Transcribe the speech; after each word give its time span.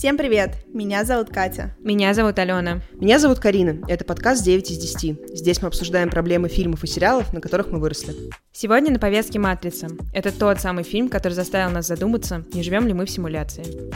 Всем 0.00 0.16
привет! 0.16 0.52
Меня 0.72 1.04
зовут 1.04 1.28
Катя. 1.28 1.76
Меня 1.78 2.14
зовут 2.14 2.38
Алена. 2.38 2.80
Меня 2.94 3.18
зовут 3.18 3.38
Карина. 3.38 3.86
Это 3.86 4.02
подкаст 4.06 4.42
9 4.42 4.70
из 4.70 4.78
10. 4.78 5.36
Здесь 5.36 5.60
мы 5.60 5.68
обсуждаем 5.68 6.08
проблемы 6.08 6.48
фильмов 6.48 6.82
и 6.82 6.86
сериалов, 6.86 7.34
на 7.34 7.42
которых 7.42 7.70
мы 7.70 7.78
выросли. 7.78 8.14
Сегодня 8.50 8.90
на 8.90 8.98
повестке 8.98 9.38
«Матрица». 9.38 9.88
Это 10.14 10.32
тот 10.32 10.58
самый 10.58 10.84
фильм, 10.84 11.10
который 11.10 11.34
заставил 11.34 11.70
нас 11.70 11.86
задуматься, 11.86 12.46
не 12.54 12.62
живем 12.62 12.86
ли 12.86 12.94
мы 12.94 13.04
в 13.04 13.10
симуляции. 13.10 13.92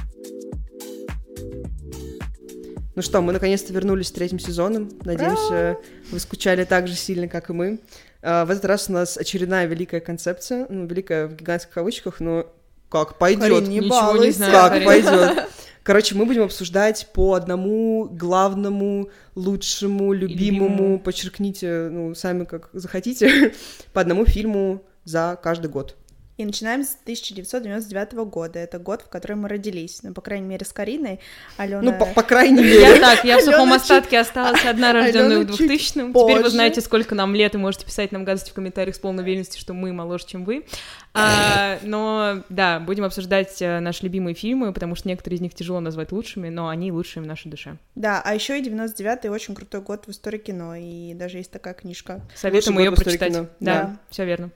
Ну 2.95 3.01
что, 3.01 3.23
мы 3.23 3.33
наконец-то 3.33 3.73
вернулись 3.73 4.09
с 4.09 4.13
третьим 4.13 4.39
сезоном. 4.39 4.91
Надеемся, 5.07 5.79
вы 6.11 6.21
скучали 6.21 6.65
так 6.65 6.87
же 6.87 6.97
сильно, 6.97 7.29
как 7.29 7.49
и 7.49 7.55
мы. 7.55 7.81
А, 8.21 8.45
в 8.45 8.51
этот 8.51 8.67
раз 8.67 8.91
у 8.91 8.93
нас 8.93 9.17
очередная 9.17 9.65
великая 9.65 10.01
концепция, 10.03 10.67
ну, 10.69 10.85
великая 10.85 11.29
в 11.29 11.35
гигантских 11.35 11.73
кавычках, 11.73 12.21
но 12.21 12.53
как 12.95 13.19
пойдет. 13.19 13.43
Карин, 13.43 13.69
не 13.69 13.79
Ничего 13.81 14.17
не 14.25 14.31
знаю. 14.31 14.53
Как 14.53 14.71
Карин. 14.71 14.87
пойдет. 14.87 15.49
Короче, 15.83 16.15
мы 16.15 16.25
будем 16.27 16.45
обсуждать 16.45 17.09
по 17.13 17.35
одному 17.35 18.09
главному, 18.11 19.11
лучшему, 19.35 20.13
любимому, 20.13 20.69
Любимому. 20.71 20.99
подчеркните, 21.01 21.89
ну, 21.91 22.15
сами 22.15 22.45
как 22.45 22.71
захотите, 22.73 23.53
по 23.93 24.01
одному 24.01 24.25
фильму 24.25 24.83
за 25.05 25.39
каждый 25.43 25.71
год. 25.71 25.97
И 26.37 26.45
начинаем 26.45 26.83
с 26.83 26.97
1999 27.03 28.13
года. 28.29 28.59
Это 28.59 28.81
год, 28.81 29.03
в 29.03 29.09
который 29.09 29.37
мы 29.37 29.49
родились. 29.49 30.01
Ну, 30.03 30.13
по 30.13 30.21
крайней 30.21 30.47
мере, 30.47 30.67
с 30.67 30.73
Кариной. 30.73 31.21
Алена... 31.57 31.81
Ну, 31.81 31.93
по, 31.97 32.07
по 32.07 32.23
крайней 32.23 32.63
мере. 32.63 32.81
Я 32.81 33.01
так, 33.01 33.25
я 33.25 33.39
в 33.39 33.43
сухом 33.43 33.73
остатке 33.73 34.19
осталась 34.19 34.65
одна, 34.65 34.93
рожденная 34.93 35.39
в 35.39 35.41
Алена 35.43 35.57
чуть 35.57 35.71
2000-м. 35.71 36.13
Теперь 36.13 36.43
вы 36.43 36.51
знаете, 36.51 36.81
сколько 36.81 37.15
нам 37.15 37.37
лет, 37.37 37.55
и 37.55 37.59
можете 37.59 37.87
писать 37.87 38.11
нам 38.11 38.25
гадости 38.25 38.51
в 38.51 38.55
комментариях 38.55 38.97
с 38.97 38.99
полной 38.99 39.23
уверенностью, 39.23 39.61
что 39.61 39.75
мы 39.75 39.93
моложе, 39.93 40.27
чем 40.27 40.45
вы. 40.45 40.65
А, 41.13 41.79
но, 41.83 42.43
да, 42.49 42.81
будем 42.81 43.05
обсуждать 43.05 43.63
э, 43.63 43.79
наши 43.79 44.03
любимые 44.03 44.35
фильмы, 44.35 44.73
потому 44.73 44.97
что 44.97 45.07
некоторые 45.07 45.37
из 45.37 45.41
них 45.41 45.55
тяжело 45.55 45.79
назвать 45.79 46.11
лучшими, 46.11 46.49
но 46.49 46.69
они 46.69 46.91
лучшие 46.91 47.23
в 47.23 47.27
нашей 47.27 47.49
душе. 47.49 47.77
Да, 47.95 48.21
а 48.25 48.35
еще 48.35 48.59
и 48.59 48.63
99-й 48.63 49.29
очень 49.29 49.55
крутой 49.55 49.83
год 49.83 50.09
в 50.09 50.11
истории 50.11 50.39
кино. 50.39 50.75
И 50.75 51.15
даже 51.15 51.39
есть 51.39 51.53
такая 51.53 51.75
книжка. 51.75 52.21
Советуем 52.35 52.81
ее 52.81 52.91
прочитать. 52.91 53.33
кино. 53.33 53.47
Да, 53.61 53.83
Да. 53.83 53.97
все 54.11 54.25
верно. 54.25 54.51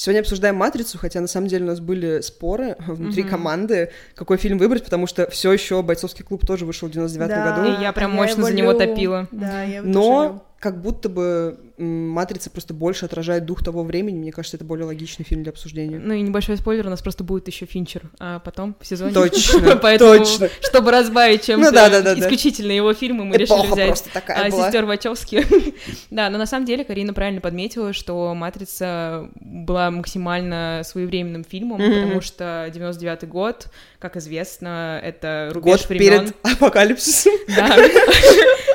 Сегодня 0.00 0.20
обсуждаем 0.20 0.56
«Матрицу», 0.56 0.96
хотя 0.96 1.20
на 1.20 1.26
самом 1.26 1.48
деле 1.48 1.64
у 1.64 1.66
нас 1.66 1.78
были 1.78 2.22
споры 2.22 2.74
внутри 2.86 3.22
Мгм. 3.22 3.30
команды, 3.30 3.90
какой 4.14 4.38
фильм 4.38 4.56
выбрать, 4.56 4.82
потому 4.82 5.06
что 5.06 5.28
все 5.28 5.52
еще 5.52 5.82
«Бойцовский 5.82 6.24
клуб» 6.24 6.46
тоже 6.46 6.64
вышел 6.64 6.88
в 6.88 6.90
99 6.90 7.28
Да, 7.28 7.54
году. 7.54 7.68
И 7.78 7.82
я 7.82 7.92
прям 7.92 8.12
а 8.12 8.14
мощно 8.14 8.38
его 8.38 8.48
за 8.48 8.54
него 8.54 8.72
топила. 8.72 9.28
Да, 9.30 9.62
я 9.62 9.76
его 9.76 9.86
тоже 9.86 9.98
Но 9.98 10.22
люблю. 10.24 10.42
Как 10.60 10.82
будто 10.82 11.08
бы 11.08 11.58
«Матрица» 11.78 12.50
просто 12.50 12.74
больше 12.74 13.06
отражает 13.06 13.46
дух 13.46 13.64
того 13.64 13.82
времени. 13.82 14.18
Мне 14.18 14.30
кажется, 14.30 14.58
это 14.58 14.64
более 14.66 14.84
логичный 14.84 15.24
фильм 15.24 15.42
для 15.42 15.52
обсуждения. 15.52 15.98
Ну 15.98 16.12
и 16.12 16.20
небольшой 16.20 16.58
спойлер, 16.58 16.86
у 16.86 16.90
нас 16.90 17.00
просто 17.00 17.24
будет 17.24 17.48
еще 17.48 17.64
Финчер, 17.64 18.02
а 18.18 18.40
потом 18.40 18.76
в 18.78 18.86
сезоне. 18.86 19.14
Точно, 19.14 19.76
Поэтому, 19.82 20.18
точно. 20.18 20.50
чтобы 20.60 20.90
разбавить 20.90 21.46
чем-то 21.46 21.66
Ну 21.70 21.72
да, 21.74 21.88
да, 21.88 22.02
да, 22.02 22.18
исключительно 22.18 22.72
его 22.72 22.92
фильмы, 22.92 23.24
мы 23.24 23.38
решили 23.38 23.56
Эпоха 23.60 23.72
взять 23.72 23.86
просто 23.86 24.10
такая 24.12 24.50
была. 24.50 24.66
сестер 24.66 24.84
Вачовски. 24.84 25.46
да, 26.10 26.28
но 26.28 26.36
на 26.36 26.44
самом 26.46 26.66
деле 26.66 26.84
Карина 26.84 27.14
правильно 27.14 27.40
подметила, 27.40 27.94
что 27.94 28.34
«Матрица» 28.34 29.30
была 29.40 29.90
максимально 29.90 30.82
своевременным 30.84 31.44
фильмом, 31.44 31.80
Мгм. 31.80 31.94
потому 32.02 32.20
что 32.20 32.70
99-й 32.70 33.26
год, 33.26 33.68
как 34.00 34.16
известно, 34.16 34.98
это 35.02 35.50
рубеж 35.52 35.82
Год 35.82 35.88
времен. 35.88 36.20
перед 36.20 36.36
апокалипсисом. 36.42 37.32
Да. 37.56 37.76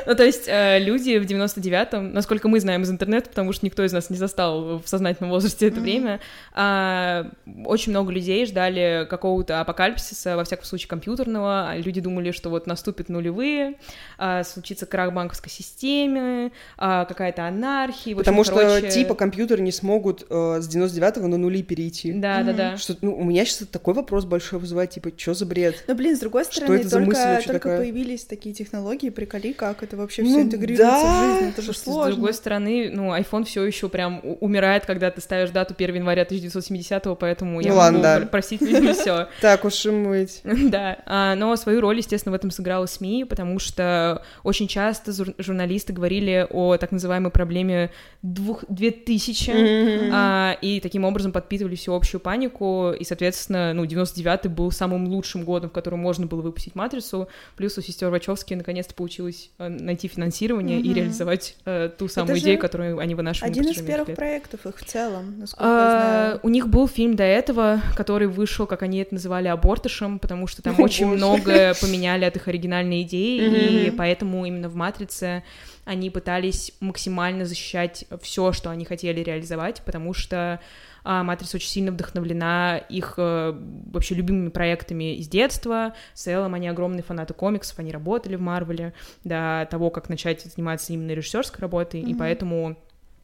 Ну, 0.06 0.14
то 0.14 0.24
есть 0.24 0.44
э, 0.46 0.78
люди 0.78 1.18
в 1.18 1.24
99-м, 1.24 2.12
насколько 2.12 2.46
мы 2.46 2.60
знаем 2.60 2.82
из 2.82 2.90
интернета, 2.90 3.28
потому 3.28 3.52
что 3.52 3.66
никто 3.66 3.84
из 3.84 3.92
нас 3.92 4.08
не 4.08 4.16
застал 4.16 4.78
в 4.78 4.86
сознательном 4.86 5.30
возрасте 5.30 5.66
это 5.66 5.80
время, 5.80 6.20
а, 6.52 7.28
очень 7.64 7.90
много 7.90 8.12
людей 8.12 8.46
ждали 8.46 9.06
какого-то 9.10 9.60
апокалипсиса, 9.60 10.36
во 10.36 10.44
всяком 10.44 10.64
случае 10.64 10.88
компьютерного. 10.88 11.76
Люди 11.78 12.00
думали, 12.00 12.30
что 12.30 12.50
вот 12.50 12.68
наступят 12.68 13.08
нулевые, 13.08 13.74
а, 14.16 14.44
случится 14.44 14.86
крах 14.86 15.12
банковской 15.12 15.50
системы, 15.50 16.52
а, 16.78 17.04
какая-то 17.04 17.46
анархия. 17.48 18.14
общем, 18.14 18.18
Потому 18.18 18.44
что 18.44 18.54
короче, 18.54 18.90
типа 18.90 19.16
компьютеры 19.16 19.62
не 19.62 19.72
смогут 19.72 20.24
э, 20.30 20.60
с 20.60 20.68
99-го 20.68 21.26
на 21.26 21.36
нули 21.36 21.62
перейти. 21.62 22.12
Да, 22.12 22.44
да, 22.44 22.52
да. 22.52 22.76
Что, 22.76 22.96
ну, 23.00 23.16
у 23.16 23.24
меня 23.24 23.44
сейчас 23.44 23.66
такой 23.68 23.94
вопрос 23.94 24.24
большой 24.24 24.60
вызывает, 24.60 24.90
типа, 24.90 25.15
что 25.16 25.34
за 25.34 25.46
бред? 25.46 25.84
Но, 25.88 25.94
блин, 25.94 26.16
с 26.16 26.20
другой 26.20 26.44
Что 26.44 26.54
стороны, 26.56 26.76
это 26.80 26.88
за 26.88 26.98
мысль 27.00 27.12
только, 27.14 27.28
вообще 27.32 27.46
только 27.48 27.58
такая? 27.60 27.78
появились 27.78 28.24
такие 28.24 28.54
технологии, 28.54 29.10
приколи, 29.10 29.52
как 29.52 29.82
это 29.82 29.96
вообще 29.96 30.22
Ну 30.22 30.28
все 30.30 30.42
интегрируется 30.42 30.86
да. 30.86 30.98
в 31.02 31.34
жизнь. 31.38 31.48
Это 31.50 31.62
же 31.62 31.66
Слушайте, 31.72 31.84
сложно. 31.90 32.10
С 32.12 32.14
другой 32.14 32.34
стороны, 32.34 32.90
ну, 32.92 33.14
iPhone 33.16 33.44
все 33.44 33.64
еще 33.64 33.88
прям 33.88 34.20
умирает, 34.40 34.86
когда 34.86 35.10
ты 35.10 35.20
ставишь 35.20 35.50
дату 35.50 35.74
1 35.76 35.94
января 35.96 36.24
1970-го, 36.24 37.14
поэтому 37.16 37.60
я 37.60 37.68
Ну 37.70 37.74
могу 37.76 37.78
ладно, 37.80 38.02
да. 38.02 38.16
пр- 38.18 38.28
простить, 38.28 38.60
видимо, 38.60 38.92
все. 38.92 39.28
Так 39.40 39.64
уж 39.64 39.84
и 39.86 39.90
быть. 39.90 40.40
Да, 40.44 40.98
а, 41.06 41.34
но 41.34 41.54
свою 41.56 41.80
роль, 41.80 41.98
естественно, 41.98 42.32
в 42.32 42.34
этом 42.36 42.50
сыграла 42.50 42.86
СМИ, 42.86 43.24
потому 43.24 43.58
что 43.58 44.22
очень 44.42 44.68
часто 44.68 45.12
жур- 45.12 45.34
журналисты 45.38 45.92
говорили 45.92 46.46
о 46.50 46.76
так 46.76 46.92
называемой 46.92 47.30
проблеме 47.30 47.90
двух, 48.22 48.64
2000, 48.68 49.50
Мгм. 49.50 50.10
а, 50.12 50.56
и 50.60 50.80
таким 50.80 51.04
образом 51.04 51.32
подпитывали 51.32 51.74
всеобщую 51.76 52.20
панику, 52.20 52.92
и, 52.92 53.04
соответственно, 53.04 53.72
ну, 53.72 53.84
99-й 53.84 54.48
был 54.48 54.70
самым 54.72 55.05
лучшим 55.06 55.44
годом, 55.44 55.70
в 55.70 55.72
котором 55.72 55.98
можно 56.00 56.26
было 56.26 56.40
выпустить 56.42 56.74
«Матрицу», 56.74 57.28
плюс 57.56 57.76
у 57.78 57.82
сестер 57.82 58.10
Вачовски 58.10 58.54
наконец-то 58.54 58.94
получилось 58.94 59.50
э, 59.58 59.68
найти 59.68 60.08
финансирование 60.08 60.80
и 60.80 60.88
Мгм. 60.88 60.94
реализовать 60.94 61.56
э, 61.64 61.90
ту 61.96 62.08
самую 62.08 62.36
же 62.36 62.42
идею, 62.42 62.58
которую 62.58 62.98
они 62.98 63.14
вынашивали 63.14 63.50
на 63.50 63.60
Один 63.60 63.72
из 63.72 63.82
первых 63.82 64.08
лет. 64.08 64.16
проектов 64.16 64.66
их 64.66 64.78
в 64.78 64.84
целом, 64.84 65.38
насколько 65.38 65.64
я 65.64 65.70
А, 65.70 66.26
знаю. 66.28 66.40
У 66.42 66.48
них 66.48 66.68
был 66.68 66.88
фильм 66.88 67.16
до 67.16 67.24
этого, 67.24 67.80
который 67.96 68.28
вышел, 68.28 68.66
как 68.66 68.82
они 68.82 68.98
это 68.98 69.14
называли, 69.14 69.48
абортышем, 69.48 70.18
потому 70.18 70.46
что 70.46 70.62
там 70.62 70.78
очень 70.80 71.06
боже. 71.06 71.16
многое 71.16 71.74
поменяли 71.74 72.24
от 72.24 72.36
их 72.36 72.48
оригинальной 72.48 73.02
идеи, 73.02 73.86
и 73.86 73.90
поэтому 73.90 74.44
именно 74.46 74.68
в 74.68 74.74
«Матрице» 74.74 75.42
они 75.84 76.10
пытались 76.10 76.72
максимально 76.80 77.44
защищать 77.44 78.06
все, 78.20 78.50
что 78.52 78.70
они 78.70 78.84
хотели 78.84 79.20
реализовать, 79.20 79.82
потому 79.84 80.14
что 80.14 80.60
а, 81.08 81.22
«Матрица» 81.22 81.56
очень 81.56 81.68
сильно 81.70 81.92
вдохновлена 81.92 82.78
их 82.88 83.14
э, 83.16 83.54
вообще 83.92 84.16
любимыми 84.16 84.48
проектами 84.48 85.14
из 85.16 85.28
детства. 85.28 85.94
В 86.14 86.18
целом 86.18 86.54
они 86.54 86.66
огромные 86.68 87.04
фанаты 87.04 87.32
комиксов, 87.32 87.78
они 87.78 87.92
работали 87.92 88.34
в 88.34 88.40
Марвеле 88.40 88.92
до 89.22 89.68
того, 89.70 89.90
как 89.90 90.08
начать 90.08 90.42
заниматься 90.42 90.92
именно 90.92 91.12
режиссерской 91.12 91.60
работой, 91.60 92.00
и 92.00 92.06
Мгм. 92.10 92.18
поэтому 92.18 92.76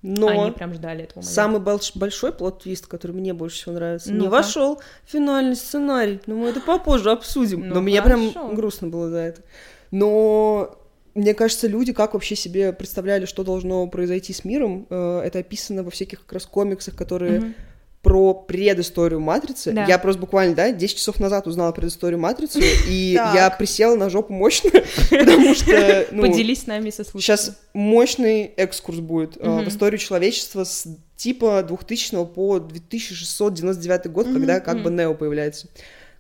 Но 0.03 0.29
они 0.29 0.51
прям 0.53 0.73
ждали 0.75 1.03
этого 1.05 1.21
момента. 1.21 1.35
самый 1.35 1.61
больш- 1.61 1.93
большой 1.97 2.33
плод-твист, 2.33 2.87
который 2.87 3.13
мне 3.13 3.35
больше 3.35 3.57
всего 3.57 3.75
нравится, 3.75 4.13
не 4.13 4.19
Ну-ка. 4.19 4.31
вошел 4.31 4.81
в 5.05 5.11
финальный 5.11 5.57
сценарий. 5.57 6.21
Но 6.27 6.37
мы 6.37 6.49
это 6.49 6.61
попозже 6.61 7.11
обсудим. 7.11 7.69
Ну, 7.69 7.75
Но 7.75 7.81
мне 7.81 8.01
прям 8.01 8.55
грустно 8.55 8.89
было 8.89 9.11
за 9.11 9.19
это. 9.19 9.43
Но 9.91 10.77
мне 11.15 11.35
кажется, 11.35 11.69
люди 11.69 11.93
как 11.93 12.15
вообще 12.15 12.35
себе 12.35 12.73
представляли, 12.73 13.27
что 13.27 13.45
должно 13.45 13.87
произойти 13.87 14.33
с 14.33 14.45
миром, 14.45 14.87
э, 14.89 15.21
это 15.25 15.41
описано 15.41 15.83
во 15.83 15.91
всяких 15.91 16.21
как 16.23 16.33
раз 16.33 16.47
комиксах, 16.47 16.97
которые 16.97 17.41
Мгм. 17.41 17.55
Про 18.03 18.35
предысторию 18.35 19.21
Матрицы. 19.21 19.73
Да. 19.73 19.85
Я 19.87 19.99
просто 19.99 20.21
буквально, 20.21 20.55
да, 20.55 20.73
10 20.73 20.97
часов 20.97 21.21
назад 21.21 21.47
узнала 21.47 21.71
предысторию 21.73 22.19
Матрицы, 22.19 22.61
и 22.89 23.13
я 23.13 23.49
присела 23.51 23.95
на 23.95 24.11
жопу 24.11 24.33
мочно, 24.33 24.71
потому 25.11 25.55
что, 25.55 26.07
ну, 26.11 26.23
Поделись 26.23 26.63
с 26.63 26.67
нами 26.67 26.91
со 26.91 27.05
случаем. 27.05 27.39
сейчас 27.39 27.57
мощный 27.73 28.45
экскурс 28.57 28.99
будет 28.99 29.37
э, 29.39 29.65
в 29.65 29.69
историю 29.69 29.99
человечества 29.99 30.65
с 30.65 30.87
типа 31.17 31.63
2000 31.63 32.27
по 32.27 32.59
2699 32.59 34.11
год, 34.11 34.27
когда 34.27 34.59
как 34.61 34.83
бы. 34.83 34.91
Нео 34.91 35.15
появляется. 35.15 35.69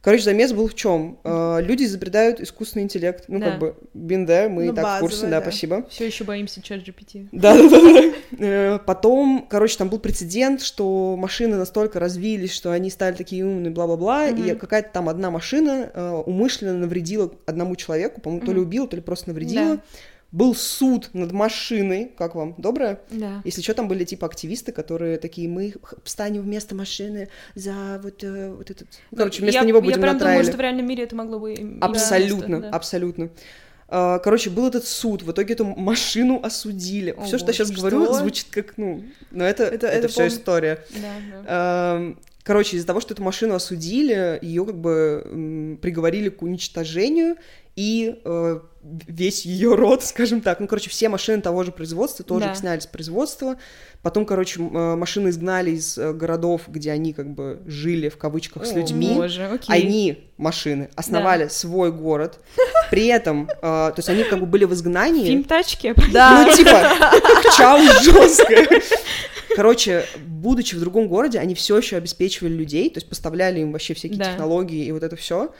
Короче, 0.02 0.24
замес 0.24 0.52
был 0.52 0.66
в 0.68 0.74
чем? 0.74 1.18
Люди 1.24 1.84
изобретают 1.84 2.40
искусственный 2.40 2.82
интеллект. 2.82 3.24
Ну, 3.28 3.38
Да. 3.38 3.50
как 3.50 3.58
бы, 3.60 3.76
there, 3.94 4.48
мы 4.48 4.64
Ну, 4.66 4.72
и 4.72 4.74
так 4.74 4.98
в 4.98 5.00
курсе, 5.00 5.22
да, 5.26 5.38
да. 5.38 5.42
спасибо. 5.42 5.86
Все 5.88 6.06
еще 6.06 6.24
боимся 6.24 6.60
чат 6.60 6.80
GPT. 6.80 7.28
Да, 7.30 7.56
да, 7.56 7.68
да. 7.68 8.12
Э, 8.38 8.78
Потом, 8.84 9.46
короче, 9.48 9.78
там 9.78 9.88
был 9.88 10.00
прецедент, 10.00 10.60
что 10.62 11.16
машины 11.16 11.56
настолько 11.56 12.00
развились, 12.00 12.52
что 12.52 12.72
они 12.72 12.90
стали 12.90 13.14
такие 13.14 13.46
умные, 13.46 13.70
бла-бла-бла, 13.70 14.28
и 14.28 14.54
какая-то 14.56 14.90
там 14.92 15.08
одна 15.08 15.30
машина 15.30 15.90
э, 15.94 16.10
умышленно 16.26 16.74
навредила 16.74 17.32
одному 17.46 17.76
человеку, 17.76 18.20
по-моему, 18.20 18.44
то 18.44 18.52
ли 18.52 18.60
убила, 18.60 18.88
то 18.88 18.96
ли 18.96 19.02
просто 19.02 19.28
навредила. 19.28 19.76
Да. 19.76 19.82
Был 20.32 20.54
суд 20.54 21.10
над 21.12 21.32
машиной, 21.32 22.10
как 22.16 22.34
вам, 22.34 22.54
доброе? 22.56 23.00
Да. 23.10 23.42
Если 23.44 23.60
что, 23.60 23.74
там 23.74 23.86
были 23.86 24.04
типа 24.04 24.26
активисты, 24.26 24.72
которые 24.72 25.18
такие, 25.18 25.46
мы 25.46 25.74
встанем 26.04 26.40
вместо 26.40 26.74
машины 26.74 27.28
за 27.54 28.00
вот, 28.02 28.24
э, 28.24 28.50
вот 28.50 28.70
этот... 28.70 28.88
Ну, 29.10 29.18
Короче, 29.18 29.42
вместо 29.42 29.60
я, 29.60 29.66
него 29.66 29.78
Я 29.78 29.84
будем 29.84 30.00
прям 30.00 30.14
на 30.14 30.18
думаю, 30.20 30.44
что 30.44 30.56
в 30.56 30.60
реальном 30.60 30.86
мире 30.88 31.04
это 31.04 31.14
могло 31.14 31.38
бы... 31.38 31.54
Абсолютно, 31.82 32.60
да. 32.62 32.70
абсолютно. 32.70 33.28
А, 33.88 34.20
Короче, 34.20 34.48
был 34.48 34.66
этот 34.68 34.86
суд, 34.86 35.22
в 35.22 35.30
итоге 35.32 35.52
эту 35.52 35.66
машину 35.66 36.40
осудили. 36.42 37.10
О, 37.10 37.24
Все, 37.24 37.36
что 37.36 37.48
я 37.48 37.52
сейчас 37.52 37.68
что? 37.70 37.76
говорю, 37.76 38.10
звучит 38.14 38.46
как, 38.50 38.78
ну, 38.78 39.04
но 39.32 39.44
это, 39.44 39.64
Это- 39.64 39.86
это, 39.86 39.86
это 39.88 40.08
все 40.08 40.22
пом- 40.24 40.28
история. 40.28 40.78
Да, 40.96 41.42
да. 41.46 42.14
Короче, 42.44 42.76
из-за 42.76 42.86
того, 42.88 43.00
что 43.00 43.14
эту 43.14 43.22
машину 43.22 43.54
осудили, 43.54 44.36
ее 44.42 44.64
как 44.66 44.76
бы 44.76 45.22
м, 45.26 45.78
приговорили 45.80 46.28
к 46.28 46.42
уничтожению, 46.42 47.36
и 47.74 48.20
э, 48.24 48.60
весь 49.06 49.46
ее 49.46 49.74
род, 49.74 50.02
скажем 50.04 50.40
так, 50.40 50.60
ну, 50.60 50.66
короче, 50.66 50.90
все 50.90 51.08
машины 51.08 51.40
того 51.40 51.62
же 51.64 51.72
производства 51.72 52.24
тоже 52.24 52.46
Да. 52.46 52.54
сняли 52.54 52.80
с 52.80 52.86
производства. 52.86 53.56
Потом, 54.02 54.26
короче, 54.26 54.60
э, 54.60 54.96
машины 54.96 55.28
изгнали 55.28 55.70
из 55.70 55.96
э, 55.96 56.12
городов, 56.12 56.62
где 56.68 56.90
они 56.90 57.12
как 57.12 57.32
бы 57.32 57.62
жили 57.66 58.08
в 58.08 58.18
кавычках 58.18 58.66
с 58.66 58.72
О, 58.72 58.74
людьми. 58.74 59.12
Боже, 59.14 59.46
окей. 59.46 59.68
Они, 59.74 60.30
машины, 60.36 60.90
основали 60.96 61.48
свой 61.48 61.92
город. 61.92 62.40
При 62.90 63.06
этом, 63.06 63.48
э, 63.48 63.60
то 63.60 63.94
есть 63.96 64.08
они 64.08 64.24
как 64.24 64.40
бы 64.40 64.46
были 64.46 64.64
в 64.64 64.74
изгнании. 64.74 65.24
Фильм 65.26 65.44
«Тачки». 65.44 65.94
Да. 66.12 66.44
Ну, 66.46 66.56
типа, 66.56 66.82
чау 67.56 67.78
жестко. 68.02 68.54
Короче, 69.54 70.04
будучи 70.18 70.74
в 70.74 70.80
другом 70.80 71.08
городе, 71.08 71.38
они 71.38 71.54
все 71.54 71.76
еще 71.76 71.96
обеспечивали 71.96 72.52
людей, 72.52 72.88
то 72.90 72.98
есть 72.98 73.08
поставляли 73.08 73.60
им 73.60 73.72
вообще 73.72 73.94
всякие 73.94 74.18
Да. 74.18 74.24
технологии 74.32 74.84
и 74.84 74.92
вот 74.92 75.02
это 75.02 75.14
все. 75.16 75.54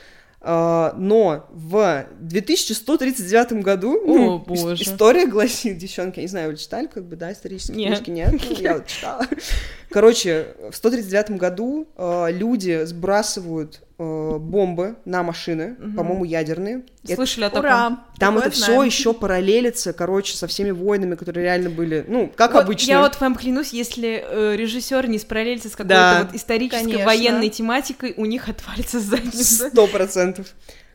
Но 0.45 1.47
в 1.51 2.07
2139 2.21 3.53
году 3.63 4.01
ну, 4.05 4.37
О, 4.37 4.39
ис- 4.39 4.45
боже. 4.47 4.83
история 4.83 5.27
гласит, 5.27 5.79
девчонки, 5.79 6.17
я 6.19 6.23
не 6.23 6.29
знаю, 6.29 6.51
вы 6.51 6.57
читали, 6.57 6.87
как 6.87 7.05
бы, 7.05 7.15
да, 7.17 7.33
исторические 7.33 7.77
Нет. 7.77 8.03
книжки? 8.05 8.11
Нет, 8.11 8.43
Ну, 8.51 8.57
я 8.61 8.75
вот 8.75 8.87
читала. 8.87 9.27
Короче, 9.93 10.55
в 10.71 10.75
139 10.77 11.33
году 11.39 11.87
э, 11.97 12.27
люди 12.33 12.85
сбрасывают 12.85 13.83
э, 13.99 14.37
бомбы 14.39 14.97
на 15.05 15.23
машины, 15.23 15.77
по-моему, 15.97 16.25
ядерные. 16.25 16.83
Это- 17.05 17.17
Слышали 17.17 17.45
о 17.45 17.51
таком? 17.51 17.65
Ура! 17.65 17.89
там 18.19 18.35
Такое 18.35 18.49
это 18.49 18.51
все 18.57 18.83
еще 18.83 19.13
параллелится, 19.13 19.93
короче, 19.93 20.37
со 20.37 20.47
всеми 20.47 20.71
войнами, 20.71 21.15
которые 21.15 21.45
реально 21.45 21.71
были, 21.71 22.05
ну, 22.09 22.33
как 22.35 22.55
Вот 22.55 22.65
обычно. 22.65 22.91
Я 22.91 23.01
вот 23.01 23.21
вам 23.21 23.35
клянусь, 23.35 23.73
если 23.73 24.25
э, 24.27 24.57
режиссер 24.57 25.09
не 25.09 25.19
спараллелится 25.19 25.69
с 25.69 25.73
какой-то 25.73 25.89
Да. 25.95 26.23
вот 26.25 26.35
исторической 26.35 26.85
Конечно. 26.85 27.05
военной 27.05 27.49
тематикой, 27.49 28.15
у 28.17 28.25
них 28.25 28.49
отвалится 28.49 28.99
задница. 29.01 29.69
Сто 29.71 29.87
процентов. 29.87 30.47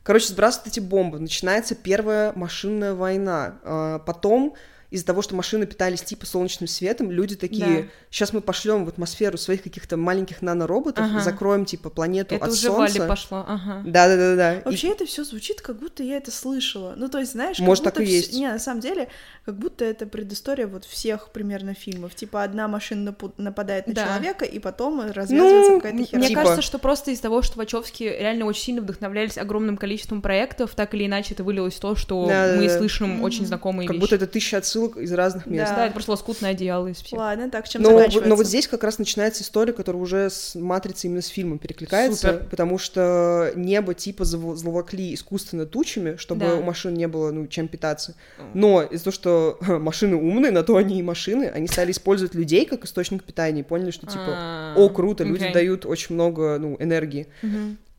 Короче, 0.03 0.27
сбрасывают 0.27 0.67
эти 0.69 0.79
бомбы. 0.79 1.19
Начинается 1.19 1.75
первая 1.75 2.31
машинная 2.35 2.93
война. 2.93 3.55
А, 3.63 3.99
Потом 3.99 4.53
из-за 4.89 5.05
того, 5.05 5.21
что 5.21 5.35
машины 5.35 5.65
питались 5.65 6.01
типа 6.01 6.25
солнечным 6.25 6.67
светом, 6.67 7.11
люди 7.11 7.35
такие, 7.35 7.81
Да. 7.83 7.87
сейчас 8.09 8.31
мы 8.31 8.39
пошлем 8.39 8.85
в 8.85 8.87
атмосферу 8.87 9.37
своих 9.37 9.61
каких-то 9.61 9.97
маленьких 9.97 10.41
нанороботов, 10.41 11.05
Ага. 11.05 11.19
закроем 11.19 11.65
типа 11.65 11.89
планету 11.89 12.35
Это 12.35 12.45
от 12.45 12.51
уже 12.51 12.67
солнца. 12.67 12.99
Вали 12.99 13.09
пошло, 13.09 13.43
ага. 13.45 13.83
Да, 13.85 14.07
да, 14.07 14.15
да, 14.15 14.35
да. 14.35 14.61
Вообще 14.63 14.89
это 14.91 15.05
все 15.05 15.25
звучит, 15.25 15.59
как 15.61 15.77
будто 15.77 16.03
я 16.03 16.15
это 16.17 16.31
слышала. 16.31 16.93
Ну, 16.95 17.09
то 17.09 17.19
есть, 17.19 17.33
знаешь, 17.33 17.59
Может, 17.59 17.83
как 17.83 17.95
так 17.95 18.03
будто 18.03 18.13
и 18.13 18.17
вс- 18.17 18.21
есть. 18.21 18.33
Не, 18.33 18.47
на 18.47 18.59
самом 18.59 18.79
деле, 18.79 19.09
как 19.45 19.57
будто 19.57 19.83
это 19.83 20.05
предыстория 20.07 20.67
вот 20.67 20.85
всех 20.85 21.31
примерно 21.33 21.73
фильмов. 21.73 22.15
Типа, 22.15 22.43
одна 22.43 22.69
машина 22.69 23.13
нападает 23.37 23.87
на 23.87 23.93
Да. 23.93 24.05
человека, 24.05 24.45
и 24.45 24.57
потом 24.59 25.01
развязывается 25.11 25.71
Ну, 25.71 25.77
какая-то 25.79 25.95
Мне 25.97 26.05
херня. 26.05 26.27
Типа. 26.29 26.41
кажется, 26.43 26.61
что 26.61 26.79
просто 26.79 27.11
из 27.11 27.19
того, 27.19 27.41
что 27.41 27.57
Вачовски 27.57 28.03
реально 28.03 28.45
очень 28.45 28.63
сильно 28.63 28.81
вдохновлялись 28.81 29.37
огромным 29.37 29.75
количеством 29.75 30.21
проектов, 30.21 30.75
так 30.75 30.93
или 30.93 31.05
иначе 31.07 31.33
это 31.33 31.43
вылилось 31.43 31.73
в 31.75 31.79
то, 31.81 31.95
что 31.97 32.25
Да, 32.25 32.53
да, 32.53 32.57
мы 32.57 32.67
да. 32.67 32.77
слышим 32.77 33.09
Мгм. 33.15 33.23
очень 33.23 33.45
знакомые 33.45 33.85
Как 33.85 33.95
вещи. 33.95 34.01
будто 34.01 34.15
это 34.15 34.27
тысяча 34.27 34.57
отсылок 34.59 34.76
из 34.85 35.11
разных 35.11 35.45
мест. 35.45 35.69
Да, 35.71 35.75
Да. 35.75 35.85
это 35.85 35.93
просто 35.93 36.11
лоскутное 36.11 36.51
одеяло 36.51 36.87
из 36.87 36.97
всех. 36.97 37.17
Ладно, 37.19 37.49
так, 37.49 37.67
чем 37.67 37.81
Но, 37.81 37.91
но 38.25 38.35
вот 38.35 38.45
здесь 38.47 38.67
как 38.67 38.83
раз 38.83 38.99
начинается 38.99 39.43
история, 39.43 39.73
которая 39.73 40.01
уже 40.01 40.29
с 40.29 40.55
матрицей 40.55 41.07
именно 41.09 41.21
с 41.21 41.27
фильмом 41.27 41.57
перекликается, 41.57 42.33
Супер. 42.33 42.47
потому 42.49 42.77
что 42.77 43.51
небо 43.55 43.93
типа 43.93 44.23
зловокли 44.25 45.13
искусственно 45.13 45.65
тучами, 45.65 46.15
чтобы 46.17 46.41
Да. 46.45 46.55
у 46.55 46.61
машин 46.63 46.93
не 46.93 47.07
было 47.07 47.31
ну 47.31 47.47
чем 47.47 47.67
питаться. 47.67 48.15
Но 48.53 48.83
из-за 48.83 49.05
того, 49.05 49.13
что 49.13 49.57
машины 49.79 50.15
умные, 50.15 50.51
на 50.51 50.63
то 50.63 50.77
они 50.77 50.99
и 50.99 51.03
машины, 51.03 51.45
они 51.53 51.67
стали 51.67 51.91
использовать 51.91 52.35
людей 52.35 52.65
как 52.65 52.85
источник 52.85 53.23
питания 53.23 53.61
и 53.61 53.63
поняли, 53.63 53.91
что 53.91 54.05
типа, 54.05 54.23
А, 54.27 54.73
о, 54.77 54.89
круто, 54.89 55.23
люди 55.23 55.51
дают 55.51 55.85
очень 55.85 56.15
много 56.15 56.57
ну 56.59 56.75
энергии. 56.79 57.27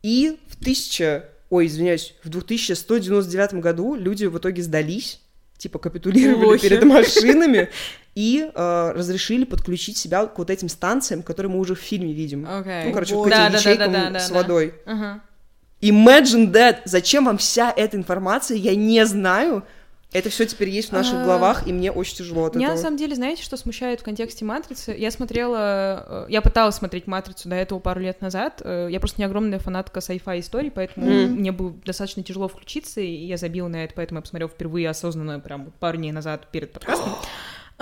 И 0.01 0.37
в 0.47 0.55
1000, 0.61 1.25
ой, 1.49 1.65
извиняюсь, 1.67 2.15
в 2.23 2.29
2199 2.29 3.55
году 3.55 3.95
люди 3.95 4.25
в 4.25 4.37
итоге 4.37 4.61
сдались, 4.63 5.19
типа 5.59 5.77
капитулировали 5.77 6.45
Лохи. 6.45 6.61
перед 6.69 6.83
машинами 6.83 7.69
и 8.15 8.49
э, 8.53 8.91
разрешили 8.95 9.43
подключить 9.43 9.97
себя 9.97 10.25
к 10.25 10.37
вот 10.39 10.49
этим 10.49 10.69
станциям, 10.69 11.21
которые 11.21 11.51
мы 11.51 11.59
уже 11.59 11.75
в 11.75 11.79
фильме 11.79 12.13
видим. 12.13 12.47
Окей. 12.49 12.85
Ну, 12.85 12.93
короче, 12.93 13.15
этим 13.15 13.29
Да, 13.29 13.49
да, 13.49 13.75
да, 13.75 13.87
да, 13.87 14.09
да, 14.09 14.19
с 14.19 14.29
да. 14.29 14.35
водой. 14.35 14.73
Ага. 14.85 15.21
Imagine 15.81 16.51
that! 16.51 16.77
Зачем 16.85 17.25
вам 17.25 17.37
вся 17.37 17.71
эта 17.75 17.95
информация? 17.95 18.57
Я 18.57 18.75
не 18.75 19.05
знаю. 19.05 19.63
Это 20.11 20.29
все 20.31 20.47
теперь 20.47 20.69
есть 20.69 20.89
в 20.89 20.91
наших 20.91 21.19
А, 21.19 21.23
головах, 21.23 21.67
и 21.67 21.71
мне 21.73 21.91
очень 21.91 22.15
тяжело 22.17 22.45
от 22.45 22.55
Меня 22.55 22.69
на 22.69 22.71
этого. 22.73 22.83
самом 22.83 22.97
деле, 22.97 23.13
знаете, 23.15 23.43
что 23.43 23.57
смущает 23.57 24.01
в 24.01 24.03
контексте 24.03 24.43
матрицы? 24.43 24.95
Я 24.97 25.11
смотрела, 25.11 26.25
э, 26.25 26.25
я 26.29 26.41
пыталась 26.41 26.75
смотреть 26.75 27.05
матрицу 27.05 27.47
до 27.47 27.55
этого 27.55 27.77
пару 27.79 27.99
лет 28.01 28.19
назад. 28.19 28.59
Э, 28.65 28.87
Я 28.89 28.99
просто 28.99 29.21
не 29.21 29.25
огромная 29.25 29.59
фанатка 29.59 29.99
sci-fi 29.99 30.39
историй, 30.39 30.71
поэтому 30.71 31.05
Мгм. 31.05 31.33
мне 31.35 31.51
было 31.51 31.73
достаточно 31.85 32.23
тяжело 32.23 32.47
включиться, 32.47 33.01
и 33.01 33.05
я 33.25 33.37
забила 33.37 33.67
на 33.67 33.83
это, 33.83 33.93
поэтому 33.95 34.17
я 34.17 34.21
посмотрела 34.23 34.49
впервые 34.49 34.89
осознанно, 34.89 35.39
прям 35.39 35.71
пару 35.79 35.97
дней 35.97 36.11
назад 36.11 36.47
перед 36.51 36.71
подкастом. 36.71 37.13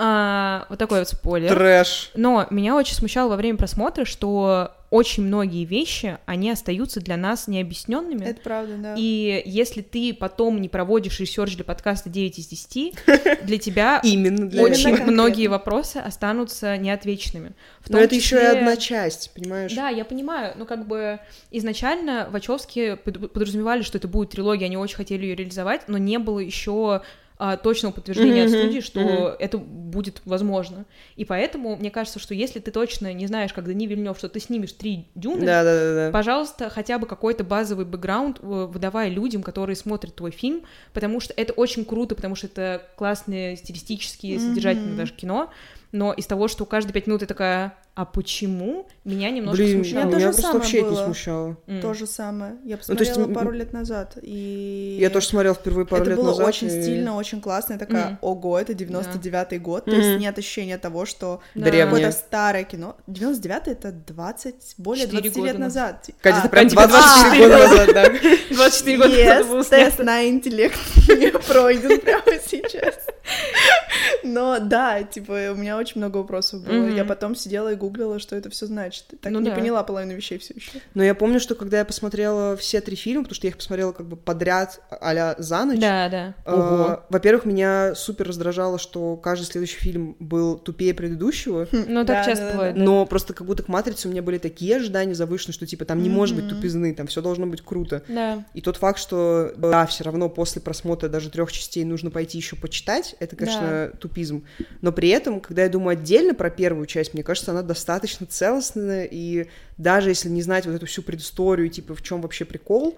А, 0.00 0.66
вот 0.68 0.78
такой 0.78 1.00
вот 1.00 1.08
спойлер. 1.08 1.48
Трэш. 1.48 2.12
Но 2.14 2.46
меня 2.50 2.76
очень 2.76 2.94
смущало 2.94 3.30
во 3.30 3.36
время 3.36 3.58
просмотра, 3.58 4.04
что 4.04 4.72
очень 4.90 5.24
многие 5.26 5.64
вещи, 5.64 6.16
они 6.24 6.50
остаются 6.50 7.00
для 7.00 7.16
нас 7.18 7.46
необъясненными. 7.46 8.24
Это 8.24 8.40
правда, 8.40 8.74
да. 8.78 8.94
И 8.96 9.42
если 9.44 9.82
ты 9.82 10.14
потом 10.14 10.62
не 10.62 10.68
проводишь 10.70 11.20
research 11.20 11.56
для 11.56 11.64
подкаста 11.64 12.08
9 12.08 12.38
из 12.38 12.46
10, 12.46 12.94
для 13.44 13.58
тебя 13.58 14.00
Именно 14.02 14.48
для 14.48 14.62
очень 14.62 14.84
конкретно. 14.84 15.12
многие 15.12 15.48
вопросы 15.48 15.98
останутся 15.98 16.76
неотвеченными. 16.78 17.52
В 17.80 17.90
Но 17.90 17.98
это 17.98 18.14
еще 18.14 18.36
и 18.36 18.38
числе- 18.40 18.58
одна 18.58 18.76
часть, 18.76 19.32
понимаешь? 19.34 19.74
Да, 19.74 19.88
я 19.90 20.04
понимаю, 20.06 20.54
но 20.56 20.64
как 20.64 20.86
бы 20.86 21.18
изначально 21.50 22.28
Вачовски 22.30 22.94
под- 22.94 23.32
подразумевали, 23.32 23.82
что 23.82 23.98
это 23.98 24.08
будет 24.08 24.30
трилогия, 24.30 24.66
они 24.66 24.76
очень 24.78 24.96
хотели 24.96 25.26
ее 25.26 25.34
реализовать, 25.34 25.82
но 25.88 25.98
не 25.98 26.18
было 26.18 26.38
еще 26.38 27.02
а, 27.38 27.56
точного 27.56 27.92
подтверждения 27.92 28.42
от 28.42 28.50
Мгм, 28.50 28.58
студии, 28.58 28.80
что 28.80 29.00
мгм. 29.00 29.36
это 29.38 29.58
будет 29.58 30.22
возможно. 30.24 30.84
И 31.16 31.24
поэтому 31.24 31.76
мне 31.76 31.90
кажется, 31.90 32.18
что 32.18 32.34
если 32.34 32.58
ты 32.58 32.70
точно 32.70 33.12
не 33.12 33.26
знаешь, 33.26 33.52
как 33.52 33.64
Дани 33.66 33.86
Вильнев, 33.86 34.18
что 34.18 34.28
ты 34.28 34.40
снимешь 34.40 34.72
три 34.72 35.06
дюны, 35.14 35.46
Да, 35.46 35.62
да, 35.62 35.74
да, 35.74 35.94
да. 36.06 36.12
Пожалуйста, 36.12 36.68
хотя 36.68 36.98
бы 36.98 37.06
какой-то 37.06 37.44
базовый 37.44 37.84
бэкграунд 37.84 38.38
э, 38.40 38.42
выдавай 38.42 39.08
людям, 39.10 39.42
которые 39.42 39.76
смотрят 39.76 40.14
твой 40.16 40.30
фильм, 40.32 40.62
потому 40.92 41.20
что 41.20 41.32
это 41.36 41.52
очень 41.52 41.84
круто, 41.84 42.14
потому 42.14 42.34
что 42.34 42.46
это 42.48 42.82
классное 42.96 43.56
стилистически, 43.56 44.36
содержательное 44.38 44.94
Мгм. 44.94 44.96
даже 44.96 45.12
кино, 45.12 45.50
но 45.92 46.12
из 46.12 46.26
того, 46.26 46.48
что 46.48 46.66
каждые 46.66 46.92
пять 46.92 47.06
минут 47.06 47.20
ты 47.20 47.26
такая, 47.26 47.74
а 48.00 48.04
почему? 48.04 48.86
Меня 49.04 49.28
немножко 49.32 49.56
Блин, 49.60 49.76
смущало. 49.82 50.04
Меня 50.04 50.06
меня 50.06 50.18
то 50.18 50.24
просто 50.26 50.42
самое 50.42 50.58
вообще 50.60 50.78
это 50.78 50.86
не 50.86 50.94
было. 50.94 51.04
смущало. 51.04 51.56
М. 51.66 51.80
То 51.80 51.94
же 51.94 52.06
самое. 52.06 52.52
Я 52.64 52.76
Ну, 52.76 52.94
то 52.94 53.00
есть, 53.02 53.10
посмотрела 53.12 53.24
м- 53.26 53.34
пару 53.34 53.50
лет 53.50 53.72
назад, 53.72 54.18
и... 54.22 54.98
Я 55.00 55.10
тоже 55.10 55.26
смотрела 55.26 55.54
впервые 55.56 55.84
пару 55.84 56.02
это 56.02 56.10
лет 56.10 56.20
было 56.20 56.28
назад. 56.30 56.46
очень 56.46 56.68
и- 56.68 56.82
стильно, 56.82 57.16
очень 57.16 57.40
классно. 57.40 57.72
Я 57.72 57.78
такая, 57.80 58.06
Мгм. 58.06 58.18
ого, 58.20 58.56
это 58.60 58.72
99-й 58.72 59.58
год. 59.58 59.86
То 59.86 59.90
Мгм. 59.90 60.00
есть 60.00 60.20
нет 60.20 60.38
ощущения 60.38 60.78
того, 60.78 61.06
что 61.06 61.40
Да. 61.56 61.62
Древнее. 61.64 61.84
какое-то 61.86 62.12
старое 62.12 62.62
кино. 62.62 62.96
99-й— 63.08 63.72
это 63.72 63.90
20, 63.90 64.74
более 64.78 65.06
Четыре 65.06 65.22
20 65.22 65.36
года 65.40 65.50
лет 65.52 65.58
назад. 65.58 66.10
Катя, 66.22 66.36
А, 66.36 66.40
это 66.40 66.48
прям 66.50 66.68
тебе 66.68 66.86
24 66.86 67.48
24 67.48 67.48
года 67.48 67.58
назад, 67.68 67.94
да. 67.94 68.08
24 68.54 68.96
года 68.96 69.08
назад 69.08 69.46
было 69.48 69.58
Yes, 69.60 69.64
снято. 69.66 69.84
тест 69.90 69.98
на 69.98 70.28
интеллект 70.28 70.78
не 71.08 71.30
пройден 71.32 72.00
прямо 72.00 72.38
сейчас. 72.46 72.94
Но 74.24 74.58
да, 74.58 75.02
типа, 75.02 75.50
у 75.52 75.54
меня 75.54 75.76
очень 75.78 76.00
много 76.00 76.18
вопросов 76.18 76.62
было. 76.64 76.88
Я 76.88 77.04
потом 77.04 77.34
сидела 77.34 77.72
и 77.72 77.74
гуглила, 77.76 77.87
что 78.18 78.36
это 78.36 78.50
все 78.50 78.66
значит. 78.66 79.04
Так 79.20 79.32
Ну 79.32 79.40
не 79.40 79.50
да. 79.50 79.56
поняла 79.56 79.82
половину 79.82 80.14
вещей 80.14 80.38
все 80.38 80.54
еще. 80.54 80.80
Но 80.94 81.02
я 81.02 81.14
помню, 81.14 81.40
что 81.40 81.54
когда 81.54 81.78
я 81.78 81.84
посмотрела 81.84 82.56
все 82.56 82.80
три 82.80 82.96
фильма, 82.96 83.22
потому 83.24 83.34
что 83.34 83.46
я 83.46 83.50
их 83.50 83.56
посмотрела 83.56 83.92
как 83.92 84.06
бы 84.06 84.16
подряд 84.16 84.80
а 84.90 85.34
за 85.38 85.64
ночь, 85.64 85.78
Да, 85.80 86.08
да. 86.08 86.34
э, 86.44 86.96
во-первых, 87.08 87.44
меня 87.44 87.94
супер 87.94 88.28
раздражало, 88.28 88.78
что 88.78 89.16
каждый 89.16 89.44
следующий 89.44 89.78
фильм 89.78 90.16
был 90.18 90.58
тупее 90.58 90.94
предыдущего, 90.94 91.66
Ну, 91.72 92.04
так 92.04 92.06
Да, 92.06 92.24
часто 92.24 92.46
да, 92.46 92.52
бывает. 92.52 92.74
да. 92.76 92.82
но 92.82 93.06
просто 93.06 93.32
как 93.34 93.46
будто 93.46 93.62
к 93.62 93.68
«Матрице» 93.68 94.08
у 94.08 94.10
меня 94.10 94.22
были 94.22 94.38
такие 94.38 94.76
ожидания 94.76 95.14
завышенные, 95.14 95.54
что 95.54 95.66
типа 95.66 95.84
там 95.84 96.02
не 96.02 96.08
может 96.10 96.36
быть 96.36 96.48
тупизны, 96.48 96.94
там 96.94 97.06
все 97.06 97.22
должно 97.22 97.46
быть 97.46 97.62
круто. 97.62 98.02
Да. 98.08 98.44
И 98.54 98.60
тот 98.60 98.76
факт, 98.76 98.98
что 98.98 99.52
да, 99.56 99.86
все 99.86 100.04
равно 100.04 100.28
после 100.28 100.60
просмотра 100.60 101.08
даже 101.08 101.30
трех 101.30 101.50
частей 101.52 101.84
нужно 101.84 102.10
пойти 102.10 102.38
еще 102.38 102.56
почитать, 102.56 103.16
это, 103.20 103.36
конечно, 103.36 103.90
тупизм. 104.00 104.44
Но 104.80 104.92
при 104.92 105.08
этом, 105.08 105.40
когда 105.40 105.62
я 105.62 105.68
думаю 105.68 105.92
отдельно 105.98 106.34
про 106.34 106.50
первую 106.50 106.86
часть, 106.86 107.14
мне 107.14 107.22
кажется, 107.22 107.50
она 107.50 107.62
достаточно 107.68 108.26
целостная, 108.26 109.04
и 109.10 109.46
даже 109.76 110.08
если 110.10 110.28
не 110.28 110.42
знать 110.42 110.66
вот 110.66 110.74
эту 110.74 110.86
всю 110.86 111.02
предысторию, 111.02 111.68
типа 111.68 111.94
в 111.94 112.02
чем 112.02 112.20
вообще 112.20 112.44
прикол, 112.44 112.96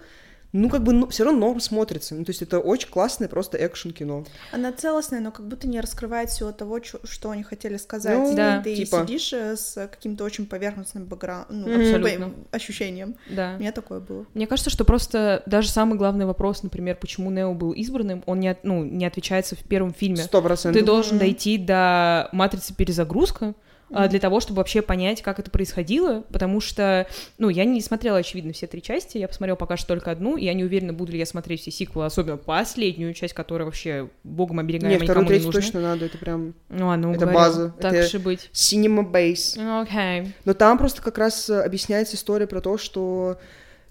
ну, 0.53 0.69
как 0.69 0.83
бы, 0.83 0.93
ну, 0.93 1.07
все 1.07 1.23
равно 1.23 1.47
норм 1.47 1.61
смотрится. 1.61 2.13
Ну, 2.17 2.25
то 2.25 2.31
есть 2.31 2.43
это 2.43 2.59
очень 2.59 2.89
классное 2.89 3.29
просто 3.29 3.57
экшн-кино. 3.57 4.25
Она 4.51 4.73
целостная, 4.73 5.21
но 5.21 5.31
как 5.31 5.47
будто 5.47 5.69
не 5.69 5.79
раскрывает 5.81 6.29
всего 6.31 6.51
того, 6.51 6.81
чё- 6.81 6.99
что 7.05 7.31
они 7.31 7.45
хотели 7.45 7.77
сказать. 7.77 8.19
Ну, 8.19 8.33
И 8.33 8.35
да. 8.35 8.61
ты 8.61 8.75
типа. 8.75 9.03
сидишь 9.07 9.33
э, 9.33 9.55
с 9.57 9.75
каким-то 9.87 10.25
очень 10.25 10.47
поверхностным 10.47 11.05
бэкграундом, 11.05 11.71
ну. 11.71 11.81
Абсолютно. 11.81 12.35
ощущением. 12.51 13.15
Да. 13.31 13.55
У 13.59 13.61
меня 13.61 13.71
такое 13.71 14.01
было. 14.01 14.27
Мне 14.35 14.49
кажется, 14.49 14.71
что 14.71 14.85
просто 14.85 15.45
даже 15.47 15.69
самый 15.69 15.97
главный 15.97 16.27
вопрос, 16.27 16.65
например, 16.65 16.97
почему 17.01 17.31
Нео 17.31 17.55
был 17.55 17.71
избранным, 17.71 18.25
он 18.27 18.41
не, 18.41 18.49
от- 18.49 18.65
ну, 18.65 18.83
не 18.83 19.07
отвечается 19.07 19.55
в 19.55 19.61
первом 19.63 19.95
фильме. 19.95 20.17
Сто 20.17 20.43
процентов. 20.43 20.81
Ты 20.81 20.85
должен 20.85 21.13
Мгм. 21.13 21.21
дойти 21.21 21.59
до 21.59 22.29
матрицы 22.33 22.75
перезагрузка, 22.75 23.55
а, 23.93 24.09
для 24.09 24.21
того, 24.21 24.41
чтобы 24.41 24.59
вообще 24.59 24.83
понять, 24.83 25.23
как 25.23 25.39
это 25.39 25.51
происходило, 25.51 26.23
потому 26.31 26.61
что, 26.61 27.07
ну, 27.39 27.49
я 27.49 27.65
не 27.65 27.81
смотрела, 27.81 28.19
очевидно, 28.19 28.53
все 28.53 28.67
три 28.67 28.83
части, 28.83 29.19
я 29.19 29.27
посмотрела 29.29 29.57
пока 29.57 29.77
что 29.77 29.89
только 29.89 30.11
одну, 30.11 30.37
и 30.37 30.45
я 30.45 30.55
не 30.55 30.65
уверена, 30.65 30.93
буду 30.93 31.13
ли 31.13 31.19
я 31.19 31.27
смотреть 31.27 31.63
все 31.63 31.71
сиквелы, 31.71 32.07
особенно 32.07 32.37
последнюю 32.37 33.15
часть, 33.15 33.35
которая 33.35 33.67
вообще 33.67 34.09
богом 34.25 34.59
оберегаема 34.61 34.99
Не, 34.99 35.05
вторую, 35.05 35.11
никому 35.11 35.23
не 35.25 35.29
третью 35.29 35.47
нужна. 35.47 35.61
точно 35.61 35.81
надо, 35.81 36.05
это 36.07 36.19
прям 36.19 36.55
Ну, 36.69 36.87
ладно, 36.87 37.07
Это 37.09 37.17
уговорила. 37.17 37.41
база, 37.41 37.75
Так 37.81 37.93
это- 37.95 38.17
и 38.17 38.21
быть. 38.21 38.51
cinema 38.53 39.11
base. 39.11 39.55
Ну, 39.57 39.81
Окей. 39.81 40.33
Но 40.45 40.55
там 40.55 40.79
просто 40.79 41.03
как 41.03 41.19
раз 41.19 41.49
э, 41.51 41.61
объясняется 41.63 42.17
история 42.17 42.47
про 42.47 42.61
то, 42.61 42.79
что 42.79 43.39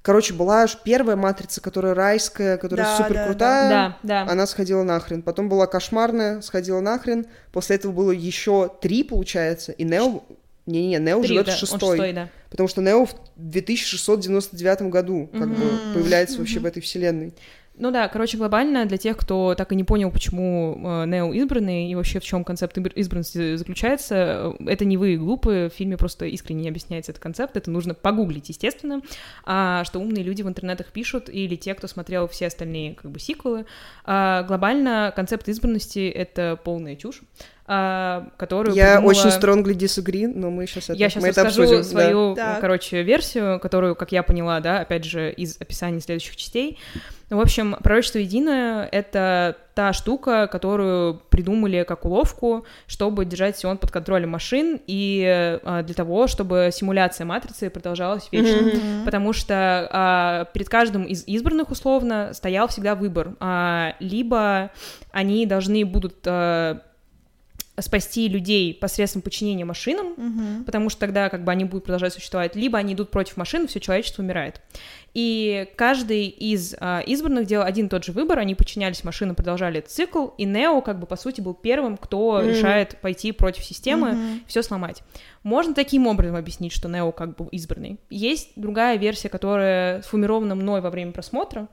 Короче, 0.01 0.34
была 0.34 0.63
аж 0.63 0.77
первая 0.84 1.15
матрица, 1.18 1.60
которая 1.62 1.94
райская, 1.94 2.58
которая 2.58 2.86
Да, 2.88 2.98
супер 2.98 3.13
да, 3.15 3.25
крутая. 3.25 3.70
Да, 3.70 3.98
да. 4.25 4.32
Она 4.32 4.48
сходила 4.48 4.84
нахрен. 4.84 5.22
Потом 5.22 5.50
была 5.50 5.68
кошмарная, 5.68 6.41
сходила 6.41 6.79
нахрен. 6.79 7.25
После 7.51 7.75
этого 7.75 7.91
было 7.91 8.12
еще 8.12 8.72
три, 8.82 9.03
получается. 9.03 9.72
И 9.74 9.84
Нео... 9.84 10.24
Не-не-не, 10.65 11.00
Нео 11.00 11.24
живет 11.24 11.48
да, 11.48 11.51
в 11.51 11.56
он 11.56 11.60
шестой. 11.60 11.79
шестой, 11.98 12.13
да. 12.13 12.29
Потому 12.51 12.70
что 12.70 12.82
Нео 12.82 13.06
в 13.06 13.13
2699 13.36 14.82
году 14.84 15.29
как 15.34 15.48
бы 15.50 15.65
Мгм. 15.65 15.94
появляется 15.96 16.38
вообще 16.38 16.60
в 16.60 16.65
этой 16.65 16.82
вселенной. 16.82 17.34
Ну 17.79 17.91
да, 17.91 18.09
короче, 18.09 18.38
глобально 18.38 18.86
для 18.86 18.98
тех, 18.98 19.15
кто 19.15 19.55
так 19.55 19.71
и 19.71 19.75
не 19.75 19.86
понял, 19.86 20.12
почему 20.12 20.77
э, 20.83 21.05
Нео 21.05 21.31
избранный 21.31 21.89
и 21.89 21.95
вообще 21.95 22.19
в 22.19 22.25
чем 22.25 22.43
концепт 22.43 22.77
избр- 22.77 22.91
избранности 22.93 23.55
заключается, 23.55 24.55
э, 24.59 24.65
это 24.65 24.83
не 24.83 24.98
вы 24.98 25.15
глупые, 25.15 25.69
в 25.69 25.74
фильме 25.74 25.95
просто 25.95 26.25
искренне 26.25 26.63
не 26.63 26.69
объясняется 26.69 27.13
этот 27.13 27.24
концепт, 27.24 27.55
это 27.55 27.71
нужно 27.71 27.93
погуглить, 27.93 28.50
естественно, 28.50 29.01
а 29.45 29.86
что 29.86 30.00
умные 30.00 30.25
люди 30.25 30.41
в 30.41 30.50
интернетах 30.50 30.88
пишут, 30.91 31.29
или 31.29 31.55
те, 31.55 31.74
кто 31.74 31.88
смотрел 31.88 32.27
все 32.27 32.48
остальные 32.48 32.95
как 32.95 33.12
бы 33.12 33.19
сиквелы. 33.19 33.65
А, 34.03 34.43
глобально 34.43 35.13
концепт 35.15 35.48
избранности— 35.48 36.09
это 36.09 36.59
полная 36.62 36.98
чушь, 36.98 37.21
которую 38.38 38.76
Я 38.76 38.96
придумала- 38.98 39.10
очень 39.10 39.30
strongly 39.30 39.74
disagree, 39.76 40.26
но 40.28 40.50
мы 40.50 40.66
сейчас 40.66 40.86
это, 40.86 40.94
Я 40.94 41.10
сейчас 41.10 41.22
мы 41.22 41.30
это 41.30 41.42
обсудим. 41.44 41.78
да. 41.78 41.84
свою, 41.84 42.36
Так. 42.36 42.60
короче, 42.62 43.04
версию, 43.04 43.60
которую, 43.60 43.96
как 43.96 44.12
я 44.12 44.24
поняла, 44.24 44.60
да, 44.60 44.80
опять 44.80 45.04
же, 45.06 45.32
из 45.32 45.56
описаний 45.62 46.02
следующих 46.02 46.36
частей. 46.36 46.80
В 47.30 47.40
общем, 47.40 47.76
пророчество 47.84 48.18
единое— 48.18 48.90
это 48.92 49.56
та 49.76 49.94
штука, 49.94 50.48
которую 50.52 51.22
придумали 51.30 51.84
как 51.88 52.04
уловку, 52.06 52.66
чтобы 52.88 53.24
держать 53.24 53.56
Сион 53.60 53.78
под 53.78 53.92
контролем 53.92 54.30
машин 54.32 54.82
и 54.88 55.60
а, 55.64 55.84
для 55.84 55.94
того, 55.94 56.26
чтобы 56.26 56.72
симуляция 56.74 57.26
матрицы 57.26 57.70
продолжалась 57.70 58.28
вечно. 58.32 58.64
Мгм. 58.68 59.06
Потому 59.06 59.32
что 59.34 59.88
а, 59.92 60.46
перед 60.54 60.70
каждым 60.70 61.04
из 61.04 61.24
избранных, 61.28 61.70
условно, 61.70 62.32
стоял 62.34 62.68
всегда 62.68 62.96
выбор. 62.96 63.36
А, 63.40 63.94
либо 64.00 64.72
они 65.12 65.46
должны 65.46 65.86
будут 65.86 66.16
а, 66.26 66.82
спасти 67.81 68.27
людей 68.27 68.74
посредством 68.74 69.21
подчинения 69.21 69.65
машинам, 69.65 70.13
Мгм. 70.17 70.63
потому 70.65 70.89
что 70.89 71.00
тогда 71.01 71.29
как 71.29 71.43
бы 71.43 71.51
они 71.51 71.65
будут 71.65 71.86
продолжать 71.86 72.13
существовать, 72.13 72.55
либо 72.55 72.77
они 72.77 72.93
идут 72.93 73.12
против 73.12 73.38
машин, 73.38 73.67
все 73.67 73.79
человечество 73.79 74.21
умирает. 74.24 74.62
И 75.15 75.67
каждый 75.75 76.27
из 76.27 76.75
а, 76.79 77.00
избранных 77.00 77.48
делал 77.48 77.65
один 77.65 77.88
и 77.88 77.89
тот 77.89 78.03
же 78.05 78.12
выбор, 78.12 78.38
они 78.39 78.53
подчинялись 78.53 79.03
машинам, 79.03 79.36
продолжали 79.36 79.79
этот 79.79 79.91
цикл, 79.91 80.27
и 80.38 80.45
Нео 80.45 80.81
как 80.81 81.00
бы 81.00 81.07
по 81.07 81.15
сути 81.15 81.41
был 81.41 81.53
первым, 81.55 81.98
кто 81.98 82.38
Мгм. 82.39 82.48
решает 82.50 82.98
пойти 83.01 83.31
против 83.31 83.63
системы, 83.65 84.12
Мгм. 84.12 84.41
все 84.48 84.62
сломать. 84.62 85.01
Можно 85.43 85.74
таким 85.74 86.05
образом 86.05 86.36
объяснить, 86.36 86.74
что 86.74 86.88
Нео 86.89 87.12
как 87.12 87.36
бы 87.36 87.48
избранный. 87.51 87.98
Есть 88.12 88.51
другая 88.55 88.98
версия, 88.98 89.29
которая 89.29 90.01
сформирована 90.03 90.53
мной 90.55 90.81
во 90.81 90.89
время 90.91 91.12
просмотра. 91.12 91.67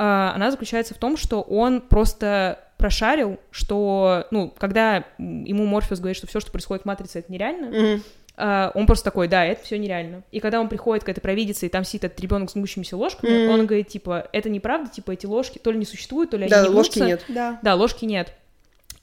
А, 0.00 0.32
Она 0.34 0.50
заключается 0.52 0.94
в 0.94 0.98
том, 0.98 1.16
что 1.16 1.40
он 1.42 1.80
просто 1.80 2.60
прошарил, 2.76 3.38
что, 3.50 4.26
ну, 4.30 4.54
когда 4.56 5.04
ему 5.18 5.66
Морфеус 5.66 5.98
говорит, 5.98 6.16
что 6.16 6.28
все, 6.28 6.38
что 6.38 6.52
происходит 6.52 6.84
в 6.84 6.86
Матрице, 6.86 7.18
это 7.18 7.32
нереально, 7.32 7.66
Мгм. 7.66 8.02
а, 8.36 8.70
он 8.74 8.86
просто 8.86 9.04
такой, 9.06 9.26
да, 9.26 9.44
это 9.44 9.64
все 9.64 9.76
нереально. 9.76 10.22
И 10.30 10.38
когда 10.38 10.60
он 10.60 10.68
приходит 10.68 11.02
к 11.02 11.08
этой 11.08 11.20
провидице, 11.20 11.66
и 11.66 11.68
там 11.68 11.82
сидит 11.82 12.04
этот 12.04 12.20
ребенок 12.20 12.50
с 12.50 12.54
гнущимися 12.54 12.96
ложками, 12.96 13.46
Мгм. 13.46 13.54
он 13.54 13.66
говорит, 13.66 13.88
типа, 13.88 14.28
это 14.32 14.48
неправда, 14.48 14.88
типа, 14.88 15.10
эти 15.10 15.26
ложки 15.26 15.58
то 15.58 15.72
ли 15.72 15.78
не 15.78 15.84
существуют, 15.84 16.30
то 16.30 16.36
ли 16.36 16.46
Да, 16.48 16.60
они 16.60 16.68
не 16.68 16.74
ложки 16.76 16.98
гнутся». 17.00 17.06
нет. 17.08 17.24
Да. 17.28 17.58
Да, 17.62 17.74
ложки 17.74 18.04
нет. 18.04 18.32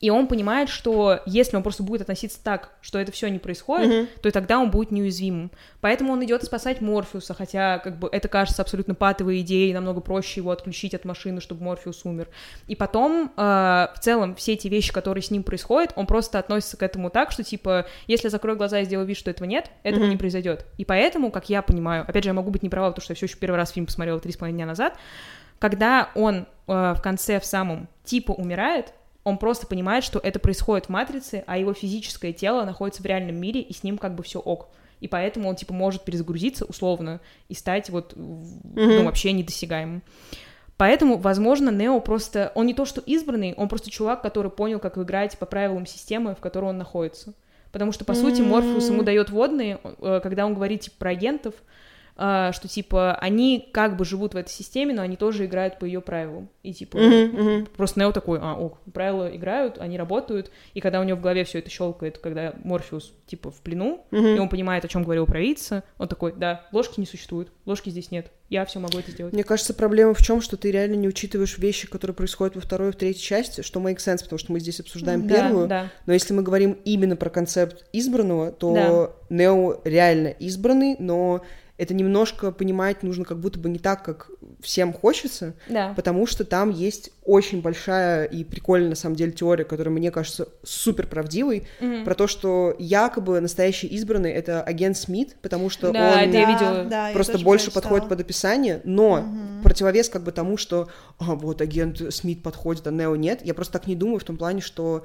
И 0.02 0.10
он 0.10 0.28
понимает, 0.28 0.68
что 0.70 1.22
если 1.26 1.56
он 1.56 1.64
просто 1.64 1.82
будет 1.82 2.02
относиться 2.02 2.38
так, 2.44 2.72
что 2.82 3.00
это 3.00 3.12
все 3.14 3.30
не 3.30 3.40
происходит, 3.40 3.88
Мгм. 3.90 4.08
то 4.22 4.28
и 4.30 4.32
тогда 4.32 4.60
он 4.60 4.70
будет 4.70 4.92
неуязвимым. 4.92 5.52
Поэтому 5.80 6.12
он 6.14 6.24
идет 6.26 6.44
спасать 6.44 6.82
Морфеуса, 6.82 7.34
хотя 7.34 7.80
как 7.80 7.98
бы 7.98 8.10
это 8.12 8.28
кажется 8.28 8.62
абсолютно 8.62 8.94
патовой 8.94 9.40
идеей, 9.42 9.74
намного 9.74 10.02
проще 10.02 10.42
его 10.42 10.52
отключить 10.52 10.94
от 10.94 11.06
машины, 11.06 11.40
чтобы 11.40 11.64
Морфеус 11.64 12.04
умер. 12.04 12.28
И 12.68 12.76
потом, 12.76 13.32
э, 13.38 13.42
в 13.96 13.96
целом, 14.02 14.36
все 14.36 14.54
эти 14.54 14.68
вещи, 14.68 14.92
которые 14.92 15.22
с 15.24 15.32
ним 15.32 15.44
происходят, 15.44 15.94
он 15.96 16.08
просто 16.08 16.40
относится 16.40 16.76
к 16.78 16.84
этому 16.84 17.10
так, 17.10 17.32
что 17.32 17.44
типа, 17.44 17.86
если 18.08 18.28
я 18.28 18.32
закрою 18.32 18.58
глаза 18.58 18.80
и 18.82 18.86
сделаю 18.86 19.08
вид, 19.08 19.18
что 19.18 19.32
этого 19.32 19.48
нет, 19.48 19.72
этого 19.84 20.02
Мгм. 20.04 20.10
не 20.12 20.18
произойдет. 20.18 20.66
И 20.78 20.84
поэтому, 20.86 21.32
как 21.32 21.50
я 21.50 21.62
понимаю, 21.62 22.04
опять 22.08 22.24
же, 22.24 22.30
я 22.30 22.34
могу 22.34 22.52
быть 22.52 22.64
не 22.64 22.70
права, 22.70 22.90
потому 22.90 23.04
что 23.04 23.12
я 23.12 23.16
все 23.16 23.28
еще 23.28 23.38
первый 23.38 23.56
раз 23.56 23.72
фильм 23.72 23.86
посмотрела 23.86 24.20
три 24.20 24.34
с 24.34 24.38
половиной 24.38 24.58
дня 24.58 24.66
назад, 24.66 24.98
когда 25.60 26.10
он 26.16 26.48
э, 26.68 26.94
в 26.98 27.02
конце 27.02 27.40
в 27.40 27.46
самом 27.46 27.88
типа 28.04 28.34
умирает, 28.34 28.94
он 29.26 29.40
просто 29.40 29.68
понимает, 29.68 30.04
что 30.04 30.20
это 30.20 30.40
происходит 30.40 30.86
в 30.86 30.90
матрице, 30.90 31.44
а 31.48 31.58
его 31.58 31.74
физическое 31.74 32.32
тело 32.32 32.64
находится 32.64 33.02
в 33.02 33.06
реальном 33.06 33.36
мире, 33.36 33.60
и 33.60 33.74
с 33.74 33.84
ним 33.84 33.98
как 33.98 34.16
бы 34.16 34.24
все 34.24 34.40
ок. 34.40 34.70
И 35.02 35.08
поэтому 35.08 35.50
он, 35.50 35.56
типа, 35.56 35.74
может 35.74 36.06
перезагрузиться 36.06 36.64
условно 36.64 37.20
и 37.50 37.56
стать 37.56 37.90
вот, 37.90 38.14
ну, 38.16 39.04
вообще 39.04 39.34
недосягаемым. 39.34 40.04
Поэтому, 40.78 41.18
возможно, 41.18 41.70
Нео 41.72 42.00
просто... 42.02 42.52
Он 42.54 42.68
не 42.68 42.74
то, 42.74 42.86
что 42.86 43.02
избранный, 43.02 43.56
он 43.56 43.68
просто 43.68 43.90
чувак, 43.90 44.22
который 44.22 44.52
понял, 44.52 44.80
как 44.80 44.98
играть 44.98 45.38
по 45.40 45.46
правилам 45.46 45.88
системы, 45.88 46.36
в 46.36 46.40
которой 46.40 46.66
он 46.66 46.78
находится. 46.78 47.34
Потому 47.72 47.92
что, 47.92 48.06
по 48.06 48.14
сути, 48.14 48.42
Морфеус 48.42 48.90
ему 48.90 49.04
дает 49.04 49.32
водные, 49.32 49.80
э, 49.84 50.20
когда 50.22 50.46
он 50.46 50.54
говорит, 50.54 50.82
типа, 50.82 50.96
про 51.00 51.10
агентов, 51.10 51.56
что, 52.16 52.68
типа, 52.70 53.16
они 53.16 53.68
как 53.74 53.98
бы 53.98 54.06
живут 54.06 54.34
в 54.34 54.38
этой 54.38 54.50
системе, 54.50 54.94
но 54.94 55.02
они 55.02 55.18
тоже 55.18 55.46
играют 55.46 55.80
по 55.80 55.86
ее 55.86 56.00
правилам. 56.00 56.50
И, 56.64 56.74
типа, 56.74 56.98
Мгм, 56.98 57.42
мгм. 57.42 57.66
Просто 57.76 58.00
Нео 58.00 58.12
такой, 58.14 58.40
а, 58.42 58.56
ок, 58.56 58.78
правила 58.94 59.28
играют, 59.36 59.78
они 59.80 59.98
работают, 59.98 60.50
и 60.74 60.80
когда 60.80 61.02
у 61.02 61.04
него 61.04 61.18
в 61.18 61.22
голове 61.22 61.44
все 61.44 61.60
это 61.60 61.70
щелкает, 61.70 62.18
когда 62.20 62.54
Морфеус, 62.64 63.14
типа, 63.28 63.52
в 63.52 63.62
плену, 63.62 64.06
Мгм. 64.12 64.28
и 64.36 64.40
он 64.40 64.48
понимает, 64.50 64.86
о 64.86 64.88
чем 64.88 65.04
говорил 65.04 65.26
провидица, 65.26 65.84
он 65.98 66.08
такой, 66.08 66.34
да, 66.34 66.66
ложки 66.72 67.00
не 67.00 67.06
существует, 67.06 67.50
ложки 67.66 67.90
здесь 67.90 68.12
нет, 68.12 68.32
я 68.50 68.64
все 68.66 68.80
могу 68.80 68.98
это 68.98 69.12
сделать. 69.12 69.34
Мне 69.34 69.44
кажется, 69.44 69.74
проблема 69.74 70.14
в 70.14 70.22
чем, 70.22 70.42
что 70.42 70.56
ты 70.56 70.72
реально 70.72 70.96
не 70.96 71.08
учитываешь 71.10 71.58
вещи, 71.58 71.88
которые 71.88 72.16
происходят 72.16 72.56
во 72.56 72.62
второй 72.62 72.90
и 72.90 72.92
в 72.92 72.96
третьей 72.96 73.22
части, 73.24 73.62
что 73.62 73.80
make 73.82 73.98
sense, 73.98 74.24
потому 74.24 74.40
что 74.40 74.54
мы 74.54 74.60
здесь 74.62 74.80
обсуждаем 74.80 75.28
Да, 75.28 75.36
первую. 75.36 75.68
да. 75.68 75.90
Но 76.06 76.14
если 76.14 76.34
мы 76.34 76.44
говорим 76.44 76.78
именно 76.86 77.16
про 77.18 77.30
концепт 77.30 77.86
избранного, 77.92 78.52
то 78.52 78.74
Да. 78.74 79.12
Нео 79.36 79.82
реально 79.84 80.28
избранный, 80.28 80.96
но 81.00 81.42
это 81.78 81.94
немножко 81.94 82.52
понимать 82.52 83.04
нужно 83.04 83.26
как 83.26 83.40
будто 83.40 83.60
бы 83.60 83.68
не 83.70 83.80
так, 83.80 84.04
как 84.04 84.30
всем 84.62 84.94
хочется, 84.94 85.56
Да. 85.68 85.94
потому 85.96 86.26
что 86.26 86.46
там 86.46 86.70
есть 86.70 87.12
очень 87.26 87.62
большая 87.62 88.24
и 88.26 88.44
прикольная, 88.46 88.90
на 88.90 88.96
самом 88.96 89.16
деле, 89.18 89.34
теория, 89.34 89.66
которая 89.66 89.94
мне 89.94 90.10
кажется 90.10 90.48
супер 90.64 91.06
правдивой, 91.08 91.68
Мгм. 91.82 92.06
про 92.06 92.16
то, 92.16 92.28
что 92.28 92.76
якобы 92.80 93.42
настоящий 93.42 93.88
избранный— 93.88 94.32
это 94.32 94.62
агент 94.64 94.96
Смит, 94.98 95.36
потому 95.42 95.70
что 95.70 95.92
Да, 95.92 96.14
он 96.24 96.32
я 96.32 96.46
видела. 96.46 96.86
да, 96.86 97.10
я 97.10 97.14
просто 97.14 97.40
больше 97.40 97.72
подходит 97.72 98.08
под 98.08 98.22
описание, 98.22 98.80
но 98.86 99.18
Мгм. 99.22 99.62
противовес 99.64 100.08
как 100.08 100.24
бы 100.24 100.32
тому, 100.32 100.56
что 100.58 100.88
а, 101.20 101.36
вот 101.36 101.62
агент 101.62 102.02
Смит 102.14 102.42
подходит, 102.42 102.88
а 102.88 102.92
Нео 102.92 103.16
нет. 103.18 103.42
Я 103.44 103.54
просто 103.54 103.74
так 103.74 103.88
не 103.88 103.96
думаю 103.96 104.20
в 104.20 104.24
том 104.24 104.38
плане, 104.38 104.62
что 104.62 105.04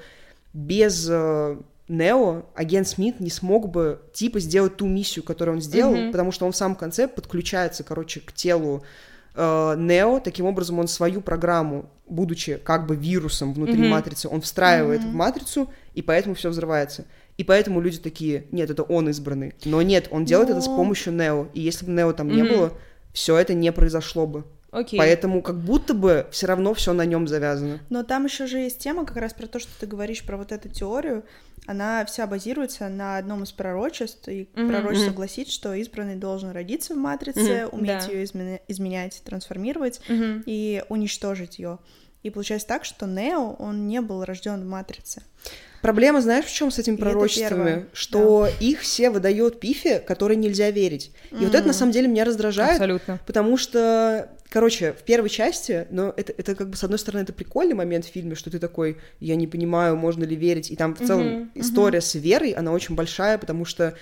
без 0.52 1.08
э, 1.10 1.56
Нео 1.90 2.44
агент 2.54 2.86
Смит 2.86 3.18
не 3.18 3.30
смог 3.30 3.68
бы 3.68 4.00
типа 4.12 4.38
сделать 4.38 4.76
ту 4.76 4.86
миссию, 4.86 5.24
которую 5.24 5.56
он 5.56 5.60
сделал, 5.62 5.94
Мгм. 5.96 6.12
потому 6.12 6.30
что 6.30 6.46
он 6.46 6.52
в 6.52 6.56
самом 6.56 6.76
конце 6.76 7.08
подключается, 7.08 7.82
короче, 7.84 8.20
к 8.20 8.32
телу 8.32 8.82
э, 9.34 9.74
Нео, 9.76 10.18
таким 10.20 10.46
образом 10.46 10.78
он 10.78 10.88
свою 10.88 11.20
программу, 11.20 11.88
будучи 12.08 12.56
как 12.56 12.86
бы 12.86 12.96
вирусом 12.96 13.52
внутри 13.54 13.78
Мгм. 13.78 13.88
матрицы, 13.90 14.28
он 14.28 14.40
встраивает 14.40 15.02
Мгм. 15.02 15.10
в 15.10 15.14
матрицу, 15.14 15.70
и 15.94 16.02
поэтому 16.02 16.34
все 16.34 16.50
взрывается. 16.50 17.04
И 17.38 17.44
поэтому 17.44 17.80
люди 17.80 17.98
такие, 17.98 18.44
нет, 18.52 18.70
это 18.70 18.82
он 18.82 19.08
избранный. 19.08 19.54
Но 19.64 19.82
нет, 19.82 20.08
он 20.10 20.24
делает 20.24 20.50
это 20.50 20.60
с 20.60 20.66
Но- 20.66 20.76
помощью 20.76 21.12
Нео. 21.12 21.46
И 21.54 21.60
если 21.60 21.86
бы 21.86 21.92
Нео 21.92 22.12
там 22.12 22.28
не 22.28 22.42
Мгм. 22.42 22.52
было, 22.52 22.72
все 23.12 23.36
это 23.36 23.54
не 23.54 23.72
произошло 23.72 24.26
бы. 24.26 24.44
Окей. 24.72 24.98
Поэтому 24.98 25.42
как 25.42 25.58
будто 25.60 25.94
бы 25.94 26.26
все 26.30 26.46
равно 26.46 26.74
все 26.74 26.92
на 26.92 27.04
нем 27.04 27.26
завязано. 27.26 27.80
Но 27.90 28.02
там 28.04 28.24
еще 28.26 28.46
же 28.46 28.58
есть 28.58 28.78
тема 28.78 29.04
как 29.04 29.16
раз 29.16 29.32
про 29.34 29.46
то, 29.46 29.58
что 29.58 29.70
ты 29.80 29.86
говоришь 29.86 30.24
про 30.24 30.36
вот 30.36 30.52
эту 30.52 30.68
теорию. 30.68 31.24
Она 31.66 32.04
вся 32.04 32.26
базируется 32.26 32.88
на 32.88 33.18
одном 33.18 33.42
из 33.42 33.52
пророчеств, 33.52 34.28
и 34.28 34.48
Мгм, 34.54 34.68
пророчество 34.68 35.10
гласит, 35.12 35.48
что 35.48 35.74
избранный 35.74 36.16
должен 36.16 36.50
родиться 36.52 36.94
в 36.94 36.98
матрице, 36.98 37.66
Мгм, 37.66 37.78
уметь 37.80 38.06
да. 38.06 38.12
ее 38.12 38.24
изменять, 38.68 39.22
трансформировать 39.24 40.00
Мгм. 40.08 40.42
и 40.46 40.82
уничтожить 40.88 41.58
ее. 41.58 41.78
И 42.22 42.30
получается 42.30 42.68
так, 42.68 42.84
что 42.84 43.06
Нео, 43.06 43.54
он 43.58 43.88
не 43.88 44.00
был 44.00 44.24
рожден 44.24 44.62
в 44.62 44.66
матрице. 44.66 45.22
Проблема, 45.82 46.20
знаешь, 46.20 46.44
в 46.44 46.52
чем 46.54 46.70
с 46.70 46.78
этими 46.78 46.96
пророчествами? 46.96 47.86
Что 47.92 48.48
их 48.60 48.80
все 48.80 49.10
выдает 49.10 49.60
Пифе, 49.60 49.98
которой 50.00 50.36
нельзя 50.36 50.70
верить. 50.70 51.12
И 51.30 51.44
вот 51.44 51.54
это 51.54 51.66
на 51.66 51.72
самом 51.72 51.92
деле 51.92 52.08
меня 52.08 52.24
раздражает, 52.24 52.72
Абсолютно. 52.72 53.18
потому 53.26 53.56
что, 53.56 54.28
короче, 54.50 54.92
в 54.92 55.02
первой 55.04 55.30
части, 55.30 55.86
но 55.90 56.12
это, 56.16 56.34
это 56.36 56.54
как 56.54 56.68
бы 56.70 56.76
с 56.76 56.84
одной 56.84 56.98
стороны 56.98 57.22
это 57.22 57.32
прикольный 57.32 57.74
момент 57.74 58.04
в 58.04 58.08
фильме, 58.08 58.34
что 58.34 58.50
ты 58.50 58.58
такой, 58.58 58.98
я 59.20 59.36
не 59.36 59.46
понимаю, 59.46 59.96
можно 59.96 60.24
ли 60.24 60.36
верить, 60.36 60.70
и 60.70 60.76
там 60.76 60.94
в 60.94 60.98
целом 61.06 61.26
Мгм, 61.26 61.50
история 61.54 62.00
с 62.00 62.14
верой, 62.14 62.50
она 62.50 62.72
очень 62.72 62.94
большая, 62.94 63.38
потому 63.38 63.64
что 63.64 63.94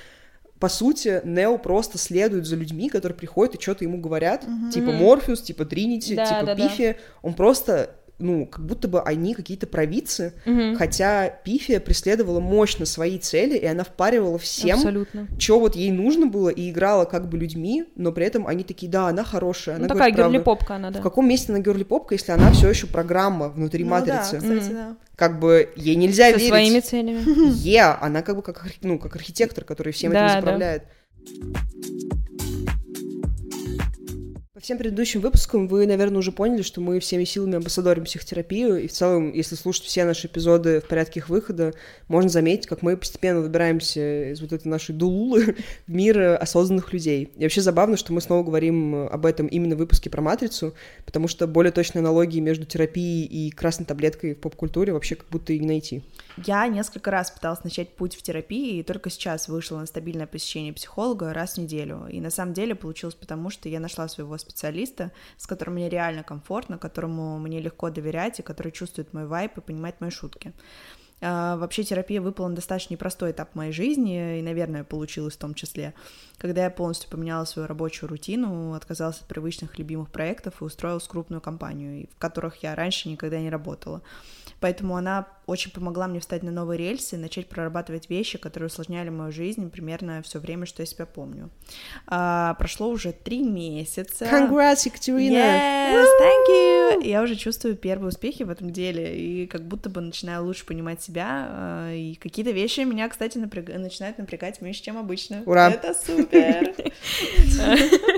по 0.58 0.68
сути, 0.68 1.20
Нео 1.24 1.56
просто 1.58 1.98
следует 1.98 2.44
за 2.44 2.56
людьми, 2.56 2.88
которые 2.88 3.16
приходят 3.16 3.54
и 3.54 3.60
что-то 3.62 3.84
ему 3.84 3.98
говорят, 4.00 4.44
Мгм. 4.48 4.70
типа. 4.70 4.90
Морфеус, 4.90 5.42
типа 5.42 5.64
Тринити, 5.64 6.16
Да, 6.16 6.24
типа 6.26 6.46
да, 6.46 6.54
да. 6.56 6.68
Пифи. 6.68 6.96
Он 7.22 7.34
просто 7.34 7.94
ну, 8.18 8.46
как 8.46 8.66
будто 8.66 8.88
бы 8.88 9.00
они 9.02 9.32
какие-то 9.34 9.66
провидцы, 9.66 10.32
Мгм. 10.44 10.76
хотя 10.76 11.28
Пифия 11.28 11.78
преследовала 11.78 12.40
мощно 12.40 12.84
свои 12.84 13.18
цели, 13.18 13.56
и 13.56 13.64
она 13.64 13.84
впаривала 13.84 14.38
всем, 14.38 14.76
Абсолютно. 14.78 15.28
что 15.38 15.60
вот 15.60 15.76
ей 15.76 15.90
нужно 15.92 16.26
было, 16.26 16.48
и 16.48 16.70
играла 16.70 17.04
как 17.04 17.28
бы 17.28 17.38
людьми, 17.38 17.84
но 17.94 18.10
при 18.12 18.26
этом 18.26 18.46
они 18.46 18.64
такие, 18.64 18.90
да, 18.90 19.06
она 19.08 19.22
хорошая, 19.24 19.76
она 19.76 19.84
Ну, 19.84 19.88
такая 19.88 20.10
говорит 20.12 20.16
правду». 20.16 20.32
герли-попка 20.34 20.74
она, 20.76 20.90
да. 20.90 20.98
В 20.98 21.02
каком 21.02 21.28
месте 21.28 21.52
она 21.52 21.60
герли-попка, 21.60 22.14
если 22.14 22.32
она 22.32 22.50
все 22.52 22.68
еще 22.70 22.86
программа 22.88 23.48
внутри 23.48 23.84
Ну 23.84 23.90
да, 23.90 24.00
матрицы? 24.00 24.38
кстати, 24.38 24.64
Мгм. 24.66 24.74
да. 24.74 24.96
Как 25.14 25.38
бы 25.40 25.70
ей 25.76 25.96
нельзя 25.96 26.26
Со 26.30 26.36
верить. 26.36 26.48
своими 26.48 26.80
целями. 26.80 27.22
Е, 27.64 27.82
она 27.82 28.22
как 28.22 28.36
бы 28.36 28.42
как, 28.42 28.64
ну, 28.82 28.98
как 28.98 29.14
архитектор, 29.16 29.64
который 29.64 29.92
всем 29.92 30.12
Да, 30.12 30.26
этим 30.26 30.34
да. 30.34 30.40
заправляет. 30.40 30.82
По 32.10 32.17
всем 34.68 34.76
предыдущим 34.76 35.22
выпускам 35.22 35.66
вы, 35.66 35.86
наверное, 35.86 36.18
уже 36.18 36.30
поняли, 36.30 36.60
что 36.60 36.82
мы 36.82 37.00
всеми 37.00 37.24
силами 37.24 37.56
амбассадорим 37.56 38.04
психотерапию, 38.04 38.76
и 38.76 38.86
в 38.86 38.92
целом, 38.92 39.32
если 39.32 39.54
слушать 39.54 39.84
все 39.84 40.04
наши 40.04 40.26
эпизоды 40.26 40.82
в 40.82 40.84
порядке 40.88 41.20
их 41.20 41.30
выхода, 41.30 41.72
можно 42.06 42.28
заметить, 42.28 42.66
как 42.66 42.82
мы 42.82 42.98
постепенно 42.98 43.40
выбираемся 43.40 44.30
из 44.30 44.42
вот 44.42 44.52
этой 44.52 44.68
нашей 44.68 44.94
дулулы 44.94 45.56
в 45.86 45.90
мир 45.90 46.18
э, 46.18 46.34
осознанных 46.36 46.92
людей. 46.92 47.30
И 47.38 47.44
вообще 47.44 47.62
забавно, 47.62 47.96
что 47.96 48.12
мы 48.12 48.20
снова 48.20 48.44
говорим 48.44 48.94
об 48.94 49.24
этом 49.24 49.46
именно 49.46 49.74
в 49.74 49.78
выпуске 49.78 50.10
про 50.10 50.20
матрицу, 50.20 50.74
потому 51.06 51.28
что 51.28 51.46
более 51.46 51.72
точной 51.72 52.02
аналогии 52.02 52.40
между 52.40 52.66
терапией 52.66 53.24
и 53.24 53.50
красной 53.50 53.86
таблеткой 53.86 54.34
в 54.34 54.38
поп-культуре 54.38 54.92
вообще 54.92 55.14
как 55.14 55.30
будто 55.30 55.54
и 55.54 55.58
не 55.60 55.66
найти. 55.66 56.02
Я 56.46 56.66
несколько 56.68 57.10
раз 57.10 57.30
пыталась 57.30 57.64
начать 57.64 57.96
путь 57.96 58.14
в 58.14 58.22
терапии, 58.22 58.78
и 58.78 58.82
только 58.82 59.10
сейчас 59.10 59.48
вышла 59.48 59.78
на 59.78 59.86
стабильное 59.86 60.26
посещение 60.26 60.72
психолога 60.72 61.32
раз 61.32 61.54
в 61.54 61.58
неделю. 61.58 62.06
И 62.10 62.20
на 62.20 62.30
самом 62.30 62.54
деле 62.54 62.74
получилось 62.74 63.14
потому, 63.14 63.50
что 63.50 63.68
я 63.68 63.80
нашла 63.80 64.08
своего 64.08 64.36
специалиста, 64.38 65.12
с 65.36 65.46
которым 65.46 65.74
мне 65.74 65.88
реально 65.88 66.22
комфортно, 66.22 66.78
которому 66.78 67.38
мне 67.38 67.60
легко 67.60 67.90
доверять, 67.90 68.38
и 68.40 68.42
который 68.42 68.72
чувствует 68.72 69.12
мой 69.12 69.26
вайп 69.26 69.58
и 69.58 69.60
понимает 69.62 70.00
мои 70.00 70.10
шутки. 70.10 70.52
А, 71.20 71.56
Вообще 71.56 71.84
терапия 71.84 72.20
выпала 72.20 72.48
на 72.48 72.54
достаточно 72.54 72.94
непростой 72.94 73.32
этап 73.32 73.54
моей 73.54 73.72
жизни, 73.72 74.38
и, 74.38 74.42
наверное, 74.42 74.84
получилось 74.84 75.34
в 75.34 75.38
том 75.38 75.54
числе, 75.54 75.94
когда 76.38 76.64
я 76.64 76.70
полностью 76.70 77.10
поменяла 77.10 77.44
свою 77.44 77.66
рабочую 77.66 78.08
рутину, 78.08 78.74
отказалась 78.74 79.20
от 79.20 79.26
привычных 79.26 79.78
любимых 79.78 80.10
проектов 80.10 80.60
и 80.60 80.64
устроилась 80.64 81.04
в 81.04 81.08
крупную 81.08 81.40
компанию, 81.40 82.08
в 82.14 82.18
которых 82.18 82.62
я 82.62 82.74
раньше 82.74 83.08
никогда 83.08 83.40
не 83.40 83.50
работала. 83.50 84.02
Поэтому 84.60 84.96
она 84.96 85.28
очень 85.46 85.70
помогла 85.70 86.08
мне 86.08 86.20
встать 86.20 86.42
на 86.42 86.50
новые 86.50 86.78
рельсы 86.78 87.14
и 87.14 87.18
начать 87.18 87.48
прорабатывать 87.48 88.10
вещи, 88.10 88.38
которые 88.38 88.66
усложняли 88.66 89.08
мою 89.08 89.32
жизнь 89.32 89.70
примерно 89.70 90.20
все 90.22 90.40
время, 90.40 90.66
что 90.66 90.82
я 90.82 90.86
себя 90.86 91.06
помню. 91.06 91.50
А, 92.06 92.54
прошло 92.54 92.88
уже 92.88 93.12
три 93.12 93.42
месяца. 93.42 94.24
Congrats, 94.26 94.82
Екатерина! 94.84 95.36
Yes, 95.36 96.06
thank 96.20 96.48
you! 96.50 97.06
Я 97.06 97.22
уже 97.22 97.36
чувствую 97.36 97.76
первые 97.76 98.08
успехи 98.08 98.42
в 98.42 98.50
этом 98.50 98.70
деле 98.70 99.18
и 99.18 99.46
как 99.46 99.66
будто 99.66 99.88
бы 99.88 100.00
начинаю 100.00 100.44
лучше 100.44 100.66
понимать 100.66 101.02
себя. 101.08 101.46
а, 101.50 101.92
И 101.92 102.14
какие-то 102.14 102.50
вещи 102.52 102.80
меня, 102.80 103.08
кстати, 103.08 103.38
напряг- 103.38 103.76
начинают 103.78 104.18
напрягать 104.18 104.60
меньше, 104.60 104.82
чем 104.82 104.96
обычно. 104.98 105.42
Ура! 105.46 105.70
Это 105.70 105.94
супер! 105.94 106.74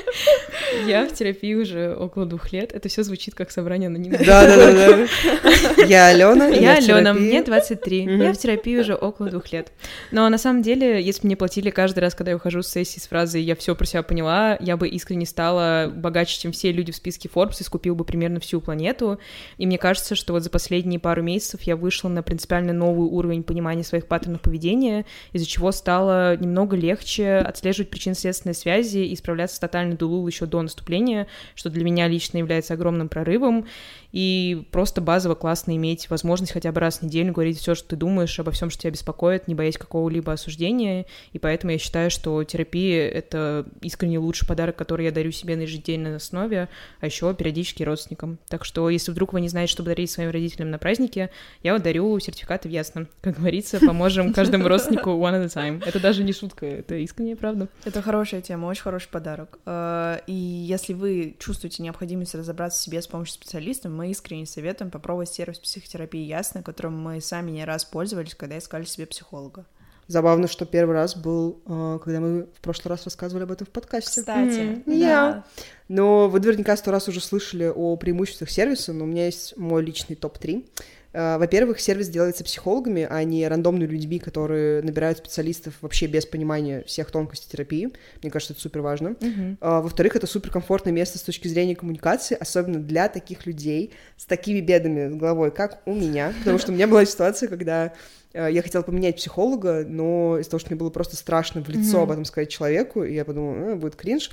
Я 0.86 1.06
в 1.06 1.12
терапии 1.12 1.54
уже 1.54 1.94
около 1.94 2.26
двух 2.26 2.52
лет. 2.52 2.72
Это 2.72 2.88
все 2.88 3.02
звучит 3.02 3.34
как 3.34 3.50
собрание 3.50 3.88
анонимных. 3.88 4.24
Да, 4.24 4.46
да, 4.46 4.56
да, 4.56 4.72
да. 4.72 5.82
Я 5.84 6.08
Алена. 6.08 6.48
Я 6.48 6.76
в 6.76 6.78
Алена, 6.78 7.14
мне 7.14 7.42
23. 7.42 8.06
Мгм. 8.06 8.22
Я 8.22 8.32
в 8.32 8.38
терапии 8.38 8.78
уже 8.78 8.94
около 8.94 9.30
двух 9.30 9.52
лет. 9.52 9.72
Но 10.10 10.28
на 10.28 10.38
самом 10.38 10.62
деле, 10.62 11.02
если 11.02 11.22
бы 11.22 11.26
мне 11.26 11.36
платили 11.36 11.70
каждый 11.70 12.00
раз, 12.00 12.14
когда 12.14 12.32
я 12.32 12.36
ухожу 12.36 12.62
с 12.62 12.68
сессии 12.68 13.00
с 13.00 13.06
фразой 13.06 13.42
«я 13.42 13.56
все 13.56 13.74
про 13.74 13.84
себя 13.84 14.02
поняла», 14.02 14.56
я 14.60 14.76
бы 14.76 14.88
искренне 14.88 15.26
стала 15.26 15.90
богаче, 15.94 16.38
чем 16.38 16.52
все 16.52 16.72
люди 16.72 16.92
в 16.92 16.96
списке 16.96 17.28
Forbes 17.32 17.60
и 17.60 17.64
скупил 17.64 17.94
бы 17.94 18.04
примерно 18.04 18.40
всю 18.40 18.60
планету. 18.60 19.18
И 19.58 19.66
мне 19.66 19.78
кажется, 19.78 20.14
что 20.14 20.32
вот 20.32 20.42
за 20.42 20.50
последние 20.50 21.00
пару 21.00 21.22
месяцев 21.22 21.62
я 21.62 21.76
вышла 21.76 22.08
на 22.08 22.22
принципиально 22.22 22.72
новый 22.72 23.08
уровень 23.08 23.42
понимания 23.42 23.84
своих 23.84 24.06
паттернов 24.06 24.40
поведения, 24.40 25.06
из-за 25.32 25.46
чего 25.46 25.72
стало 25.72 26.36
немного 26.36 26.76
легче 26.76 27.36
отслеживать 27.36 27.90
причинно-следственные 27.90 28.54
связи 28.54 28.98
и 28.98 29.16
справляться 29.16 29.56
с 29.56 29.58
тотальной 29.58 29.96
дулул 30.00 30.26
еще 30.26 30.46
до 30.46 30.60
наступления, 30.62 31.26
что 31.54 31.70
для 31.70 31.84
меня 31.84 32.08
лично 32.08 32.38
является 32.38 32.74
огромным 32.74 33.08
прорывом. 33.08 33.66
И 34.12 34.66
просто 34.72 35.00
базово 35.00 35.36
классно 35.36 35.76
иметь 35.76 36.10
возможность 36.10 36.52
хотя 36.52 36.72
бы 36.72 36.80
раз 36.80 36.98
в 36.98 37.02
неделю 37.02 37.32
говорить 37.32 37.58
все, 37.58 37.74
что 37.74 37.90
ты 37.90 37.96
думаешь, 37.96 38.38
обо 38.40 38.50
всем, 38.50 38.70
что 38.70 38.82
тебя 38.82 38.90
беспокоит, 38.90 39.46
не 39.46 39.54
боясь 39.54 39.78
какого-либо 39.78 40.32
осуждения. 40.32 41.06
И 41.32 41.38
поэтому 41.38 41.72
я 41.72 41.78
считаю, 41.78 42.10
что 42.10 42.42
терапия— 42.42 43.08
это 43.10 43.66
искренне 43.82 44.18
лучший 44.18 44.48
подарок, 44.48 44.76
который 44.76 45.06
я 45.06 45.12
дарю 45.12 45.30
себе 45.30 45.54
на 45.56 45.62
ежедневной 45.62 46.16
основе, 46.16 46.68
а 47.00 47.06
еще 47.06 47.32
периодически 47.34 47.84
родственникам. 47.84 48.38
Так 48.48 48.64
что, 48.64 48.90
если 48.90 49.12
вдруг 49.12 49.32
вы 49.32 49.40
не 49.40 49.48
знаете, 49.48 49.72
что 49.72 49.82
подарить 49.84 50.10
своим 50.10 50.30
родителям 50.30 50.70
на 50.70 50.78
празднике, 50.78 51.30
я 51.62 51.74
вот 51.74 51.82
дарю 51.82 52.18
сертификаты 52.18 52.68
в 52.68 52.72
Ясно. 52.72 53.06
Как 53.20 53.36
говорится, 53.36 53.78
поможем 53.80 54.32
каждому 54.34 54.68
родственнику 54.68 55.10
one 55.10 55.34
at 55.34 55.44
a 55.44 55.46
time. 55.46 55.82
Это 55.84 56.00
даже 56.00 56.24
не 56.24 56.32
шутка, 56.32 56.66
это 56.66 56.96
искренняя 56.96 57.36
правда. 57.36 57.68
Это 57.84 58.02
хорошая 58.02 58.40
тема, 58.40 58.66
очень 58.66 58.82
хороший 58.82 59.08
подарок. 59.08 59.58
Э, 59.90 60.20
И 60.26 60.32
если 60.32 60.94
вы 60.94 61.36
чувствуете 61.38 61.82
необходимость 61.82 62.34
разобраться 62.34 62.80
в 62.80 62.82
себе 62.82 63.00
с 63.02 63.06
помощью 63.06 63.34
специалиста, 63.34 63.88
мы 63.88 64.10
искренне 64.10 64.46
советуем 64.46 64.90
попробовать 64.90 65.28
сервис 65.30 65.58
психотерапии 65.58 66.20
Ясно, 66.20 66.62
которым 66.62 67.00
мы 67.00 67.20
сами 67.20 67.50
не 67.50 67.64
раз 67.64 67.84
пользовались, 67.84 68.34
когда 68.34 68.58
искали 68.58 68.84
себе 68.84 69.06
психолога. 69.06 69.66
Забавно, 70.06 70.48
что 70.48 70.66
первый 70.66 70.94
раз 70.94 71.14
был, 71.14 71.60
э, 71.66 71.98
когда 72.02 72.18
мы 72.20 72.42
в 72.44 72.60
прошлый 72.60 72.90
раз 72.90 73.04
рассказывали 73.04 73.44
об 73.44 73.52
этом 73.52 73.66
в 73.66 73.70
подкасте. 73.70 74.20
Кстати, 74.22 74.82
Мгм. 74.84 74.98
Я. 74.98 75.44
Но 75.88 76.28
вы 76.28 76.40
наверняка 76.40 76.76
сто 76.76 76.90
раз 76.90 77.06
уже 77.08 77.20
слышали 77.20 77.70
о 77.72 77.96
преимуществах 77.96 78.50
сервиса, 78.50 78.92
но 78.92 79.04
у 79.04 79.06
меня 79.06 79.26
есть 79.26 79.56
мой 79.56 79.84
личный 79.84 80.16
топ-3. 80.16 80.64
Э, 81.12 81.38
Во-первых, 81.38 81.80
сервис 81.80 82.08
делается 82.08 82.44
психологами, 82.44 83.06
а 83.08 83.22
не 83.24 83.46
рандомными 83.48 83.88
людьми, 83.88 84.18
которые 84.18 84.82
набирают 84.82 85.18
специалистов 85.18 85.74
вообще 85.80 86.06
без 86.06 86.26
понимания 86.26 86.82
всех 86.84 87.10
тонкостей 87.10 87.50
терапии. 87.50 87.90
Мне 88.22 88.30
кажется, 88.30 88.52
это 88.52 88.62
супер 88.62 88.80
важно. 88.80 89.16
Мгм. 89.20 89.58
А, 89.60 89.80
Во-вторых, 89.80 90.16
это 90.16 90.26
суперкомфортное 90.26 90.92
место 90.92 91.18
с 91.18 91.22
точки 91.22 91.48
зрения 91.48 91.74
коммуникации, 91.74 92.36
особенно 92.38 92.78
для 92.78 93.08
таких 93.08 93.46
людей 93.46 93.92
с 94.16 94.24
такими 94.24 94.60
бедами 94.60 95.08
с 95.08 95.14
головой, 95.16 95.50
как 95.50 95.82
у 95.86 95.94
меня. 95.94 96.32
Потому 96.40 96.58
что 96.58 96.72
у 96.72 96.74
меня 96.74 96.86
была 96.86 97.04
ситуация, 97.04 97.48
когда 97.48 97.86
э, 97.86 97.90
я 98.32 98.62
хотела 98.62 98.82
поменять 98.82 99.16
психолога, 99.16 99.84
но 99.88 100.38
из-за 100.38 100.50
того, 100.50 100.58
что 100.60 100.70
мне 100.70 100.78
было 100.78 100.90
просто 100.90 101.16
страшно 101.16 101.62
в 101.62 101.68
лицо 101.68 101.96
Мгм. 101.98 102.02
об 102.02 102.10
этом 102.12 102.24
сказать 102.24 102.48
человеку, 102.48 103.02
и 103.02 103.14
я 103.14 103.24
подумала, 103.24 103.70
«Э, 103.70 103.74
будет 103.74 103.96
кринж, 103.96 104.30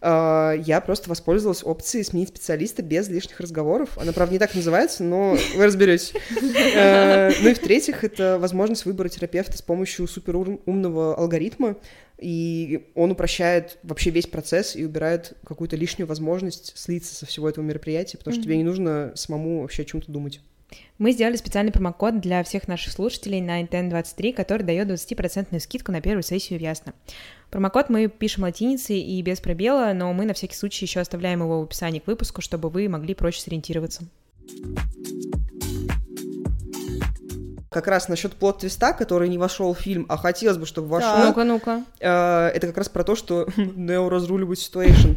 а, 0.00 0.52
я 0.52 0.80
просто 0.80 1.08
воспользовалась 1.08 1.64
опцией 1.64 2.04
сменить 2.04 2.28
специалиста 2.28 2.82
без 2.82 3.08
лишних 3.08 3.40
разговоров. 3.40 3.96
Она, 3.96 4.12
правда, 4.12 4.34
не 4.34 4.38
так 4.38 4.54
называется, 4.54 5.02
но 5.04 5.36
вы 5.56 5.64
разберетесь. 5.64 6.12
Э, 6.74 7.30
Ну 7.42 7.48
и 7.50 7.54
в-третьих, 7.54 8.04
это 8.04 8.38
возможность 8.38 8.84
выбора 8.84 9.08
терапевта 9.08 9.56
с 9.56 9.62
помощью 9.62 10.06
суперумного 10.06 11.14
алгоритма, 11.16 11.76
и 12.18 12.90
он 12.94 13.12
упрощает 13.12 13.78
вообще 13.82 14.10
весь 14.10 14.26
процесс 14.26 14.74
и 14.76 14.84
убирает 14.84 15.34
какую-то 15.44 15.76
лишнюю 15.76 16.06
возможность 16.08 16.72
слиться 16.76 17.14
со 17.14 17.26
всего 17.26 17.48
этого 17.48 17.64
мероприятия, 17.64 18.18
потому 18.18 18.34
что 18.34 18.42
тебе 18.42 18.56
не 18.56 18.64
нужно 18.64 19.12
самому 19.14 19.62
вообще 19.62 19.82
о 19.82 19.84
чем-то 19.86 20.10
думать. 20.10 20.40
Мы 20.98 21.12
сделали 21.12 21.36
специальный 21.36 21.72
промокод 21.72 22.20
для 22.20 22.42
всех 22.42 22.66
наших 22.68 22.92
слушателей 22.92 23.40
на 23.40 23.62
NTN23, 23.62 24.32
который 24.32 24.64
дает 24.64 24.88
20% 24.88 25.58
скидку 25.60 25.92
на 25.92 26.00
первую 26.00 26.22
сессию 26.22 26.58
в 26.58 26.62
Ясно. 26.62 26.92
Промокод 27.50 27.88
мы 27.88 28.08
пишем 28.08 28.42
латиницей 28.42 28.98
и 29.00 29.22
без 29.22 29.40
пробела, 29.40 29.92
но 29.94 30.12
мы 30.12 30.24
на 30.24 30.34
всякий 30.34 30.56
случай 30.56 30.84
еще 30.84 31.00
оставляем 31.00 31.40
его 31.40 31.60
в 31.60 31.64
описании 31.64 32.00
к 32.00 32.06
выпуску, 32.06 32.42
чтобы 32.42 32.68
вы 32.68 32.88
могли 32.88 33.14
проще 33.14 33.40
сориентироваться. 33.40 34.02
Как 37.70 37.86
раз 37.86 38.08
насчет 38.08 38.34
плод-твиста, 38.34 38.92
который 38.94 39.28
не 39.28 39.36
вошел 39.38 39.72
в 39.74 39.78
фильм, 39.78 40.06
а 40.08 40.16
хотелось 40.16 40.56
бы, 40.56 40.66
чтобы 40.66 40.88
вошел. 40.88 41.12
Так. 41.12 41.26
Ну-ка, 41.26 41.44
ну-ка. 41.44 41.84
Э, 42.00 42.48
это 42.48 42.66
как 42.66 42.78
раз 42.78 42.88
про 42.88 43.04
то, 43.04 43.14
что 43.14 43.46
Нео 43.56 44.08
разруливает 44.08 44.58
ситуацию. 44.58 45.16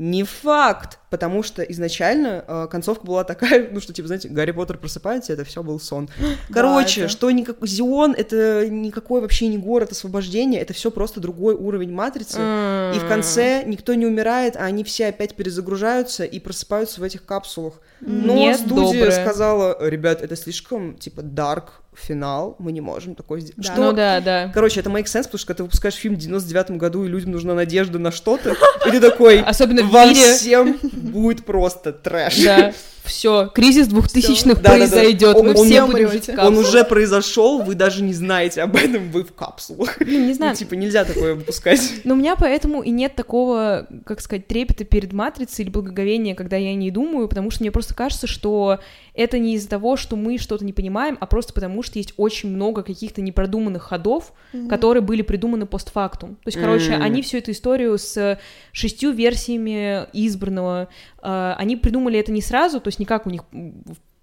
Не 0.00 0.24
факт, 0.24 0.98
потому 1.10 1.42
что 1.42 1.60
изначально 1.62 2.42
э, 2.48 2.68
концовка 2.70 3.04
была 3.04 3.22
такая, 3.22 3.68
ну 3.72 3.80
что, 3.80 3.92
типа, 3.92 4.06
знаете, 4.06 4.28
Гарри 4.30 4.52
Поттер 4.52 4.78
просыпается, 4.78 5.34
это 5.34 5.44
все 5.44 5.62
был 5.62 5.78
сон. 5.78 6.08
Короче, 6.50 7.02
это- 7.02 7.10
что 7.10 7.30
никак... 7.30 7.58
Зион— 7.66 8.14
это 8.16 8.66
никакой 8.70 9.20
вообще 9.20 9.48
не 9.48 9.58
город 9.58 9.92
освобождения, 9.92 10.58
это 10.58 10.72
все 10.72 10.90
просто 10.90 11.20
другой 11.20 11.54
уровень 11.54 11.92
матрицы. 11.92 12.38
И 12.38 12.98
в 12.98 13.04
конце 13.06 13.62
никто 13.66 13.92
не 13.92 14.06
умирает, 14.06 14.56
а 14.56 14.60
они 14.60 14.84
все 14.84 15.08
опять 15.08 15.34
перезагружаются 15.34 16.24
и 16.24 16.40
просыпаются 16.40 17.02
в 17.02 17.04
этих 17.04 17.26
капсулах. 17.26 17.74
Но 18.00 18.32
Нет, 18.34 18.58
студия 18.58 19.04
доброе. 19.04 19.10
сказала, 19.10 19.76
ребят, 19.86 20.22
это 20.22 20.34
слишком, 20.34 20.96
типа, 20.96 21.20
дарк 21.20 21.79
финал, 21.94 22.56
мы 22.58 22.72
не 22.72 22.80
можем 22.80 23.14
такой 23.14 23.40
сделать. 23.40 23.56
Да. 23.56 23.62
Что 23.72 23.82
Ну 23.82 23.92
да, 23.92 24.20
да. 24.20 24.50
Короче, 24.54 24.80
это 24.80 24.90
make 24.90 25.04
sense, 25.04 25.24
потому 25.24 25.38
что 25.38 25.46
когда 25.46 25.56
ты 25.58 25.62
выпускаешь 25.64 25.94
фильм 25.94 26.16
в 26.16 26.18
99-м 26.18 26.78
году, 26.78 27.04
и 27.04 27.08
людям 27.08 27.32
нужна 27.32 27.54
надежда 27.54 27.98
на 27.98 28.10
что-то, 28.12 28.56
и 28.86 28.90
ты 28.90 29.00
такой, 29.00 29.40
Особенно 29.46 29.82
в 29.82 29.90
вам 29.90 30.10
мире. 30.10 30.34
всем 30.34 30.78
будет 30.82 31.44
просто 31.44 31.92
трэш. 31.92 32.42
Да. 32.44 32.72
Все, 33.04 33.50
кризис 33.54 33.86
двухтысячных 33.88 34.62
произойдет, 34.62 35.36
Он- 35.36 35.46
мы 35.46 35.54
он- 35.54 35.66
все 35.66 35.82
он- 35.82 35.90
будем 35.90 36.10
жить 36.10 36.28
в 36.28 36.38
Он 36.38 36.56
уже 36.58 36.84
произошел, 36.84 37.62
вы 37.62 37.74
даже 37.74 38.02
не 38.02 38.12
знаете 38.12 38.62
об 38.62 38.76
этом, 38.76 39.10
вы 39.10 39.24
в 39.24 39.32
капсулах. 39.32 39.98
Блин, 39.98 40.26
не 40.26 40.34
знаю, 40.34 40.52
Ну, 40.52 40.56
типа, 40.56 40.74
нельзя 40.74 41.04
такое 41.04 41.34
выпускать. 41.34 41.80
Но 42.04 42.14
у 42.14 42.16
меня 42.16 42.36
поэтому 42.36 42.82
и 42.82 42.90
нет 42.90 43.14
такого, 43.14 43.86
как 44.04 44.20
сказать, 44.20 44.46
трепета 44.46 44.84
перед 44.84 45.12
матрицей 45.12 45.64
или 45.64 45.70
благоговения, 45.70 46.34
когда 46.34 46.56
я 46.56 46.70
о 46.70 46.74
ней 46.74 46.90
думаю, 46.90 47.28
потому 47.28 47.50
что 47.50 47.62
мне 47.62 47.70
просто 47.70 47.94
кажется, 47.94 48.26
что 48.26 48.78
это 49.14 49.38
не 49.38 49.54
из-за 49.54 49.68
того, 49.68 49.96
что 49.96 50.16
мы 50.16 50.38
что-то 50.38 50.64
не 50.64 50.72
понимаем, 50.72 51.16
а 51.20 51.26
просто 51.26 51.52
потому 51.52 51.82
что 51.82 51.98
есть 51.98 52.14
очень 52.16 52.50
много 52.50 52.82
каких-то 52.82 53.20
непродуманных 53.20 53.82
ходов, 53.82 54.32
которые 54.68 55.02
были 55.02 55.22
придуманы 55.22 55.66
постфактум. 55.66 56.36
То 56.36 56.48
есть, 56.48 56.58
короче, 56.58 56.92
Мгм. 56.92 57.02
они 57.02 57.22
всю 57.22 57.38
эту 57.38 57.50
историю 57.52 57.98
с 57.98 58.38
шестью 58.72 59.12
версиями 59.12 60.06
избранного, 60.12 60.88
э, 61.22 61.54
они 61.58 61.76
придумали 61.76 62.18
это 62.18 62.32
не 62.32 62.42
сразу, 62.42 62.80
то 62.80 62.88
есть 62.90 62.98
не 62.98 63.06
как 63.06 63.26
у 63.26 63.30
них 63.30 63.44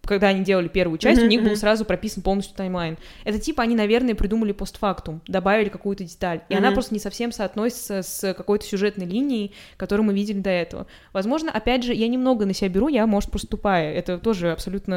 когда 0.08 0.30
они 0.30 0.44
делали 0.44 0.68
первую 0.68 0.98
часть, 0.98 1.20
Мгм, 1.20 1.28
у 1.28 1.30
них 1.30 1.44
был 1.44 1.56
сразу 1.56 1.86
прописан 1.86 2.24
полностью 2.24 2.56
таймлайн. 2.56 2.98
Это 3.26 3.40
типа 3.40 3.62
они, 3.64 3.76
наверное, 3.76 4.16
придумали 4.16 4.54
постфактум, 4.54 5.22
добавили 5.28 5.70
какую-то 5.70 6.04
деталь. 6.04 6.42
И 6.50 6.56
она 6.56 6.68
Мгм. 6.68 6.76
просто 6.76 6.94
не 6.94 7.00
совсем 7.00 7.32
соотносится 7.32 8.02
с 8.02 8.34
какой-то 8.34 8.66
сюжетной 8.66 9.06
линией, 9.06 9.54
которую 9.76 10.08
мы 10.08 10.14
видели 10.14 10.40
до 10.40 10.50
этого. 10.50 10.88
Возможно, 11.14 11.52
опять 11.52 11.84
же, 11.84 11.94
я 11.94 12.08
немного 12.08 12.46
на 12.46 12.54
себя 12.54 12.70
беру, 12.70 12.88
я, 12.88 13.06
может, 13.06 13.30
просто 13.30 13.50
тупая. 13.50 13.94
Это 13.94 14.18
тоже 14.18 14.52
абсолютно 14.52 14.94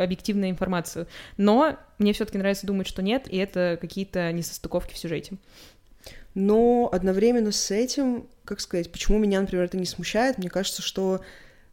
э, 0.00 0.02
объективная 0.04 0.50
информация. 0.50 1.06
Но 1.36 1.76
мне 1.98 2.12
все-таки 2.12 2.38
нравится 2.38 2.66
думать, 2.66 2.86
что 2.86 3.00
нет, 3.02 3.26
и 3.30 3.36
это 3.36 3.78
какие-то 3.80 4.32
несостыковки 4.32 4.94
в 4.94 4.98
сюжете. 4.98 5.36
Но 6.34 6.88
одновременно 6.92 7.52
с 7.52 7.70
этим, 7.70 8.26
как 8.44 8.60
сказать, 8.60 8.92
почему 8.92 9.18
меня, 9.18 9.40
например, 9.40 9.64
это 9.64 9.76
не 9.76 9.86
смущает, 9.86 10.38
мне 10.38 10.48
кажется, 10.48 10.82
что 10.82 11.20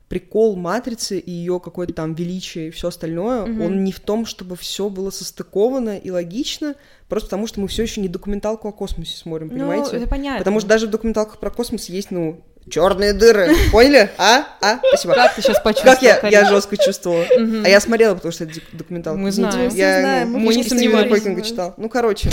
прикол 0.07 0.55
матрицы 0.55 1.17
и 1.17 1.31
ее 1.31 1.59
какое-то 1.59 1.93
там 1.93 2.13
величие 2.13 2.67
и 2.67 2.71
все 2.71 2.89
остальное, 2.89 3.45
Мгм. 3.45 3.61
он 3.61 3.83
не 3.83 3.91
в 3.91 3.99
том, 3.99 4.25
чтобы 4.25 4.55
все 4.55 4.89
было 4.89 5.09
состыковано 5.09 5.97
и 5.97 6.11
логично, 6.11 6.75
просто 7.09 7.27
потому 7.27 7.47
что 7.47 7.59
мы 7.59 7.67
все 7.67 7.83
еще 7.83 8.01
не 8.01 8.07
документалку 8.07 8.67
о 8.67 8.71
космосе 8.71 9.17
смотрим, 9.17 9.49
понимаете? 9.49 9.89
Ну, 9.91 9.97
это 9.97 10.07
понятно. 10.07 10.39
Потому 10.39 10.59
что 10.59 10.69
даже 10.69 10.87
в 10.87 10.91
документалках 10.91 11.39
про 11.39 11.49
космос 11.49 11.89
есть, 11.89 12.11
ну, 12.11 12.43
черные 12.69 13.13
дыры. 13.13 13.55
Поняли? 13.71 14.09
А? 14.17 14.45
А? 14.61 14.79
Спасибо. 14.89 15.13
Как 15.15 15.35
ты 15.35 15.41
сейчас 15.41 15.59
почувствовал? 15.59 15.95
Как 15.95 16.31
я, 16.31 16.41
я 16.41 16.49
жестко 16.49 16.77
чувствовала. 16.77 17.25
А 17.63 17.69
я 17.69 17.79
смотрела, 17.79 18.15
потому 18.15 18.31
что 18.31 18.43
это 18.43 18.59
документалка. 18.73 19.19
Мы 19.19 19.31
знаем. 19.31 19.71
Мы 19.71 19.77
Я, 19.77 20.25
ну, 20.27 20.39
мы 20.39 20.55
не. 20.55 20.63
Хокинга 20.63 21.41
читал. 21.41 21.73
Ну, 21.77 21.89
короче. 21.89 22.29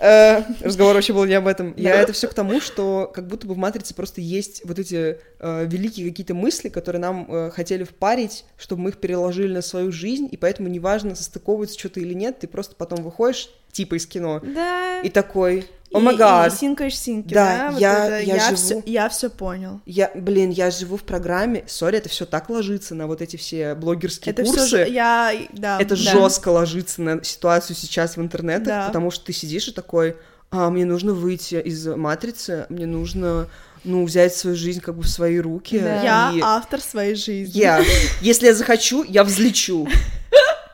Э, 0.00 0.42
Разговор 0.60 0.94
вообще 0.94 1.12
был 1.12 1.24
не 1.24 1.34
об 1.34 1.46
этом. 1.46 1.74
Я 1.76 1.94
это 2.00 2.12
все 2.12 2.28
к 2.28 2.34
тому, 2.34 2.60
что 2.60 3.10
как 3.14 3.26
будто 3.26 3.46
бы 3.46 3.54
в 3.54 3.56
«Матрице» 3.56 3.94
просто 3.94 4.20
есть 4.20 4.62
вот 4.64 4.78
эти 4.78 5.18
э, 5.38 5.66
великие 5.66 6.08
какие-то 6.10 6.34
мысли, 6.34 6.68
которые 6.68 7.00
нам 7.00 7.26
э, 7.28 7.50
хотели 7.50 7.84
впарить, 7.84 8.44
чтобы 8.56 8.82
мы 8.82 8.90
их 8.90 8.98
переложили 8.98 9.52
на 9.52 9.62
свою 9.62 9.92
жизнь, 9.92 10.28
и 10.30 10.36
поэтому 10.36 10.68
неважно, 10.68 11.14
состыковывается 11.14 11.78
что-то 11.78 12.00
или 12.00 12.14
нет, 12.14 12.38
ты 12.40 12.46
просто 12.46 12.74
потом 12.76 13.02
выходишь, 13.02 13.50
типа 13.72 13.96
из 13.96 14.06
кино, 14.06 14.40
Да. 14.42 15.00
и 15.02 15.10
такой, 15.10 15.66
о 15.96 16.00
май 16.00 16.16
гад, 16.16 16.52
синкаешь 16.54 16.98
синки, 16.98 17.32
Да, 17.34 17.56
да? 17.58 17.70
вот 17.72 17.80
я- 17.80 18.06
это, 18.06 18.18
я 18.26 18.34
я, 18.36 18.44
живу. 18.44 18.56
все, 18.56 18.82
я 18.86 19.08
все 19.08 19.30
понял. 19.30 19.80
я, 19.86 20.10
блин, 20.14 20.50
я 20.50 20.70
живу 20.70 20.96
в 20.96 21.02
программе, 21.02 21.64
сори, 21.66 21.98
это 21.98 22.08
все 22.08 22.26
так 22.26 22.48
ложится 22.50 22.94
на 22.94 23.06
вот 23.06 23.22
эти 23.22 23.36
все 23.36 23.74
блогерские 23.74 24.32
Это 24.32 24.44
курсы. 24.44 24.66
все 24.66 24.84
я, 24.86 25.32
да. 25.52 25.80
это 25.80 25.90
Да. 25.96 25.96
жестко 25.96 26.48
ложится 26.50 27.02
на 27.02 27.24
ситуацию 27.24 27.76
сейчас 27.76 28.16
в 28.16 28.20
интернете, 28.20 28.64
Да. 28.66 28.86
потому 28.86 29.10
что 29.10 29.24
ты 29.26 29.32
сидишь 29.32 29.68
и 29.68 29.72
такой, 29.72 30.16
а, 30.50 30.70
мне 30.70 30.84
нужно 30.84 31.12
выйти 31.12 31.56
из 31.56 31.86
матрицы, 31.86 32.66
мне 32.68 32.86
нужно, 32.86 33.48
ну, 33.84 34.04
взять 34.04 34.34
свою 34.34 34.56
жизнь 34.56 34.80
как 34.80 34.94
бы 34.96 35.02
в 35.02 35.08
свои 35.08 35.38
руки. 35.40 35.78
Да. 35.78 36.02
Я 36.02 36.32
и 36.34 36.40
автор 36.42 36.80
своей 36.80 37.14
жизни. 37.16 37.58
я, 37.58 37.82
если 38.20 38.46
я 38.46 38.54
захочу, 38.54 39.02
я 39.02 39.24
взлечу, 39.24 39.86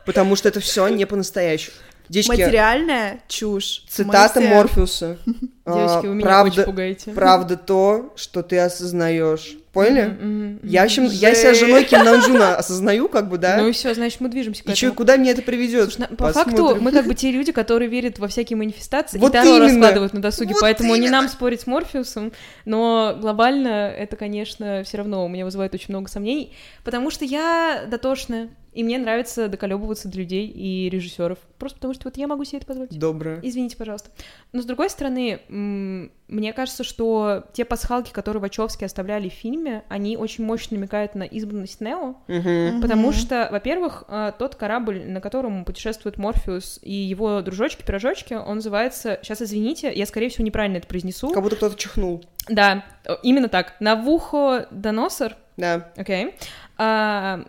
потому 0.05 0.35
что 0.35 0.49
это 0.49 0.59
все 0.59 0.87
не 0.89 1.05
по-настоящему. 1.05 1.75
Девочки, 2.09 2.31
Материальная 2.31 3.21
чушь. 3.27 3.83
цитата 3.89 4.39
Мы 4.39 4.45
все- 4.47 4.55
Морфеуса. 4.55 5.17
А, 5.65 5.73
Девочки, 5.75 6.07
вы 6.07 6.15
меня 6.15 6.25
правда, 6.25 6.51
очень 6.51 6.63
пугаете. 6.65 7.11
правда 7.11 7.55
то, 7.55 8.11
что 8.17 8.43
ты 8.43 8.59
осознаешь. 8.59 9.55
Поняли? 9.71 10.07
Мгм, 10.07 10.45
мгм, 10.55 10.59
Я, 10.63 10.81
в 10.81 10.85
общем, 10.85 11.05
я 11.05 11.33
себя 11.33 11.53
женой 11.53 11.85
Ким 11.85 12.03
Намджуна 12.03 12.57
осознаю, 12.57 13.07
как 13.07 13.29
бы, 13.29 13.37
да? 13.37 13.55
Ну 13.57 13.69
и 13.69 13.71
все, 13.71 13.93
значит, 13.93 14.19
мы 14.19 14.27
движемся 14.27 14.61
к 14.61 14.69
и 14.69 14.73
чё, 14.75 14.87
этому. 14.87 14.97
куда 14.97 15.15
мне 15.15 15.31
это 15.31 15.41
приведет? 15.41 15.93
Слушай, 15.93 16.09
на- 16.11 16.15
по 16.17 16.33
факту 16.33 16.75
мы 16.81 16.91
как 16.91 17.07
бы 17.07 17.15
те 17.15 17.31
люди, 17.31 17.53
которые 17.53 17.89
верят 17.89 18.19
во 18.19 18.27
всякие 18.27 18.57
манифестации 18.57 19.17
Вот 19.17 19.29
и 19.29 19.37
Таро 19.37 19.59
раскладывают 19.59 20.11
на 20.13 20.21
досуге, 20.21 20.53
Вот 20.53 20.59
поэтому 20.61 20.93
не 20.95 21.03
именно. 21.07 21.21
нам 21.21 21.29
спорить 21.29 21.61
с 21.61 21.65
Морфеусом, 21.67 22.33
но 22.65 23.17
глобально 23.19 23.89
это, 23.89 24.17
конечно, 24.17 24.83
все 24.83 24.97
равно 24.97 25.23
у 25.25 25.29
меня 25.29 25.45
вызывает 25.45 25.73
очень 25.73 25.87
много 25.93 26.09
сомнений, 26.09 26.53
потому 26.83 27.09
что 27.09 27.23
я 27.23 27.85
дотошная, 27.87 28.49
и 28.73 28.83
мне 28.83 28.97
нравится 28.97 29.47
доколебываться 29.47 30.07
до 30.09 30.17
людей 30.17 30.47
и 30.47 30.89
режиссеров, 30.89 31.37
просто 31.57 31.77
потому 31.77 31.93
что 31.93 32.03
вот 32.05 32.17
я 32.17 32.27
могу 32.27 32.43
себе 32.43 32.57
это 32.59 32.67
позволить. 32.67 32.97
Доброе. 32.97 33.39
Извините, 33.41 33.77
пожалуйста. 33.77 34.09
Но 34.51 34.61
с 34.61 34.65
другой 34.65 34.89
стороны, 34.89 35.39
мне 35.49 36.53
кажется, 36.53 36.83
что 36.83 37.43
те 37.53 37.65
пасхалки, 37.65 38.11
которые 38.11 38.41
Вачовски 38.41 38.83
оставляли 38.83 39.29
в 39.29 39.33
фильме, 39.33 39.83
они 39.89 40.17
очень 40.17 40.45
мощно 40.45 40.77
намекают 40.77 41.15
на 41.15 41.23
избранность 41.23 41.79
Нео, 41.81 42.15
Мгм. 42.27 42.81
Потому 42.81 43.11
что, 43.11 43.47
во-первых, 43.51 44.03
а, 44.07 44.31
тот 44.31 44.55
корабль, 44.55 45.03
на 45.05 45.21
котором 45.21 45.65
путешествует 45.65 46.17
Морфеус 46.17 46.79
и 46.81 46.93
его 46.93 47.41
дружочки-пирожочки, 47.41 48.33
он 48.33 48.55
называется... 48.55 49.19
Сейчас, 49.21 49.41
извините, 49.41 49.91
я, 49.93 50.05
скорее 50.05 50.29
всего, 50.29 50.45
неправильно 50.45 50.77
это 50.77 50.87
произнесу. 50.87 51.29
Как 51.29 51.43
будто 51.43 51.55
кто-то 51.55 51.77
чихнул. 51.77 52.23
Да, 52.49 52.83
э, 53.05 53.15
именно 53.23 53.47
так. 53.49 53.75
Навухо 53.79 54.67
Доносор, 54.71 55.35
Да. 55.57 55.91
окей. 55.95 56.35
А, 56.77 57.45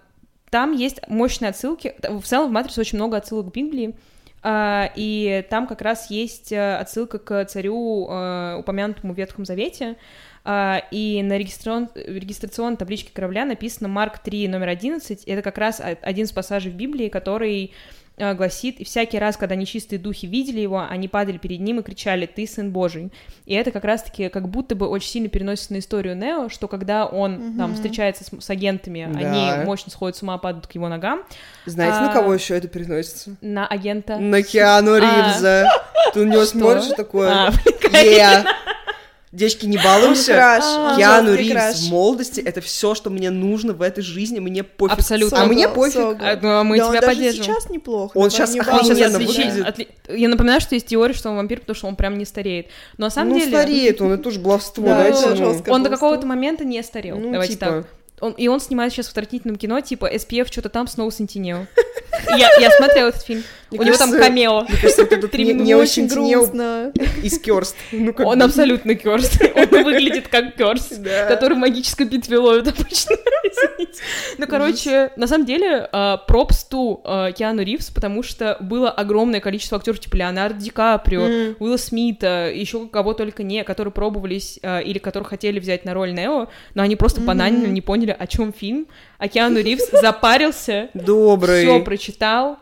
Там 0.54 0.70
есть 0.70 1.00
мощные 1.08 1.48
отсылки. 1.48 1.96
В 2.00 2.22
целом 2.22 2.50
в 2.50 2.52
«Матрице» 2.52 2.80
очень 2.80 2.96
много 2.96 3.16
отсылок 3.16 3.50
к 3.50 3.52
Библии. 3.52 3.96
А, 4.40 4.88
и 4.94 5.44
там 5.50 5.66
как 5.66 5.82
раз 5.82 6.12
есть 6.12 6.52
э, 6.52 6.76
отсылка 6.76 7.18
к 7.18 7.44
царю, 7.46 8.06
э, 8.08 8.58
упомянутому 8.60 9.14
в 9.14 9.16
Ветхом 9.16 9.44
Завете, 9.44 9.96
А, 10.44 10.80
и 10.92 11.24
на 11.24 11.38
регистрацион- 11.38 11.88
регистрационной 11.96 12.76
табличке 12.76 13.10
корабля 13.12 13.46
написано 13.46 13.88
«Марк 13.88 14.18
3, 14.18 14.46
номер 14.46 14.68
11». 14.68 15.24
Это 15.26 15.42
как 15.42 15.58
раз 15.58 15.82
один 15.82 16.24
из 16.26 16.30
пассажей 16.30 16.70
в 16.70 16.76
Библии, 16.76 17.08
который 17.08 17.72
гласит, 18.16 18.78
и 18.80 18.84
всякий 18.84 19.18
раз, 19.18 19.36
когда 19.36 19.56
нечистые 19.56 19.98
духи 19.98 20.26
видели 20.26 20.60
его, 20.60 20.84
они 20.88 21.08
падали 21.08 21.36
перед 21.38 21.60
ним 21.60 21.80
и 21.80 21.82
кричали 21.82 22.26
«Ты 22.26 22.46
сын 22.46 22.70
Божий». 22.70 23.10
И 23.44 23.54
это 23.54 23.70
как 23.72 23.84
раз-таки 23.84 24.28
как 24.28 24.48
будто 24.48 24.76
бы 24.76 24.86
очень 24.86 25.08
сильно 25.08 25.28
переносится 25.28 25.72
на 25.72 25.78
историю 25.80 26.16
Нео, 26.16 26.48
что 26.48 26.68
когда 26.68 27.06
он 27.06 27.56
там 27.56 27.70
Мгм. 27.70 27.74
встречается 27.74 28.22
с, 28.24 28.30
с 28.44 28.50
агентами, 28.50 29.08
Да. 29.12 29.18
они 29.18 29.64
мощно 29.64 29.90
сходят 29.90 30.16
с 30.16 30.22
ума, 30.22 30.38
падают 30.38 30.66
к 30.68 30.72
его 30.72 30.88
ногам, 30.88 31.24
Знаете, 31.66 31.98
на 32.00 32.10
А. 32.10 32.12
кого 32.14 32.34
еще 32.34 32.56
это 32.56 32.68
переносится? 32.68 33.36
на 33.40 33.66
агента... 33.66 34.16
На 34.18 34.42
Киану 34.42 34.92
А. 34.94 35.00
Ривза. 35.00 35.66
Ты 36.12 36.24
на 36.24 36.30
него 36.32 36.44
Что? 36.44 36.58
смотришь 36.58 36.96
такое. 36.96 37.30
А, 37.30 37.50
«Yeah». 37.92 38.44
Девочки, 39.34 39.66
не 39.66 39.78
балуемся. 39.78 40.58
А, 40.60 40.96
Киану 40.96 41.34
Ривз 41.34 41.88
в 41.88 41.90
молодости— 41.90 42.40
это 42.44 42.60
все, 42.60 42.94
что 42.94 43.10
мне 43.10 43.30
нужно 43.30 43.72
в 43.72 43.82
этой 43.82 44.02
жизни, 44.02 44.38
мне 44.38 44.62
пофиг. 44.62 44.96
Абсолютно. 44.96 45.42
А 45.42 45.46
мне 45.46 45.68
пофиг. 45.68 45.96
А, 46.20 46.38
ну, 46.40 46.48
а 46.50 46.62
мы 46.62 46.76
тебя 46.76 46.92
даже 46.92 47.06
поддерживаем. 47.06 47.54
сейчас 47.54 47.68
неплохо. 47.68 48.16
Он 48.16 48.30
сейчас 48.30 48.54
охрененно 48.54 49.18
выглядит. 49.18 49.88
Я 50.08 50.28
напоминаю, 50.28 50.60
что 50.60 50.76
есть 50.76 50.86
теория, 50.86 51.14
что 51.14 51.30
он 51.30 51.36
вампир, 51.36 51.60
потому 51.60 51.74
что 51.74 51.88
он 51.88 51.96
прям 51.96 52.16
не 52.16 52.24
стареет. 52.24 52.68
Но 52.96 53.06
на 53.06 53.10
самом 53.10 53.30
ну, 53.30 53.40
деле... 53.40 53.50
стареет 53.50 54.00
он, 54.00 54.12
это 54.12 54.28
уже 54.28 54.38
баловство, 54.38 54.84
Да, 54.94 55.34
ну. 55.34 55.62
Он 55.68 55.82
до 55.82 55.90
какого-то 55.90 56.26
момента 56.26 56.64
не 56.64 56.80
старел. 56.84 57.18
Ну, 57.18 57.32
Давайте 57.32 57.54
типа, 57.54 57.66
так. 57.66 57.86
Он, 58.20 58.32
и 58.32 58.46
он 58.46 58.60
снимает 58.60 58.92
сейчас 58.92 59.08
в 59.08 59.10
отвратительном 59.10 59.56
кино, 59.56 59.80
типа 59.80 60.14
SPF 60.14 60.46
что-то 60.50 60.68
там, 60.68 60.86
снова 60.86 61.10
Сентинео. 61.10 61.66
Я, 62.28 62.48
я 62.58 62.70
смотрела 62.70 63.08
этот 63.08 63.22
фильм. 63.22 63.42
Мне 63.74 63.80
У 63.80 63.84
него 63.84 63.96
там 63.96 64.10
кажется, 64.10 64.28
камео. 64.28 64.60
Мне 64.68 64.76
кажется, 64.80 65.02
этот 65.02 65.30
Три 65.32 65.44
не, 65.46 65.52
не 65.54 65.74
Очень 65.74 66.06
грустно. 66.06 66.92
из 67.22 67.38
Кёрст. 67.38 67.76
Ну, 67.92 68.12
Он 68.24 68.38
бы. 68.38 68.44
абсолютно 68.44 68.94
Кёрст. 68.94 69.42
Он 69.54 69.66
выглядит 69.84 70.28
как 70.28 70.54
Кёрст, 70.56 70.98
Да. 71.00 71.26
который 71.26 71.54
в 71.54 71.58
магической 71.60 72.06
битве 72.06 72.38
ловит 72.38 72.68
обычно. 72.68 73.16
Ну, 74.38 74.46
короче, 74.48 75.10
на 75.16 75.26
самом 75.28 75.46
деле, 75.46 75.88
пропс 76.26 76.64
ту 76.64 77.00
Киану 77.36 77.62
Ривз, 77.62 77.90
потому 77.90 78.22
что 78.22 78.56
было 78.60 78.90
огромное 78.90 79.40
количество 79.40 79.78
актеров, 79.78 80.00
типа 80.00 80.16
Леонардо 80.16 80.58
Ди 80.60 80.70
Каприо, 80.70 81.22
М. 81.22 81.56
Уилла 81.60 81.76
Смита, 81.76 82.50
еще 82.52 82.86
кого 82.88 83.14
только 83.14 83.42
не, 83.44 83.62
которые 83.62 83.92
пробовались 83.92 84.58
э, 84.62 84.82
или 84.82 84.98
которых 84.98 85.28
хотели 85.28 85.60
взять 85.60 85.84
на 85.84 85.94
роль 85.94 86.12
Нео, 86.12 86.48
но 86.74 86.82
они 86.82 86.96
просто 86.96 87.20
Мгм. 87.20 87.26
банально 87.28 87.66
не 87.68 87.80
поняли, 87.80 88.14
о 88.18 88.26
чем 88.26 88.52
фильм. 88.52 88.86
А 89.18 89.28
Киану 89.28 89.60
Ривз 89.60 89.88
запарился, 89.92 90.88
все 90.94 91.80
прочитал, 91.80 92.58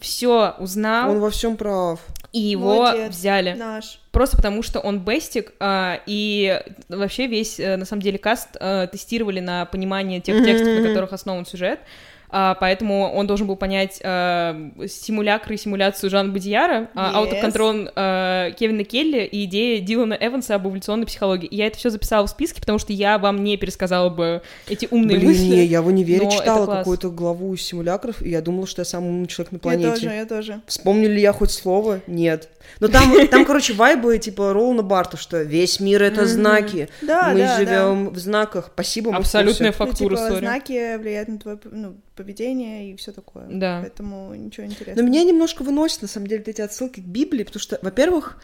все 0.00 0.54
узнал, 0.58 1.10
Он 1.10 1.20
во 1.20 1.30
всем 1.30 1.56
прав. 1.56 2.00
и 2.32 2.40
его 2.40 2.76
Молодец. 2.76 3.12
взяли. 3.12 3.52
Наш. 3.54 3.98
Просто 4.12 4.36
потому, 4.36 4.62
что 4.62 4.80
он 4.80 5.00
бестик, 5.00 5.52
а, 5.60 6.00
и 6.06 6.62
вообще 6.88 7.26
весь, 7.26 7.58
э, 7.60 7.76
на 7.76 7.84
самом 7.84 8.02
деле, 8.02 8.18
каст 8.18 8.48
э, 8.58 8.88
тестировали 8.90 9.40
на 9.40 9.64
понимание 9.66 10.20
тех 10.20 10.44
текстов, 10.44 10.68
на 10.80 10.88
которых 10.88 11.12
основан 11.12 11.46
сюжет. 11.46 11.80
А, 12.30 12.54
поэтому 12.54 13.12
он 13.12 13.26
должен 13.26 13.46
был 13.46 13.56
понять 13.56 14.00
а, 14.02 14.56
симулякр 14.86 15.52
и 15.52 15.56
симуляцию 15.56 16.10
Жана 16.10 16.32
Бодияра, 16.32 16.88
а, 16.94 17.12
Yes. 17.24 17.92
а, 17.94 18.50
Кевина 18.52 18.84
Келли 18.84 19.24
и 19.24 19.44
идея 19.44 19.80
Дилана 19.80 20.14
Эванса 20.20 20.54
об 20.56 20.66
эволюционной 20.66 21.06
психологии. 21.06 21.46
И 21.46 21.56
я 21.56 21.66
это 21.66 21.78
все 21.78 21.90
записала 21.90 22.26
в 22.26 22.30
списке, 22.30 22.60
потому 22.60 22.78
что 22.78 22.92
я 22.92 23.18
вам 23.18 23.42
не 23.44 23.56
пересказала 23.56 24.08
бы 24.10 24.42
эти 24.68 24.88
умные 24.90 25.18
Блин, 25.18 25.30
мысли. 25.30 25.44
не, 25.44 25.64
я 25.64 25.82
в 25.82 25.86
универе 25.86 26.28
читала 26.30 26.66
какую-то 26.66 27.10
главу 27.10 27.54
из 27.54 27.62
симулякров, 27.62 28.22
и 28.22 28.30
я 28.30 28.40
думала, 28.40 28.66
что 28.66 28.80
я 28.80 28.84
самый 28.84 29.10
умный 29.10 29.26
человек 29.28 29.52
на 29.52 29.56
Я 29.56 29.60
планете. 29.60 29.90
тоже, 29.90 30.06
я 30.10 30.26
тоже. 30.26 30.60
Вспомнил 30.66 31.08
ли 31.10 31.20
я 31.20 31.32
хоть 31.32 31.50
слово? 31.50 32.00
Нет. 32.06 32.48
Но 32.80 32.88
там, 32.88 33.28
там, 33.28 33.44
короче, 33.46 33.72
вайбы 33.72 34.18
типа 34.18 34.52
Ролана 34.52 34.82
Барта, 34.82 35.16
что 35.16 35.42
весь 35.42 35.80
мир 35.80 36.02
это 36.02 36.26
знаки. 36.26 36.88
Да, 37.02 37.30
Мы 37.32 37.38
да, 37.38 37.56
живем 37.58 38.10
в 38.10 38.18
знаках. 38.18 38.70
Спасибо, 38.72 39.14
Абсолютная 39.14 39.72
курсе. 39.72 39.84
Ну, 39.84 39.90
фактура, 39.90 40.16
типа, 40.16 40.38
знаки 40.38 40.96
влияют 40.96 41.28
на 41.28 41.38
твое 41.38 41.58
ну, 41.64 41.96
поведение 42.14 42.90
и 42.90 42.96
все 42.96 43.12
такое. 43.12 43.46
Да. 43.48 43.80
Поэтому 43.82 44.34
ничего 44.34 44.66
Но 44.66 44.72
интересного. 44.72 45.06
меня 45.06 45.24
немножко 45.24 45.62
выносит, 45.62 46.02
на 46.02 46.08
самом 46.08 46.26
деле, 46.26 46.42
эти 46.46 46.60
отсылки 46.60 47.00
к 47.00 47.04
Библии, 47.04 47.44
потому 47.44 47.60
что, 47.60 47.78
во-первых, 47.82 48.38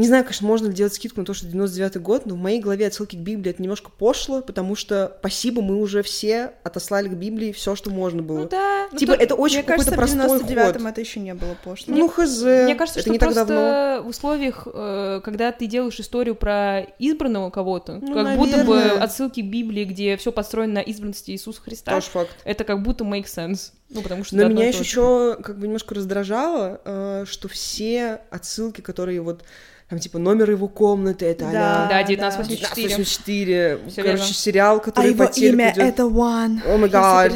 не 0.00 0.06
знаю, 0.08 0.24
конечно, 0.24 0.46
можно 0.48 0.66
ли 0.66 0.72
делать 0.74 0.92
скидку 0.94 1.20
на 1.20 1.26
то, 1.26 1.34
что 1.34 1.46
99-й 1.46 2.00
год, 2.00 2.26
но 2.26 2.34
в 2.34 2.38
моей 2.38 2.60
голове 2.60 2.86
отсылки 2.86 3.14
к 3.16 3.20
Библии 3.20 3.50
это 3.50 3.62
немножко 3.62 3.90
пошло, 3.90 4.42
потому 4.42 4.74
что, 4.74 5.16
спасибо, 5.20 5.62
мы 5.62 5.80
уже 5.80 6.02
все 6.02 6.52
отослали 6.64 7.08
к 7.08 7.12
Библии 7.12 7.52
все, 7.52 7.76
что 7.76 7.90
можно 7.90 8.22
было. 8.22 8.38
Ну 8.40 8.48
да. 8.48 8.88
ну 8.90 8.98
типа, 8.98 9.14
то- 9.16 9.22
это 9.22 9.34
очень 9.36 9.62
какой-то 9.62 9.90
кажется, 9.94 10.16
в 10.16 10.16
простой 10.16 10.40
99-м 10.40 10.82
ход. 10.82 10.90
это 10.92 11.00
еще 11.00 11.20
не 11.20 11.34
было 11.34 11.56
пошло. 11.62 11.94
Ну, 11.94 12.08
хз, 12.08 12.42
Мне 12.42 12.74
кажется, 12.74 13.00
это 13.00 13.08
что 13.08 13.10
не 13.12 13.18
так 13.18 13.34
давно. 13.34 14.02
в 14.04 14.08
условиях, 14.08 14.66
э, 14.72 15.20
когда 15.22 15.52
ты 15.52 15.66
делаешь 15.66 16.00
историю 16.00 16.34
про 16.34 16.80
избранного 16.98 17.50
кого-то, 17.50 18.00
Ну, 18.02 18.14
как 18.14 18.36
будто 18.36 18.64
бы 18.64 18.76
наверное. 18.76 19.02
отсылки 19.04 19.42
к 19.42 19.46
Библии, 19.46 19.84
где 19.84 20.16
все 20.16 20.32
построено 20.32 20.74
на 20.74 20.80
избранности 20.80 21.30
Иисуса 21.30 21.60
Христа, 21.62 21.92
Тоже 21.92 22.06
факт. 22.08 22.30
это 22.44 22.64
как 22.64 22.82
будто 22.82 23.04
make 23.04 23.26
sense. 23.26 23.70
Ну, 23.94 24.02
потому 24.02 24.24
что 24.24 24.36
Но 24.36 24.48
меня 24.48 24.68
еще 24.68 24.80
еще 24.80 25.36
как 25.42 25.58
бы 25.58 25.66
немножко 25.66 25.94
раздражало, 25.94 26.80
э, 26.84 27.24
что 27.26 27.48
все 27.48 28.20
отсылки, 28.30 28.80
которые 28.80 29.20
вот 29.20 29.42
там 29.88 29.98
типа 29.98 30.18
номер 30.18 30.50
его 30.50 30.66
комнаты, 30.66 31.26
это 31.26 31.44
Да. 31.52 31.84
а 31.84 31.88
Да, 31.90 31.98
1984. 32.00 32.86
1984, 32.94 33.78
Всё 33.90 34.02
короче, 34.02 34.16
верно. 34.18 34.34
сериал, 34.34 34.76
А 34.78 34.80
который 34.80 35.10
его 35.10 35.26
по 35.26 35.32
телеку 35.32 35.54
имя 35.54 35.72
идёт. 35.72 35.84
это 35.84 36.02
One. 36.04 36.74
О 36.74 36.78
май 36.78 36.88
гад. 36.90 37.32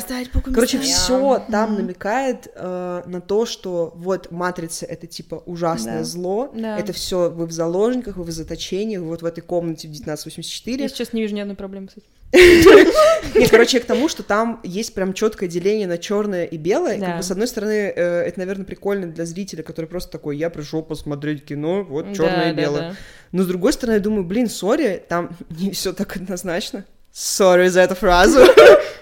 Короче, 0.55 0.79
все 0.79 1.45
там 1.51 1.75
намекает 1.77 2.49
э, 2.55 3.03
на 3.07 3.21
то, 3.21 3.45
что 3.47 3.93
вот 3.95 4.31
матрица 4.33 4.87
это 4.87 5.07
типа 5.07 5.43
ужасное 5.47 5.99
Да. 5.99 6.05
зло, 6.05 6.51
Да. 6.55 6.79
это 6.79 6.93
все 6.95 7.31
вы 7.31 7.47
в 7.47 7.53
заложниках, 7.53 8.17
вы 8.17 8.25
в 8.25 8.31
заточении, 8.31 8.97
вы 8.97 9.07
вот 9.09 9.21
в 9.23 9.27
этой 9.27 9.43
комнате 9.43 9.87
в 9.87 9.91
1984. 9.93 10.83
Я 10.83 10.89
сейчас 10.89 11.13
не 11.13 11.21
вижу 11.23 11.35
ни 11.35 11.41
одной 11.41 11.55
проблемы 11.57 11.89
с 11.91 11.99
этим. 11.99 12.09
Нет, 13.35 13.51
короче, 13.51 13.81
к 13.81 13.85
тому, 13.87 14.09
что 14.09 14.23
там 14.23 14.61
есть 14.63 14.95
прям 14.95 15.13
четкое 15.15 15.49
деление 15.49 15.87
на 15.87 15.97
черное 15.99 16.45
и 16.49 16.57
белое. 16.57 16.97
И 16.97 17.01
Да. 17.01 17.07
Как 17.07 17.17
бы, 17.19 17.23
с 17.23 17.31
одной 17.31 17.47
стороны, 17.49 17.93
э, 17.95 18.23
это, 18.23 18.39
наверное, 18.41 18.65
прикольно 18.65 19.07
для 19.07 19.25
зрителя, 19.25 19.63
который 19.63 19.87
просто 19.87 20.11
такой, 20.11 20.37
я 20.37 20.51
пришел 20.51 20.83
посмотреть 20.83 21.45
кино, 21.45 21.85
вот 21.85 22.07
черное 22.15 22.45
Да, 22.47 22.51
и 22.51 22.55
да, 22.55 22.63
белое. 22.63 22.81
да. 22.91 22.97
Но 23.33 23.43
с 23.43 23.47
другой 23.47 23.73
стороны, 23.73 23.95
я 23.97 24.01
думаю, 24.01 24.25
блин, 24.25 24.49
сори, 24.49 25.03
там 25.09 25.31
не 25.51 25.71
все 25.71 25.93
так 25.93 26.17
однозначно. 26.17 26.85
Сори 27.13 27.69
за 27.69 27.81
эту 27.81 27.95
фразу. 27.95 28.41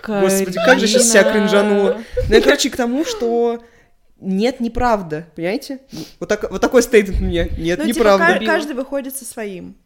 Господи, 0.06 0.52
как 0.64 0.78
же 0.78 0.86
щас 0.86 1.08
себя 1.10 1.24
Карина. 1.24 1.40
кринжанула. 1.48 1.98
Ну, 2.28 2.36
и, 2.36 2.40
короче, 2.40 2.70
к 2.70 2.76
тому, 2.76 3.04
что 3.04 3.62
нет, 4.20 4.60
неправда, 4.60 5.26
понимаете? 5.34 5.80
Вот, 6.20 6.28
так, 6.28 6.50
вот 6.50 6.60
такой 6.60 6.82
стейтмент 6.82 7.20
мне. 7.20 7.50
Нет, 7.58 7.78
Ну, 7.78 7.84
типа, 7.86 7.98
неправда. 7.98 8.38
ка- 8.38 8.44
каждый 8.46 8.74
выходит 8.74 9.16
со 9.16 9.24
своим. 9.24 9.76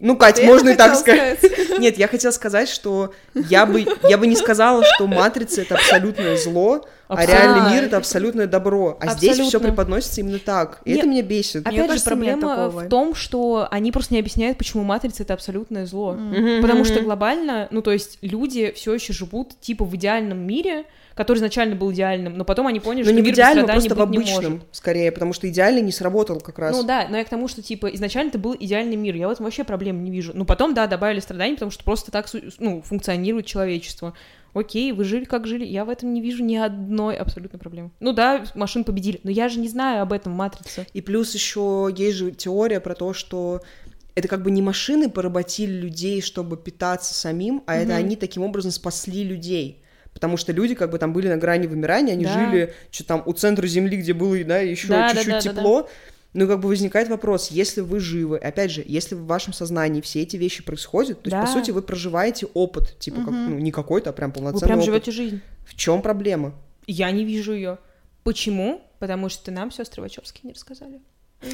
Ну, 0.00 0.16
Кать, 0.16 0.36
Ты 0.36 0.44
можно 0.44 0.68
и 0.70 0.74
так 0.74 0.94
сказать. 0.96 1.38
Нет, 1.78 1.96
я 1.98 2.06
хотела 2.08 2.30
сказать, 2.30 2.68
что 2.68 3.14
я 3.34 3.64
бы, 3.64 3.86
я 4.08 4.18
бы 4.18 4.26
не 4.26 4.36
сказала, 4.36 4.84
что 4.84 5.06
матрица 5.06 5.62
это 5.62 5.76
абсолютное 5.76 6.36
зло, 6.36 6.86
а 7.08 7.14
Абсолютно. 7.14 7.42
реальный 7.42 7.72
мир 7.74 7.84
это 7.84 7.96
абсолютное 7.96 8.46
добро. 8.46 8.98
А 9.00 9.14
здесь 9.14 9.32
все 9.34 9.44
Абсолютно. 9.44 9.68
преподносится 9.70 10.20
именно 10.20 10.38
так. 10.38 10.80
И 10.84 10.90
Нет. 10.90 10.98
это 11.00 11.08
меня 11.08 11.22
бесит. 11.22 11.66
Мне 11.66 11.78
Опять 11.78 11.88
кажется, 11.88 12.10
же, 12.10 12.16
нет 12.16 12.40
проблема 12.40 12.68
в 12.68 12.88
том, 12.88 13.14
что 13.14 13.66
они 13.70 13.92
просто 13.92 14.14
не 14.14 14.20
объясняют, 14.20 14.58
почему 14.58 14.84
матрица 14.84 15.22
это 15.22 15.34
абсолютное 15.34 15.86
зло. 15.86 16.12
Мгм, 16.12 16.60
Потому 16.60 16.84
что 16.84 17.00
глобально, 17.00 17.68
ну 17.70 17.80
то 17.80 17.92
есть 17.92 18.18
люди 18.20 18.72
все 18.76 18.92
еще 18.94 19.12
живут 19.12 19.58
типа 19.60 19.84
в 19.84 19.94
идеальном 19.96 20.38
мире, 20.38 20.84
который 21.14 21.38
изначально 21.38 21.74
был 21.74 21.90
идеальным, 21.92 22.34
но 22.38 22.44
потом 22.44 22.68
они 22.68 22.78
поняли, 22.78 23.02
Но 23.02 23.06
что 23.06 23.14
не 23.14 23.22
мир 23.22 23.30
без 23.32 23.36
идеальном, 23.38 23.64
а 23.64 23.80
страданий 23.80 23.88
просто 23.88 23.98
в 23.98 24.02
обычном, 24.08 24.52
может. 24.52 24.68
скорее, 24.70 25.10
потому 25.10 25.32
что 25.32 25.48
идеальный 25.48 25.82
не 25.82 25.90
сработал 25.90 26.38
как 26.40 26.58
раз. 26.60 26.76
Ну 26.76 26.84
да, 26.84 27.06
но 27.10 27.16
я 27.16 27.24
к 27.24 27.28
тому, 27.28 27.48
что 27.48 27.60
типа 27.60 27.86
изначально 27.88 28.28
это 28.28 28.38
был 28.38 28.54
идеальный 28.58 28.94
мир, 28.96 29.16
я 29.16 29.26
в 29.26 29.32
этом 29.32 29.44
вообще 29.44 29.64
проблем 29.64 30.04
не 30.04 30.12
вижу. 30.12 30.30
Ну 30.34 30.44
потом, 30.44 30.74
да, 30.74 30.86
добавили 30.86 31.18
страданий, 31.18 31.54
потому 31.54 31.72
что 31.72 31.82
просто 31.82 32.12
так 32.12 32.26
ну, 32.58 32.82
функционирует 32.82 33.46
человечество. 33.46 34.14
Окей, 34.54 34.92
вы 34.92 35.04
жили 35.04 35.24
как 35.24 35.46
жили, 35.46 35.64
я 35.64 35.84
в 35.84 35.88
этом 35.90 36.12
не 36.12 36.20
вижу 36.20 36.42
ни 36.42 36.56
одной 36.56 37.16
абсолютно 37.16 37.58
проблемы. 37.58 37.90
Ну 38.00 38.12
да, 38.12 38.44
машин 38.54 38.84
победили, 38.84 39.20
но 39.22 39.30
я 39.30 39.48
же 39.48 39.60
не 39.60 39.68
знаю 39.68 40.02
об 40.02 40.12
этом 40.12 40.32
в 40.32 40.36
матрице. 40.36 40.86
И 40.92 41.00
плюс 41.00 41.34
еще 41.34 41.92
есть 41.96 42.16
же 42.16 42.30
теория 42.32 42.80
про 42.80 42.94
то, 42.94 43.12
что 43.12 43.62
это 44.14 44.26
как 44.26 44.42
бы 44.42 44.50
не 44.50 44.62
машины 44.62 45.08
поработили 45.08 45.72
людей, 45.72 46.20
чтобы 46.22 46.56
питаться 46.56 47.14
самим, 47.14 47.62
а 47.66 47.76
это 47.76 47.92
Мгм. 47.92 47.98
они 47.98 48.16
таким 48.16 48.42
образом 48.42 48.70
спасли 48.72 49.22
людей. 49.22 49.82
Потому 50.12 50.36
что 50.36 50.52
люди 50.52 50.74
как 50.74 50.90
бы 50.90 50.98
там 50.98 51.12
были 51.12 51.28
на 51.28 51.36
грани 51.36 51.68
вымирания, 51.68 52.14
они 52.14 52.24
Да. 52.24 52.32
жили 52.32 52.74
что 52.90 53.04
там 53.04 53.22
у 53.26 53.32
центра 53.34 53.66
Земли, 53.68 53.96
где 53.98 54.14
было 54.14 54.42
да, 54.42 54.58
еще 54.58 54.88
Да, 54.88 55.02
да, 55.02 55.08
чуть-чуть 55.10 55.28
да, 55.28 55.40
да, 55.40 55.40
тепло. 55.54 55.88
Ну, 56.38 56.46
как 56.46 56.60
бы 56.60 56.68
возникает 56.68 57.08
вопрос, 57.08 57.50
если 57.50 57.80
вы 57.80 57.98
живы, 57.98 58.38
опять 58.38 58.70
же, 58.70 58.84
если 58.86 59.16
в 59.16 59.24
вашем 59.26 59.52
сознании 59.52 60.00
все 60.00 60.22
эти 60.22 60.36
вещи 60.36 60.62
происходят, 60.62 61.20
то 61.22 61.26
есть, 61.28 61.32
Да. 61.36 61.40
по 61.40 61.48
сути, 61.48 61.72
вы 61.72 61.82
проживаете 61.82 62.46
опыт, 62.54 62.96
типа, 63.00 63.16
как, 63.22 63.30
Мгм. 63.30 63.50
ну, 63.50 63.58
не 63.58 63.72
какой-то, 63.72 64.10
а 64.10 64.12
прям 64.12 64.30
Вы 64.30 64.34
полноценный 64.34 64.66
прям 64.68 64.78
опыт. 64.78 64.86
живете 64.86 65.10
жизнь. 65.10 65.40
В 65.66 65.74
чем 65.74 66.00
проблема? 66.00 66.54
Я 66.86 67.10
не 67.10 67.24
вижу 67.24 67.52
ее. 67.52 67.78
Почему? 68.22 68.82
Потому 69.00 69.28
что 69.28 69.50
нам 69.50 69.72
сестры 69.72 70.00
Вачовски 70.00 70.40
не 70.44 70.52
рассказали. 70.52 71.00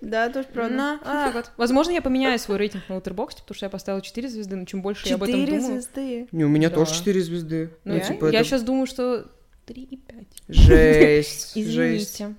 Да, 0.00 0.30
тоже 0.30 0.46
правда. 0.54 0.74
На, 0.76 1.00
а, 1.04 1.32
вот. 1.32 1.50
Возможно, 1.56 1.90
я 1.90 2.00
поменяю 2.00 2.38
свой 2.38 2.56
рейтинг 2.56 2.84
на 2.88 2.94
Letterboxd, 2.94 3.40
потому 3.42 3.54
что 3.56 3.66
я 3.66 3.70
поставила 3.70 4.00
4 4.00 4.28
звезды, 4.28 4.54
но 4.56 4.64
чем 4.64 4.80
больше 4.80 5.08
я 5.08 5.16
об 5.16 5.24
этом 5.24 5.40
Четыре 5.40 5.58
думаю... 5.58 5.72
звезды. 5.82 6.28
Не, 6.32 6.44
у 6.44 6.48
меня 6.48 6.70
тоже 6.70 6.94
4 6.94 7.20
звезды. 7.20 7.70
Ну, 7.84 7.94
Ну, 7.94 7.98
я, 7.98 8.04
типа, 8.06 8.30
сейчас 8.44 8.62
думаю, 8.62 8.86
что 8.86 9.26
3,5. 9.66 10.26
жесть, 10.48 11.52
жесть. 11.56 11.58
Извините. 11.58 12.34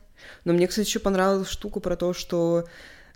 Но 0.45 0.53
мне, 0.53 0.67
кстати, 0.67 0.87
еще 0.87 0.99
понравилась 0.99 1.49
штука 1.49 1.79
про 1.79 1.95
то, 1.95 2.13
что 2.13 2.65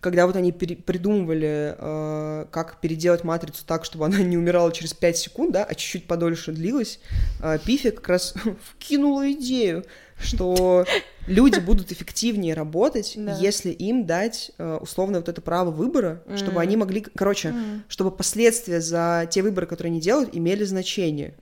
когда 0.03 0.27
вот 0.27 0.35
они 0.35 0.51
придумывали, 0.51 1.75
э, 1.77 2.45
как 2.51 2.81
переделать 2.81 3.23
матрицу 3.23 3.65
так, 3.65 3.85
чтобы 3.85 4.05
она 4.05 4.17
не 4.21 4.37
умирала 4.37 4.71
через 4.71 4.93
5 4.93 5.17
секунд, 5.17 5.51
да, 5.53 5.63
а 5.63 5.73
чуть-чуть 5.73 6.07
подольше 6.07 6.51
длилась, 6.51 6.99
э, 7.41 7.57
Пифи 7.65 7.91
как 7.91 8.09
раз 8.09 8.35
вкинула 8.71 9.31
идею, 9.31 9.85
что 10.23 10.85
люди 11.27 11.59
будут 11.59 11.91
эффективнее 11.91 12.53
работать, 12.53 13.13
Да. 13.15 13.37
если 13.39 13.69
им 13.69 14.05
дать 14.05 14.51
э, 14.57 14.77
условно 14.81 15.19
вот 15.19 15.29
это 15.29 15.41
право 15.41 15.71
выбора, 15.71 16.21
чтобы 16.35 16.61
они 16.61 16.77
могли, 16.77 17.01
короче, 17.01 17.53
чтобы 17.87 18.11
последствия 18.11 18.81
за 18.81 19.27
те 19.29 19.41
выборы, 19.41 19.67
которые 19.67 19.91
они 19.91 20.01
делают, 20.01 20.29
имели 20.33 20.63
значение. 20.63 21.33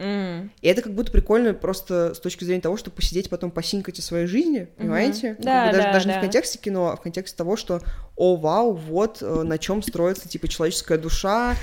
И 0.62 0.67
это 0.67 0.82
как 0.82 0.94
будто 0.94 1.12
прикольно 1.12 1.54
просто 1.54 2.13
с 2.13 2.20
точки 2.20 2.44
зрения 2.44 2.62
того, 2.62 2.78
чтобы 2.78 2.96
посидеть 2.96 3.30
потом 3.30 3.52
посинкать 3.52 4.00
о 4.00 4.02
своей 4.02 4.26
жизни, 4.26 4.67
понимаете? 4.78 5.36
Да, 5.39 5.65
как 5.65 5.72
бы 5.72 5.78
даже, 5.78 5.88
да, 5.88 5.94
даже 5.94 6.08
не 6.08 6.13
да. 6.13 6.20
в 6.20 6.22
контексте 6.22 6.60
кино, 6.60 6.89
а 6.89 6.96
в 6.96 7.02
контексте 7.02 7.38
того, 7.38 7.56
что, 7.56 7.82
о, 8.15 8.36
вау, 8.36 8.74
вот 8.74 9.20
э, 9.22 9.44
на 9.44 9.58
чем 9.58 9.82
строится, 9.82 10.28
типа, 10.28 10.48
человеческая 10.48 10.98
душа. 10.98 11.56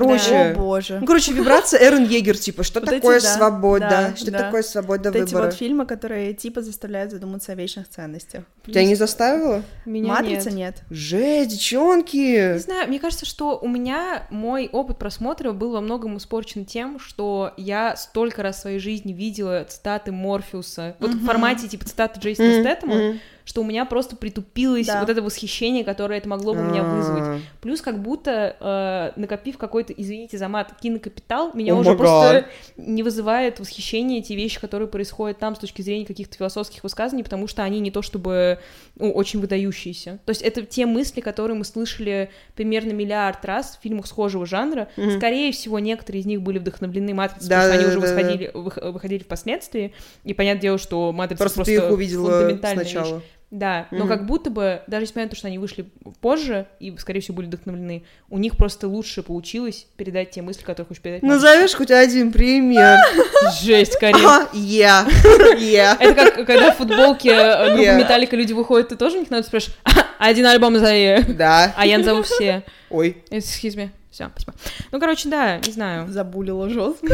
Короче, 0.00 0.34
О 0.34 0.54
боже. 0.54 0.98
ну, 1.00 1.06
короче, 1.06 1.32
вибрация 1.32 1.80
Эрен 1.80 2.04
Егер, 2.04 2.36
типа, 2.36 2.62
что 2.62 2.80
Вот 2.80 2.88
эти 2.90 3.00
такое 3.00 3.20
да, 3.20 3.34
свобода, 3.36 3.88
да, 3.88 4.16
что 4.16 4.30
да. 4.30 4.38
такое 4.38 4.62
свобода 4.62 5.10
Вот 5.10 5.16
эти 5.16 5.26
выбора. 5.32 5.44
вот 5.46 5.54
фильмы, 5.54 5.86
которые 5.86 6.34
типа 6.34 6.62
заставляют 6.62 7.10
задуматься 7.10 7.52
о 7.52 7.54
вечных 7.54 7.88
ценностях. 7.88 8.44
Тебя 8.66 8.84
не 8.84 8.94
заставило? 8.94 9.62
Меня 9.84 10.08
Матрица 10.14 10.50
нет. 10.50 10.56
нет. 10.56 10.84
Жесть, 10.90 11.50
девчонки! 11.50 12.52
Не 12.54 12.58
знаю, 12.58 12.88
мне 12.88 12.98
кажется, 12.98 13.26
что 13.26 13.58
у 13.58 13.68
меня 13.68 14.26
мой 14.30 14.68
опыт 14.72 14.98
просмотра 14.98 15.52
был 15.52 15.72
во 15.72 15.80
многом 15.80 16.18
испорчен 16.18 16.64
тем, 16.64 16.98
что 16.98 17.52
я 17.56 17.96
столько 17.96 18.42
раз 18.42 18.56
в 18.56 18.60
своей 18.60 18.78
жизни 18.78 19.12
видела 19.12 19.64
цитаты 19.68 20.12
Морфеуса, 20.12 20.96
вот 20.98 21.12
в 21.12 21.24
формате 21.24 21.68
типа 21.68 21.84
цитаты 21.84 22.20
Джейсона 22.20 22.48
Мгм, 22.48 22.60
Стэттема, 22.60 22.94
мгм. 22.94 23.20
Что 23.46 23.62
у 23.62 23.64
меня 23.64 23.84
просто 23.84 24.16
притупилось 24.16 24.88
Да. 24.88 25.00
вот 25.00 25.08
это 25.08 25.22
восхищение, 25.22 25.84
которое 25.84 26.18
это 26.18 26.28
могло 26.28 26.52
бы 26.52 26.60
у 26.60 26.64
меня 26.64 26.82
вызвать. 26.82 27.22
А, 27.22 27.38
Плюс 27.62 27.80
как 27.80 28.02
будто, 28.02 28.56
э, 28.58 29.18
накопив 29.18 29.56
какой-то, 29.56 29.92
извините 29.92 30.36
за 30.36 30.48
мат, 30.48 30.72
кинокапитал, 30.82 31.52
меня 31.54 31.74
О 31.74 31.76
уже 31.78 31.94
просто 31.94 32.46
не 32.76 33.04
вызывает 33.04 33.60
восхищение 33.60 34.20
те 34.20 34.34
вещи, 34.34 34.60
которые 34.60 34.88
происходят 34.88 35.38
там 35.38 35.54
с 35.54 35.60
точки 35.60 35.80
зрения 35.80 36.04
каких-то 36.04 36.36
философских 36.36 36.82
высказываний, 36.82 37.22
потому 37.22 37.46
что 37.46 37.62
они 37.62 37.78
не 37.78 37.92
то 37.92 38.02
чтобы 38.02 38.58
ну, 38.96 39.12
очень 39.12 39.40
выдающиеся. 39.40 40.18
То 40.24 40.30
есть 40.30 40.42
это 40.42 40.62
те 40.62 40.84
мысли, 40.84 41.20
которые 41.20 41.56
мы 41.56 41.64
слышали 41.64 42.30
примерно 42.56 42.92
миллиард 42.92 43.44
раз 43.44 43.76
в 43.78 43.82
фильмах 43.82 44.08
схожего 44.08 44.44
жанра. 44.44 44.88
Мгм. 44.96 45.18
Скорее 45.18 45.52
всего, 45.52 45.78
некоторые 45.78 46.22
из 46.22 46.26
них 46.26 46.42
были 46.42 46.58
вдохновлены 46.58 47.14
«Матрицей», 47.14 47.48
Да, 47.48 47.62
потому 47.62 47.72
что 47.72 47.78
они 47.78 47.82
да, 47.84 47.88
уже 47.90 48.00
да, 48.00 48.06
да. 48.06 48.14
выходили, 48.22 48.50
вых- 48.52 48.90
выходили 48.90 49.22
впоследствии, 49.22 49.94
и 50.24 50.34
понятное 50.34 50.62
дело, 50.62 50.78
что 50.78 51.12
«Матрица» 51.12 51.38
Просто 51.44 51.58
просто, 51.58 51.72
ты 51.72 51.86
их 51.86 51.92
увидела 51.92 52.58
сначала. 52.58 53.14
вещь. 53.16 53.24
Да, 53.58 53.86
но 53.90 54.00
Мгм. 54.00 54.08
как 54.08 54.26
будто 54.26 54.50
бы, 54.50 54.82
даже 54.86 55.04
несмотря 55.04 55.22
на 55.24 55.30
то, 55.30 55.36
что 55.36 55.46
они 55.46 55.56
вышли 55.56 55.88
позже 56.20 56.66
и, 56.78 56.94
скорее 56.98 57.20
всего, 57.20 57.36
были 57.38 57.46
вдохновлены, 57.46 58.04
у 58.28 58.36
них 58.36 58.58
просто 58.58 58.86
лучше 58.86 59.22
получилось 59.22 59.86
передать 59.96 60.30
те 60.30 60.42
мысли, 60.42 60.60
которые 60.60 60.86
хочешь 60.86 61.02
передать. 61.02 61.22
Назовешь 61.22 61.72
хоть 61.74 61.90
один 61.90 62.32
пример. 62.32 62.98
Жесть, 63.62 63.98
Карин. 63.98 64.26
А, 64.26 64.48
Я. 64.52 65.06
Я. 65.58 65.96
Это 65.98 66.14
как 66.14 66.46
когда 66.46 66.70
в 66.72 66.76
футболке 66.76 67.30
э, 67.30 67.68
группы. 67.74 67.92
Металлика 67.94 68.36
люди 68.36 68.52
выходят, 68.52 68.88
ты 68.90 68.96
тоже 68.96 69.16
у 69.16 69.20
них 69.20 69.30
надо 69.30 69.46
спрашиваешь, 69.46 69.78
один 70.18 70.44
альбом 70.44 70.74
назови, 70.74 71.20
Да. 71.26 71.72
а 71.78 71.86
я 71.86 71.96
назову 71.96 72.24
все. 72.24 72.62
Ой. 72.90 73.22
Excuse 73.30 73.74
me. 73.74 73.88
Все, 74.10 74.30
спасибо. 74.36 74.54
Ну, 74.92 75.00
короче, 75.00 75.28
да, 75.30 75.58
не 75.58 75.72
знаю. 75.72 76.08
Забулила 76.08 76.68
жестко. 76.68 77.06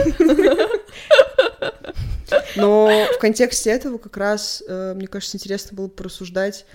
Но 2.57 3.07
в 3.15 3.19
контексте 3.19 3.71
этого 3.71 3.99
как 3.99 4.17
раз, 4.17 4.63
э, 4.67 4.95
мне 4.95 5.07
кажется, 5.07 5.37
интересно 5.37 5.77
было 5.77 5.89
порассуждать, 5.89 6.67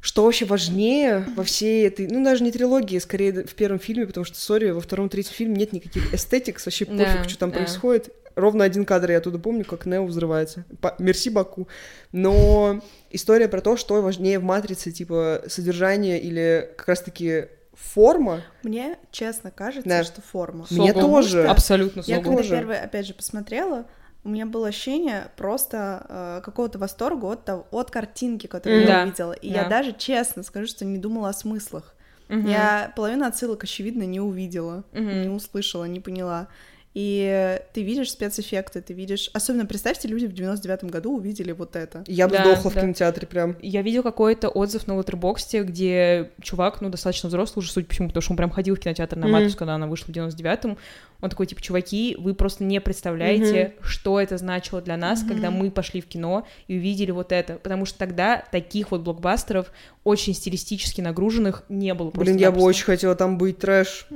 что 0.00 0.24
вообще 0.24 0.44
важнее 0.44 1.26
во 1.36 1.42
всей 1.44 1.86
этой, 1.86 2.06
ну, 2.06 2.22
даже 2.24 2.44
не 2.44 2.52
трилогии, 2.52 2.98
скорее 2.98 3.44
в 3.44 3.54
первом 3.54 3.78
фильме, 3.80 4.06
потому 4.06 4.24
что, 4.24 4.36
сори, 4.38 4.70
во 4.70 4.80
втором, 4.80 5.08
третьем 5.08 5.34
фильме 5.34 5.56
нет 5.56 5.72
никаких 5.72 6.14
эстетикс, 6.14 6.64
вообще 6.66 6.84
Да, 6.84 7.04
пофиг, 7.04 7.28
что 7.30 7.38
там 7.38 7.50
да. 7.50 7.56
происходит. 7.58 8.14
Ровно 8.36 8.62
один 8.62 8.84
кадр 8.84 9.10
я 9.10 9.18
оттуда 9.18 9.40
помню, 9.40 9.64
как 9.64 9.84
Нео 9.86 10.04
взрывается. 10.06 10.64
Мерси 11.00 11.28
Баку. 11.30 11.66
Но 12.12 12.80
история 13.10 13.48
про 13.48 13.60
то, 13.60 13.76
что 13.76 14.00
важнее 14.00 14.38
в 14.38 14.44
«Матрице», 14.44 14.92
типа, 14.92 15.42
содержание 15.48 16.20
или 16.20 16.70
как 16.76 16.86
раз-таки 16.86 17.46
форма. 17.74 18.42
Мне, 18.62 18.96
честно, 19.10 19.50
кажется, 19.50 19.88
Да. 19.88 20.04
что 20.04 20.20
форма. 20.22 20.66
Мне 20.70 20.92
Согл. 20.92 21.00
тоже. 21.00 21.46
Абсолютно 21.48 22.02
Я 22.06 22.16
когда 22.20 22.36
тоже. 22.36 22.50
первый, 22.50 22.78
опять 22.78 23.06
же, 23.06 23.14
посмотрела, 23.14 23.86
у 24.24 24.28
меня 24.30 24.46
было 24.46 24.68
ощущение 24.68 25.28
просто 25.36 26.04
э, 26.08 26.40
какого-то 26.44 26.78
восторга 26.78 27.26
от, 27.26 27.48
от 27.70 27.90
картинки, 27.90 28.46
которую 28.46 28.82
Мгм. 28.82 28.88
я 28.88 28.94
Да, 28.96 29.02
увидела. 29.04 29.32
И 29.32 29.50
да. 29.50 29.62
я 29.62 29.68
даже 29.68 29.94
честно 29.96 30.42
скажу, 30.42 30.66
что 30.66 30.84
не 30.84 30.98
думала 30.98 31.28
о 31.30 31.32
смыслах. 31.32 31.94
Мгм. 32.28 32.46
Я 32.46 32.92
половину 32.94 33.24
отсылок, 33.24 33.64
очевидно, 33.64 34.02
не 34.02 34.20
увидела, 34.20 34.84
Мгм. 34.92 35.22
не 35.22 35.28
услышала, 35.28 35.84
не 35.84 36.00
поняла. 36.00 36.48
И 36.94 37.60
ты 37.74 37.82
видишь 37.84 38.10
спецэффекты, 38.10 38.80
ты 38.80 38.92
видишь... 38.92 39.30
Особенно 39.32 39.66
представьте, 39.66 40.08
люди 40.08 40.26
в 40.26 40.32
99-м 40.32 40.88
году 40.88 41.16
увидели 41.16 41.52
вот 41.52 41.76
это. 41.76 42.02
Я 42.08 42.26
бы 42.26 42.36
Да, 42.36 42.44
сдохла 42.44 42.70
в 42.70 42.74
да. 42.74 42.80
кинотеатре 42.80 43.26
прям. 43.26 43.56
Я 43.62 43.82
видел 43.82 44.02
какой-то 44.02 44.48
отзыв 44.48 44.86
на 44.88 44.96
Лотербоксте, 44.96 45.62
где 45.62 46.32
чувак, 46.42 46.80
ну, 46.80 46.88
достаточно 46.88 47.28
взрослый 47.28 47.62
уже, 47.62 47.70
судя 47.70 47.86
по 47.86 47.92
всему, 47.92 48.08
потому 48.08 48.22
что 48.22 48.32
он 48.32 48.36
прям 48.36 48.50
ходил 48.50 48.74
в 48.74 48.80
кинотеатр 48.80 49.16
на 49.16 49.26
Мгм. 49.26 49.32
«Матрицу», 49.32 49.56
когда 49.58 49.74
она 49.76 49.86
вышла 49.86 50.06
в 50.06 50.16
99-м. 50.16 50.76
Он 51.20 51.30
такой, 51.30 51.46
типа, 51.46 51.60
чуваки, 51.60 52.16
вы 52.18 52.32
просто 52.32 52.62
не 52.62 52.80
представляете, 52.80 53.74
что 53.80 54.20
это 54.20 54.38
значило 54.38 54.80
для 54.80 54.96
нас, 54.96 55.24
когда 55.26 55.50
мы 55.50 55.70
пошли 55.70 56.00
в 56.00 56.06
кино 56.06 56.46
и 56.68 56.76
увидели 56.76 57.10
вот 57.10 57.32
это. 57.32 57.54
Потому 57.54 57.86
что 57.86 57.98
тогда 57.98 58.44
таких 58.52 58.92
вот 58.92 59.00
блокбастеров, 59.00 59.72
очень 60.04 60.32
стилистически 60.32 61.00
нагруженных, 61.00 61.64
не 61.68 61.92
было 61.92 62.10
Блин, 62.10 62.36
я 62.36 62.52
бы 62.52 62.60
очень 62.60 62.84
хотела 62.84 63.14
там 63.16 63.36
быть, 63.36 63.58
трэш. 63.58 64.06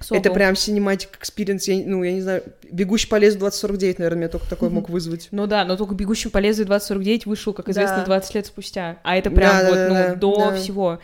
So 0.00 0.05
cool. 0.05 0.18
Это 0.18 0.30
прям 0.32 0.54
cinematic 0.54 1.08
experience, 1.22 1.62
я, 1.66 1.86
ну, 1.86 2.02
я 2.02 2.12
не 2.12 2.20
знаю, 2.20 2.42
«Бегущий 2.70 3.08
по 3.08 3.16
лезвию 3.16 3.38
2049», 3.38 3.96
наверное, 3.98 4.28
только 4.28 4.48
такой 4.48 4.70
мог 4.70 4.88
вызвать. 4.88 5.28
Ну 5.30 5.46
да, 5.46 5.64
но 5.64 5.76
только 5.76 5.94
«Бегущий 5.94 6.30
по 6.30 6.38
лезвию 6.38 6.68
2049» 6.68 7.22
вышел, 7.26 7.52
как 7.52 7.68
известно, 7.68 7.98
Да. 7.98 8.06
20 8.06 8.34
лет 8.34 8.46
спустя. 8.46 8.98
А 9.04 9.16
это 9.16 9.30
прям 9.30 9.50
Да, 9.50 9.64
вот, 9.66 9.74
да, 9.74 9.88
ну, 9.88 9.94
да, 9.94 10.14
до 10.16 10.36
да. 10.36 10.56
всего. 10.56 10.98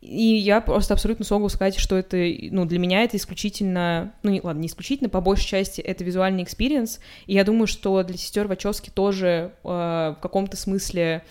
И 0.00 0.24
я 0.24 0.62
просто 0.62 0.94
абсолютно 0.94 1.26
могу 1.28 1.48
сказать, 1.50 1.76
что 1.76 1.96
это, 1.96 2.16
ну, 2.50 2.64
для 2.64 2.78
меня 2.78 3.02
это 3.02 3.18
исключительно, 3.18 4.14
ну, 4.22 4.30
не, 4.30 4.40
ладно, 4.40 4.60
не 4.60 4.68
исключительно, 4.68 5.10
по 5.10 5.20
большей 5.20 5.46
части 5.46 5.82
это 5.82 6.04
визуальный 6.04 6.42
experience, 6.42 7.00
и 7.26 7.34
я 7.34 7.44
думаю, 7.44 7.66
что 7.66 8.02
для 8.02 8.16
сестер 8.16 8.46
Вачовски 8.46 8.88
тоже 8.88 9.52
э, 9.62 9.68
в 9.68 10.18
каком-то 10.22 10.56
смысле 10.56 11.22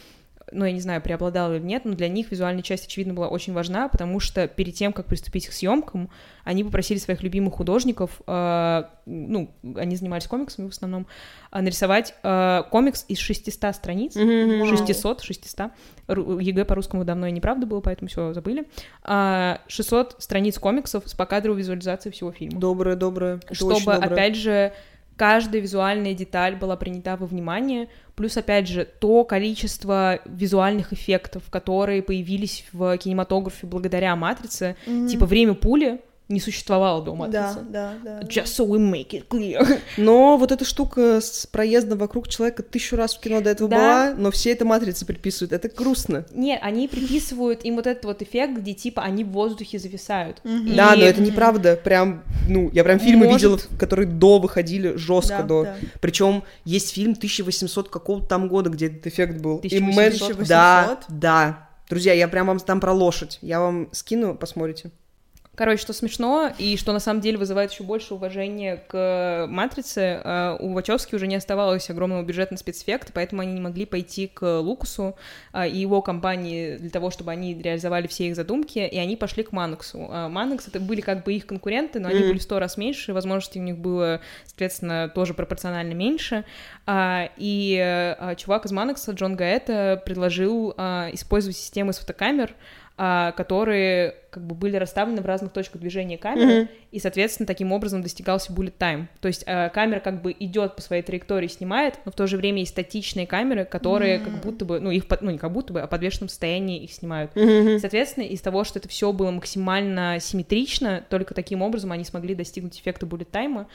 ну, 0.52 0.66
я 0.66 0.72
не 0.72 0.80
знаю, 0.82 1.02
преобладала 1.02 1.56
или 1.56 1.64
нет, 1.64 1.86
но 1.86 1.94
для 1.94 2.08
них 2.08 2.32
визуальная 2.32 2.64
часть, 2.64 2.86
очевидно, 2.88 3.14
была 3.14 3.28
очень 3.28 3.54
важна, 3.54 3.88
потому 3.88 4.20
что 4.20 4.48
перед 4.48 4.74
тем, 4.76 4.94
как 4.94 5.06
приступить 5.06 5.48
к 5.48 5.52
съемкам, 5.54 6.10
они 6.44 6.64
попросили 6.64 6.98
своих 6.98 7.22
любимых 7.24 7.54
художников, 7.56 8.22
э, 8.26 8.84
ну, 9.06 9.52
они 9.76 9.96
занимались 9.96 10.28
комиксами 10.28 10.68
в 10.68 10.72
основном, 10.72 11.08
э, 11.52 11.62
нарисовать 11.62 12.14
э, 12.24 12.64
комикс 12.72 13.06
из 13.08 13.18
600 13.20 13.76
страниц, 13.76 14.16
Мгм. 14.16 14.66
600, 14.66 15.22
600. 15.22 15.72
Ру- 16.08 16.42
ЕГЭ 16.42 16.66
по 16.66 16.76
русскому 16.76 17.06
давно 17.06 17.28
и 17.28 17.32
неправда 17.32 17.66
было, 17.68 17.82
поэтому 17.82 18.08
все 18.10 18.34
забыли. 18.34 18.68
А, 19.04 19.62
600 19.68 20.16
страниц 20.20 20.58
комиксов 20.60 21.04
с 21.08 21.14
покадровой 21.14 21.60
визуализацией 21.60 22.14
всего 22.14 22.32
фильма. 22.32 22.60
Доброе, 22.60 22.96
доброе. 22.96 23.40
Чтобы, 23.52 23.76
доброе. 23.76 23.98
опять 24.00 24.36
же, 24.36 24.74
каждая 25.16 25.62
визуальная 25.62 26.14
деталь 26.14 26.56
была 26.56 26.78
принята 26.78 27.18
во 27.18 27.26
внимание, 27.26 27.90
плюс, 28.20 28.36
опять 28.36 28.68
же, 28.68 28.84
то 28.84 29.24
количество 29.24 30.20
визуальных 30.26 30.92
эффектов, 30.92 31.44
которые 31.50 32.04
появились 32.04 32.66
в 32.74 32.98
кинематографе 32.98 33.66
благодаря 33.66 34.14
«Матрице», 34.18 34.76
типа 35.10 35.26
«Время 35.26 35.54
пули» 35.54 36.02
не 36.30 36.40
существовало 36.40 37.04
до 37.04 37.16
«Матрицы». 37.16 37.60
Да, 37.70 37.94
да, 38.04 38.20
да. 38.22 38.28
Just 38.28 38.46
so 38.56 38.68
we 38.68 38.78
make 38.78 39.10
it 39.10 39.28
clear. 39.28 39.80
Но 39.98 40.38
вот 40.38 40.52
эта 40.52 40.64
штука 40.64 41.20
с 41.22 41.48
проездом 41.48 41.98
вокруг 41.98 42.28
человека 42.28 42.62
тысячу 42.62 42.96
раз 42.96 43.16
в 43.16 43.20
кино 43.20 43.42
до 43.42 43.50
этого 43.50 43.68
Да. 43.70 43.78
была, 43.78 44.14
но 44.16 44.30
все 44.32 44.52
это 44.52 44.64
матрицы 44.64 45.06
приписывают. 45.08 45.52
Это 45.54 45.70
грустно. 45.76 46.26
Нет, 46.32 46.60
они 46.62 46.88
приписывают 46.88 47.66
им 47.66 47.76
вот 47.78 47.88
этот 47.88 48.06
вот 48.06 48.22
эффект, 48.22 48.60
где 48.60 48.74
типа 48.74 49.02
они 49.02 49.24
в 49.24 49.30
воздухе 49.30 49.80
зависают. 49.80 50.40
И- 50.44 50.76
Да, 50.76 50.96
но 50.96 51.04
это 51.04 51.20
неправда. 51.22 51.76
Прям, 51.76 52.24
ну, 52.48 52.70
я 52.74 52.84
прям 52.84 53.00
фильмы 53.00 53.26
Может. 53.26 53.42
видела, 53.42 53.60
которые 53.80 54.08
до 54.08 54.38
выходили 54.40 54.96
жестко 54.98 55.38
Да, 55.40 55.44
до. 55.44 55.64
да. 55.64 55.76
Причем 56.00 56.44
есть 56.64 56.94
фильм 56.94 57.16
1800 57.16 57.90
какого-то 57.90 58.28
там 58.28 58.48
года, 58.50 58.70
где 58.70 58.86
этот 58.86 59.08
эффект 59.08 59.42
был. 59.42 59.58
1800? 59.58 60.32
Imagine- 60.38 60.48
Да, 60.48 61.00
да. 61.10 61.70
Друзья, 61.90 62.14
я 62.14 62.28
прям 62.28 62.46
вам 62.46 62.60
там 62.60 62.80
про 62.80 62.94
лошадь. 62.94 63.40
Я 63.42 63.60
вам 63.62 63.90
скину, 63.94 64.36
посмотрите. 64.36 64.92
Короче, 65.60 65.82
что 65.82 65.92
смешно, 65.92 66.54
и 66.58 66.78
что 66.78 66.94
на 66.94 67.02
самом 67.02 67.20
деле 67.20 67.38
вызывает 67.38 67.70
еще 67.74 67.84
больше 67.84 68.14
уважения 68.14 68.82
к 68.88 69.46
«Матрице», 69.50 70.22
э, 70.24 70.56
у 70.58 70.72
Вачовски 70.72 71.16
уже 71.16 71.28
не 71.28 71.36
оставалось 71.36 71.90
огромного 71.90 72.24
бюджета 72.24 72.54
на 72.54 72.58
спецэффекты, 72.58 73.12
поэтому 73.14 73.42
они 73.42 73.52
не 73.52 73.60
могли 73.60 73.86
пойти 73.86 74.28
к 74.28 74.62
Лукасу 74.62 75.18
э, 75.52 75.68
и 75.68 75.80
его 75.80 76.02
компании 76.02 76.78
для 76.78 76.90
того, 76.90 77.12
чтобы 77.12 77.32
они 77.32 77.62
реализовали 77.62 78.08
все 78.08 78.30
их 78.30 78.38
задумки, 78.38 78.80
и 78.80 78.98
они 78.98 79.18
пошли 79.18 79.44
к 79.44 79.52
Маноксу. 79.52 80.08
А 80.10 80.30
Манокс— 80.30 80.66
это 80.70 80.80
были 80.80 81.02
как 81.02 81.26
бы 81.26 81.34
их 81.34 81.46
конкуренты, 81.46 82.00
но 82.00 82.08
они 82.08 82.20
Мгм. 82.20 82.28
были 82.30 82.38
в 82.38 82.44
сто 82.44 82.58
раз 82.58 82.78
меньше, 82.78 83.12
возможностей 83.12 83.60
у 83.60 83.64
них 83.64 83.78
было, 83.78 84.22
соответственно, 84.46 85.12
тоже 85.14 85.34
пропорционально 85.34 85.92
меньше. 85.92 86.46
И 86.88 87.78
э, 87.78 88.36
чувак 88.38 88.66
из 88.66 88.72
Манокса, 88.72 89.12
Джон 89.12 89.36
Гаэта, 89.36 90.02
предложил 90.06 90.72
использовать 90.72 91.58
системы 91.58 91.92
с 91.92 91.98
фотокамер, 91.98 92.56
которые 93.32 94.16
как 94.30 94.46
бы 94.46 94.56
были 94.56 94.76
расставлены 94.76 95.22
в 95.22 95.26
разных 95.26 95.54
точках 95.54 95.80
движения 95.82 96.18
камеры, 96.18 96.62
Мгм. 96.64 96.70
и, 96.92 97.00
соответственно, 97.00 97.48
таким 97.48 97.72
образом 97.72 98.02
достигался 98.02 98.52
bullet 98.52 98.74
time. 98.78 99.08
То 99.22 99.28
есть 99.30 99.44
а, 99.48 99.70
камера 99.70 100.00
как 100.02 100.22
бы 100.22 100.36
идет 100.38 100.76
по 100.76 100.82
своей 100.82 101.02
траектории, 101.02 101.48
снимает, 101.48 101.98
но 102.06 102.12
в 102.12 102.16
то 102.16 102.28
же 102.28 102.36
время 102.38 102.60
есть 102.60 102.72
статичные 102.72 103.26
камеры, 103.26 103.64
которые 103.66 104.20
как 104.20 104.42
будто 104.42 104.66
бы, 104.66 104.80
ну, 104.82 104.92
их, 104.92 105.06
ну, 105.22 105.32
не 105.32 105.38
как 105.38 105.52
будто 105.52 105.72
бы, 105.74 105.82
а 105.82 105.88
в 105.88 105.90
подвешенном 105.90 106.28
состоянии 106.30 106.84
их 106.84 106.92
снимают. 106.92 107.32
Соответственно, 107.80 108.26
из 108.26 108.42
того, 108.42 108.64
что 108.66 108.80
это 108.80 108.90
все 108.90 109.12
было 109.14 109.32
максимально 109.32 110.18
симметрично, 110.20 111.04
только 111.10 111.34
таким 111.34 111.62
образом 111.62 111.92
они 111.94 112.04
смогли 112.04 112.36
достигнуть 112.36 112.80
эффекта 112.80 113.06
bullet 113.06 113.30
time, 113.32 113.66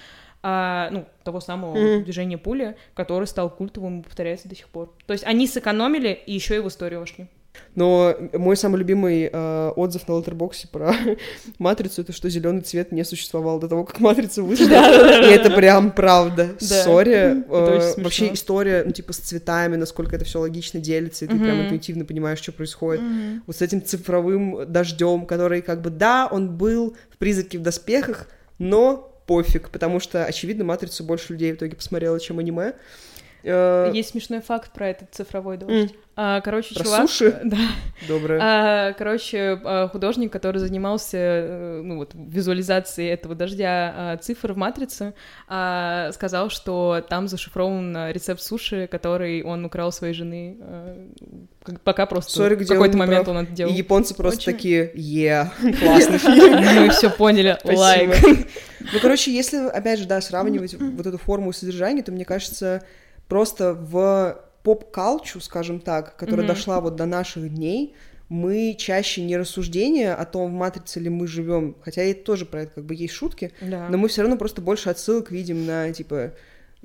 а, 0.43 0.91
ну, 0.91 1.07
того 1.25 1.41
самого 1.41 1.75
Мгм. 1.77 2.05
движения 2.05 2.37
пули, 2.37 2.77
который 2.95 3.27
стал 3.27 3.49
культовым 3.49 4.01
и 4.01 4.03
повторяется 4.03 4.49
до 4.49 4.55
сих 4.55 4.69
пор. 4.69 4.93
То 5.07 5.15
есть 5.15 5.25
они 5.25 5.47
сэкономили 5.47 6.11
и 6.27 6.35
еще 6.35 6.57
и 6.57 6.59
в 6.61 6.69
историю 6.69 7.01
вошли. 7.01 7.27
Но 7.75 8.15
мой 8.33 8.57
самый 8.57 8.79
любимый 8.79 9.29
э, 9.33 9.73
отзыв 9.75 10.07
на 10.07 10.15
Лотербоксе 10.15 10.69
про 10.69 10.95
матрицу 11.59 12.03
это 12.03 12.13
что 12.13 12.29
зеленый 12.31 12.63
цвет 12.63 12.93
не 12.93 13.05
существовал 13.05 13.59
до 13.59 13.69
того, 13.69 13.85
как 13.85 14.01
матрица 14.01 14.43
вышла. 14.43 14.67
И 14.67 15.31
это 15.31 15.51
прям 15.51 15.91
правда. 15.91 16.51
Да. 16.61 16.83
Сори. 16.85 17.45
Э. 17.49 17.95
Вообще 17.97 18.33
история, 18.33 18.85
ну, 18.85 18.93
типа, 18.93 19.13
с 19.13 19.19
цветами, 19.19 19.77
насколько 19.77 20.15
это 20.15 20.25
все 20.25 20.41
логично 20.41 20.81
делится, 20.81 21.25
и 21.25 21.29
ты 21.29 21.39
прям 21.39 21.63
интуитивно 21.63 22.05
понимаешь, 22.05 22.39
что 22.39 22.53
происходит. 22.53 23.03
Вот 23.47 23.57
с 23.57 23.63
этим 23.63 23.85
цифровым 23.85 24.71
дождем, 24.71 25.27
который, 25.27 25.63
как 25.63 25.83
бы, 25.83 25.91
да, 25.91 26.29
он 26.31 26.57
был 26.57 26.97
в 27.11 27.19
призраке 27.19 27.59
в 27.59 27.63
доспехах, 27.63 28.29
но 28.59 29.11
пофиг, 29.27 29.71
потому 29.71 30.01
что, 30.01 30.25
очевидно, 30.25 30.65
матрицу 30.65 31.05
больше 31.05 31.33
людей 31.33 31.53
в 31.53 31.57
итоге 31.57 31.77
посмотрело, 31.77 32.21
чем 32.21 32.39
аниме. 32.39 32.75
Э, 33.45 33.91
Есть 33.93 34.11
смешной 34.11 34.41
факт 34.41 34.73
про 34.73 34.89
этот 34.89 35.15
цифровой 35.15 35.57
дождь. 35.59 35.95
А, 36.17 36.41
короче, 36.43 36.75
Про 36.77 36.85
чувак... 36.85 37.11
суши? 37.11 37.41
Да. 37.45 37.57
Доброе. 38.07 38.39
А, 38.41 38.93
короче, 38.93 39.61
а, 39.65 39.89
художник, 39.89 40.33
который 40.33 40.59
занимался 40.59 41.17
э, 41.19 41.81
ну, 41.83 41.97
вот, 41.97 42.13
визуализацией 42.15 43.11
этого 43.11 43.35
дождя 43.35 43.93
а, 43.97 44.17
цифр 44.19 44.53
в 44.53 44.57
матрице, 44.57 45.13
а, 45.49 46.13
сказал, 46.13 46.51
что 46.51 47.05
там 47.09 47.27
зашифрован 47.27 48.11
рецепт 48.13 48.41
суши, 48.43 48.87
который 48.89 49.43
он 49.43 49.65
украл 49.65 49.91
своей 49.91 50.15
жены, 50.15 50.57
а, 50.61 50.97
пока 51.83 52.07
просто 52.07 52.31
Сори, 52.31 52.55
в 52.55 52.67
какой-то 52.67 52.97
момент 52.97 53.25
прав. 53.25 53.37
он 53.37 53.43
это 53.43 53.53
И 53.53 53.57
делал. 53.57 53.73
японцы 53.73 54.15
просто 54.15 54.39
Очень- 54.39 54.53
такие, 54.53 54.91
е, 54.95 55.51
классный 55.81 56.19
фильм. 56.19 56.63
Мы 56.77 56.91
все 56.91 57.11
поняли, 57.11 57.59
лайк. 57.65 58.15
Ну, 58.81 58.99
короче, 59.03 59.35
если, 59.35 59.67
опять 59.67 59.99
же, 59.99 60.07
да, 60.07 60.21
сравнивать 60.21 60.75
вот 60.75 61.07
эту 61.07 61.19
форму 61.19 61.51
и 61.51 61.53
содержание, 61.53 62.05
то, 62.05 62.13
мне 62.13 62.25
кажется, 62.25 62.83
просто 63.29 63.75
в 63.75 64.41
поп-калчу, 64.63 65.41
скажем 65.41 65.81
так, 65.81 66.17
которая 66.17 66.47
Мгм. 66.47 66.55
дошла 66.55 66.81
вот 66.81 66.97
до 66.97 67.07
наших 67.07 67.53
дней, 67.55 67.95
мы 68.31 68.75
чаще 68.79 69.23
не 69.23 69.37
рассуждения 69.37 70.15
о 70.15 70.25
том, 70.25 70.51
в 70.51 70.55
матрице 70.55 70.99
ли 70.99 71.11
мы 71.11 71.27
живем, 71.27 71.77
хотя 71.83 72.03
и 72.05 72.15
тоже 72.15 72.47
про 72.47 72.63
это 72.63 72.77
как 72.77 72.85
бы 72.85 72.95
есть 72.95 73.13
шутки, 73.15 73.53
Да. 73.61 73.89
но 73.91 73.99
мы 73.99 74.09
все 74.09 74.23
равно 74.23 74.39
просто 74.39 74.63
больше 74.63 74.89
отсылок 74.89 75.31
видим 75.31 75.67
на 75.67 75.93
типа 75.93 76.33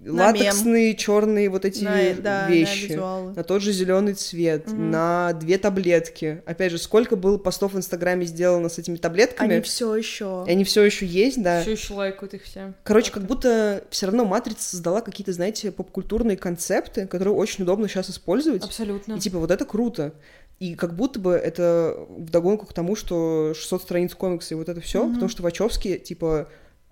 На 0.01 0.27
латексные 0.27 0.95
черные 0.95 1.49
вот 1.49 1.65
эти 1.65 1.83
На- 1.83 2.13
да, 2.13 2.45
на 2.47 2.51
вещи, 2.51 2.85
визуалы. 2.93 3.33
на 3.33 3.43
тот 3.43 3.61
же 3.61 3.71
зеленый 3.73 4.13
цвет, 4.13 4.67
Мгм. 4.71 4.91
на 4.91 5.33
две 5.33 5.57
таблетки. 5.57 6.41
Опять 6.45 6.71
же, 6.71 6.77
сколько 6.77 7.15
было 7.15 7.37
постов 7.37 7.73
в 7.73 7.77
Инстаграме 7.77 8.25
сделано 8.25 8.69
с 8.69 8.77
этими 8.79 8.95
таблетками? 8.95 9.53
Они 9.55 9.61
все 9.61 9.93
еще. 9.95 10.43
Они 10.47 10.63
все 10.63 10.83
еще 10.83 11.05
есть, 11.05 11.41
да. 11.43 11.61
Все 11.61 11.71
еще 11.71 11.93
лайкают 11.93 12.33
их 12.33 12.43
все. 12.43 12.73
Короче, 12.83 13.11
как 13.11 13.23
будто 13.23 13.83
все 13.89 14.05
равно 14.05 14.25
Матрица 14.25 14.63
создала 14.69 15.01
какие-то, 15.01 15.33
знаете, 15.33 15.71
попкультурные 15.71 16.37
концепты, 16.37 17.05
которые 17.05 17.33
очень 17.33 17.63
удобно 17.63 17.87
сейчас 17.89 18.09
использовать. 18.09 18.63
Абсолютно. 18.63 19.15
И 19.15 19.19
типа 19.19 19.37
вот 19.39 19.51
это 19.51 19.65
круто. 19.65 20.13
И 20.59 20.75
как 20.75 20.93
будто 20.95 21.19
бы 21.19 21.33
это 21.33 21.95
вдогонку 22.09 22.65
к 22.65 22.73
тому, 22.73 22.95
что 22.95 23.53
600 23.55 23.81
страниц 23.81 24.13
комикса 24.15 24.53
и 24.53 24.57
вот 24.57 24.67
это 24.69 24.81
все, 24.81 25.03
Мгм. 25.03 25.13
потому 25.13 25.29
что 25.29 25.41
Вачовски, 25.43 25.97
типа, 25.97 26.49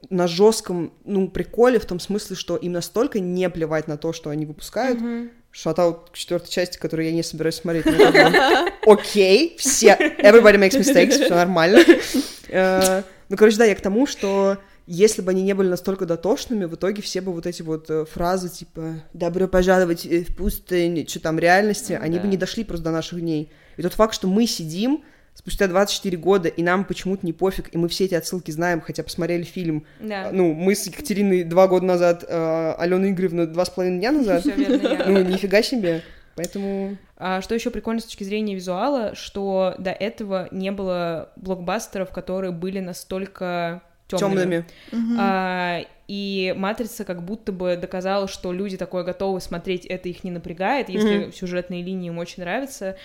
на 0.09 0.27
жестком, 0.27 0.93
ну, 1.05 1.27
приколе 1.29 1.79
в 1.79 1.85
том 1.85 1.99
смысле, 1.99 2.35
что 2.35 2.55
им 2.55 2.71
настолько 2.73 3.19
не 3.19 3.49
плевать 3.49 3.87
на 3.87 3.97
то, 3.97 4.13
что 4.13 4.29
они 4.29 4.45
выпускают, 4.45 4.99
Мгм. 5.01 5.31
шатаут 5.51 6.09
к 6.11 6.13
четвертой 6.17 6.49
части, 6.49 6.77
которую 6.77 7.07
я 7.07 7.11
не 7.13 7.23
собираюсь 7.23 7.55
смотреть. 7.55 7.85
бы, 7.85 7.91
Окей, 8.85 9.55
все, 9.57 9.97
everybody 10.19 10.57
makes 10.57 10.79
mistakes, 10.79 11.11
все 11.23 11.35
нормально. 11.35 11.79
Э, 12.49 13.03
Ну, 13.29 13.35
короче, 13.35 13.57
да, 13.57 13.65
я 13.65 13.75
к 13.75 13.81
тому, 13.81 14.07
что 14.07 14.57
если 14.85 15.21
бы 15.21 15.31
они 15.31 15.41
не 15.43 15.53
были 15.53 15.67
настолько 15.67 16.05
дотошными, 16.05 16.63
в 16.63 16.75
итоге 16.75 17.01
все 17.01 17.19
бы 17.19 17.33
вот 17.33 17.45
эти 17.45 17.61
вот 17.61 17.89
э, 17.89 18.05
фразы 18.05 18.47
типа 18.47 19.01
«добро 19.11 19.49
пожаловать 19.49 20.05
э, 20.05 20.23
в 20.23 20.33
пустыню», 20.33 21.05
что 21.09 21.19
там 21.19 21.37
реальности, 21.39 21.91
Ну 21.99 22.05
они 22.05 22.19
бы 22.19 22.27
не 22.27 22.37
дошли 22.37 22.63
просто 22.63 22.85
до 22.85 22.91
наших 22.91 23.19
дней. 23.19 23.51
И 23.75 23.81
тот 23.81 23.93
факт, 23.95 24.13
что 24.13 24.27
мы 24.29 24.47
сидим 24.47 25.03
спустя 25.37 25.67
24 25.67 26.17
года, 26.17 26.49
и 26.49 26.63
нам 26.63 26.83
почему-то 26.83 27.23
не 27.23 27.31
пофиг, 27.31 27.73
и 27.73 27.77
мы 27.77 27.87
все 27.89 28.05
эти 28.05 28.15
отсылки 28.15 28.49
знаем, 28.49 28.81
хотя 28.81 29.03
посмотрели 29.03 29.43
фильм. 29.43 29.85
Да. 29.99 30.29
Ну, 30.31 30.53
мы 30.53 30.73
с 30.73 30.87
Екатериной 30.87 31.43
два 31.43 31.67
года 31.67 31.85
назад, 31.85 32.25
э, 32.27 32.73
Алена 32.77 33.11
Игоревна 33.11 33.45
два 33.45 33.63
с 33.63 33.69
половиной 33.69 33.99
дня 33.99 34.11
назад. 34.11 34.45
Верно. 34.45 35.05
Ну, 35.07 35.21
нифига 35.21 35.61
себе. 35.61 36.01
Поэтому... 36.35 36.97
А 37.17 37.41
что 37.41 37.53
еще 37.53 37.69
прикольно 37.69 38.01
с 38.01 38.05
точки 38.05 38.23
зрения 38.23 38.55
визуала, 38.55 39.13
что 39.15 39.75
до 39.77 39.91
этого 39.91 40.47
не 40.51 40.71
было 40.71 41.29
блокбастеров, 41.35 42.11
которые 42.11 42.51
были 42.51 42.79
настолько 42.79 43.81
темными. 44.07 44.65
Темными. 44.91 45.17
А, 45.19 45.81
и 46.07 46.53
Матрица 46.57 47.05
как 47.05 47.23
будто 47.23 47.51
бы 47.51 47.75
доказала, 47.75 48.27
что 48.27 48.51
люди 48.51 48.75
такое 48.77 49.03
готовы 49.03 49.39
смотреть, 49.39 49.85
это 49.85 50.09
их 50.09 50.23
не 50.23 50.31
напрягает, 50.31 50.89
если 50.89 51.17
Мгм. 51.17 51.33
сюжетные 51.33 51.83
линии 51.83 52.07
им 52.07 52.17
очень 52.17 52.43
нравятся. 52.43 52.97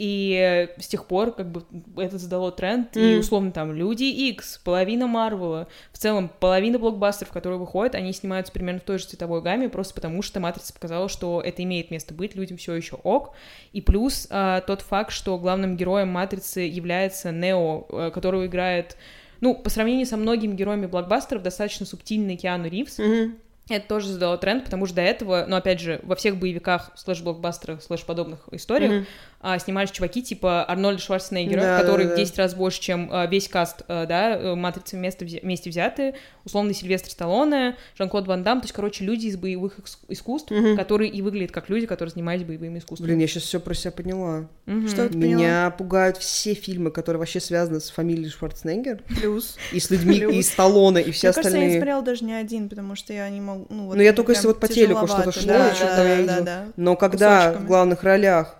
И 0.00 0.70
с 0.78 0.88
тех 0.88 1.04
пор 1.04 1.32
как 1.32 1.52
бы 1.52 1.62
это 1.98 2.16
задало 2.16 2.52
тренд, 2.52 2.96
и 2.96 3.10
Мгм. 3.12 3.20
условно 3.20 3.52
там 3.52 3.74
Люди 3.74 4.04
Икс, 4.04 4.56
половина 4.56 5.06
Марвела, 5.06 5.68
в 5.92 5.98
целом 5.98 6.30
половина 6.40 6.78
блокбастеров, 6.78 7.30
которые 7.34 7.58
выходят, 7.58 7.94
они 7.94 8.14
снимаются 8.14 8.50
примерно 8.50 8.80
в 8.80 8.84
той 8.84 8.98
же 8.98 9.04
цветовой 9.04 9.42
гамме, 9.42 9.68
просто 9.68 9.92
потому 9.92 10.22
что 10.22 10.40
Матрица 10.40 10.72
показала, 10.72 11.10
что 11.10 11.42
это 11.44 11.62
имеет 11.64 11.90
место 11.90 12.14
быть, 12.14 12.34
людям 12.34 12.56
все 12.56 12.72
еще 12.72 12.96
ок. 12.96 13.34
И 13.74 13.82
плюс 13.82 14.26
а, 14.30 14.62
тот 14.62 14.80
факт, 14.80 15.12
что 15.12 15.36
главным 15.36 15.76
героем 15.76 16.08
Матрицы 16.08 16.60
является 16.60 17.30
Нео, 17.30 17.84
а, 17.90 18.10
которого 18.10 18.46
играет 18.46 18.96
ну, 19.42 19.54
по 19.54 19.68
сравнению 19.68 20.06
со 20.06 20.16
многими 20.16 20.54
героями 20.54 20.86
блокбастеров, 20.86 21.42
достаточно 21.42 21.84
субтильный 21.84 22.36
Киану 22.36 22.70
Ривз. 22.70 22.98
Мгм. 22.98 23.36
Это 23.70 23.86
тоже 23.86 24.08
задало 24.08 24.36
тренд, 24.36 24.64
потому 24.64 24.84
что 24.86 24.96
до 24.96 25.02
этого, 25.02 25.44
ну, 25.48 25.54
опять 25.54 25.80
же, 25.80 26.00
во 26.02 26.16
всех 26.16 26.36
боевиках, 26.36 26.90
слэш-блокбастерах, 26.96 27.82
слэш-подобных 27.82 28.48
историях 28.50 28.92
Мгм. 28.92 29.06
А, 29.42 29.58
снимались 29.58 29.90
чуваки 29.90 30.22
типа 30.22 30.64
Арнольда 30.64 31.00
Шварценеггера, 31.00 31.60
Да, 31.62 31.80
который 31.80 32.04
да, 32.06 32.12
в 32.12 32.16
да. 32.16 32.22
10 32.22 32.38
раз 32.38 32.54
больше, 32.54 32.80
чем 32.80 33.08
а, 33.10 33.26
весь 33.26 33.48
каст, 33.48 33.82
а, 33.88 34.06
да, 34.06 34.36
э, 34.36 34.54
«Матрицы» 34.54 34.96
вместе, 34.96 35.24
взя- 35.24 35.40
вместе 35.42 35.70
взяты, 35.70 36.14
условный 36.44 36.74
Сильвестр 36.74 37.10
Сталлоне, 37.10 37.76
Жан-Клод 37.98 38.26
Ван 38.26 38.42
Дам, 38.42 38.60
то 38.60 38.64
есть, 38.64 38.74
короче, 38.74 39.04
люди 39.04 39.26
из 39.26 39.36
боевых 39.36 39.78
ис- 39.78 39.98
искусств, 40.08 40.50
Мгм. 40.50 40.76
которые 40.76 41.10
и 41.10 41.22
выглядят 41.22 41.52
как 41.52 41.68
люди, 41.70 41.86
которые 41.86 42.12
занимались 42.12 42.42
боевыми 42.44 42.78
искусствами. 42.78 43.08
Блин, 43.08 43.20
я 43.20 43.26
сейчас 43.26 43.44
все 43.44 43.60
про 43.60 43.72
себя 43.74 43.92
поняла. 43.92 44.46
Мгм. 44.66 44.88
Что 44.88 45.08
ты 45.08 45.16
Меня 45.16 45.70
пугают 45.70 46.16
все 46.18 46.54
фильмы, 46.54 46.90
которые 46.90 47.18
вообще 47.18 47.40
связаны 47.40 47.80
с 47.80 47.90
фамилией 47.90 48.28
Шварценеггер, 48.28 49.02
Плюс. 49.20 49.56
и 49.72 49.80
с 49.80 49.90
людьми, 49.90 50.18
Плюс. 50.20 50.34
и 50.34 50.42
Сталлоне, 50.42 51.02
и 51.02 51.10
все 51.12 51.28
Мне 51.28 51.34
кажется, 51.34 51.56
я 51.56 51.58
не 51.60 51.64
остальные. 51.66 51.78
смотрела 51.80 52.02
даже 52.02 52.24
не 52.24 52.34
один, 52.34 52.68
потому 52.68 52.94
что 52.94 53.12
я 53.12 53.28
не 53.30 53.40
могу... 53.40 53.66
Ну, 53.70 53.86
вот 53.86 53.96
Ну, 53.96 54.02
я 54.02 54.10
мне 54.10 54.12
только 54.12 54.32
если 54.32 54.46
вот 54.48 54.60
по 54.60 54.68
телеку 54.68 55.06
что-то 55.06 55.32
шло, 55.32 55.46
Да, 55.46 55.74
что-то 55.74 55.96
да, 55.96 56.08
я 56.08 56.14
да, 56.16 56.20
видела. 56.20 56.40
да. 56.42 56.64
Но 56.76 56.96
когда 56.96 57.38
Кусочками. 57.40 57.64
в 57.64 57.66
главных 57.66 58.02
ролях 58.02 58.56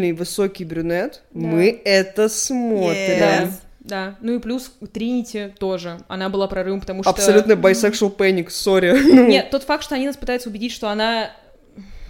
субтильный 0.00 0.12
высокий 0.12 0.64
брюнет, 0.64 1.22
Да. 1.32 1.46
мы 1.46 1.80
это 1.84 2.28
смотрим. 2.28 2.94
Yes. 2.96 3.50
Да. 3.80 4.16
Ну 4.20 4.34
и 4.34 4.38
плюс 4.38 4.72
Тринити 4.92 5.52
тоже. 5.58 5.98
Она 6.08 6.28
была 6.28 6.46
прорывом, 6.46 6.80
потому 6.80 7.02
что... 7.02 7.10
Абсолютно 7.10 7.52
bisexual 7.52 8.14
panic, 8.14 8.50
сори. 8.50 9.26
Нет, 9.28 9.50
тот 9.50 9.64
факт, 9.64 9.84
что 9.84 9.94
они 9.94 10.06
нас 10.06 10.16
пытаются 10.16 10.48
убедить, 10.48 10.72
что 10.72 10.88
она 10.88 11.30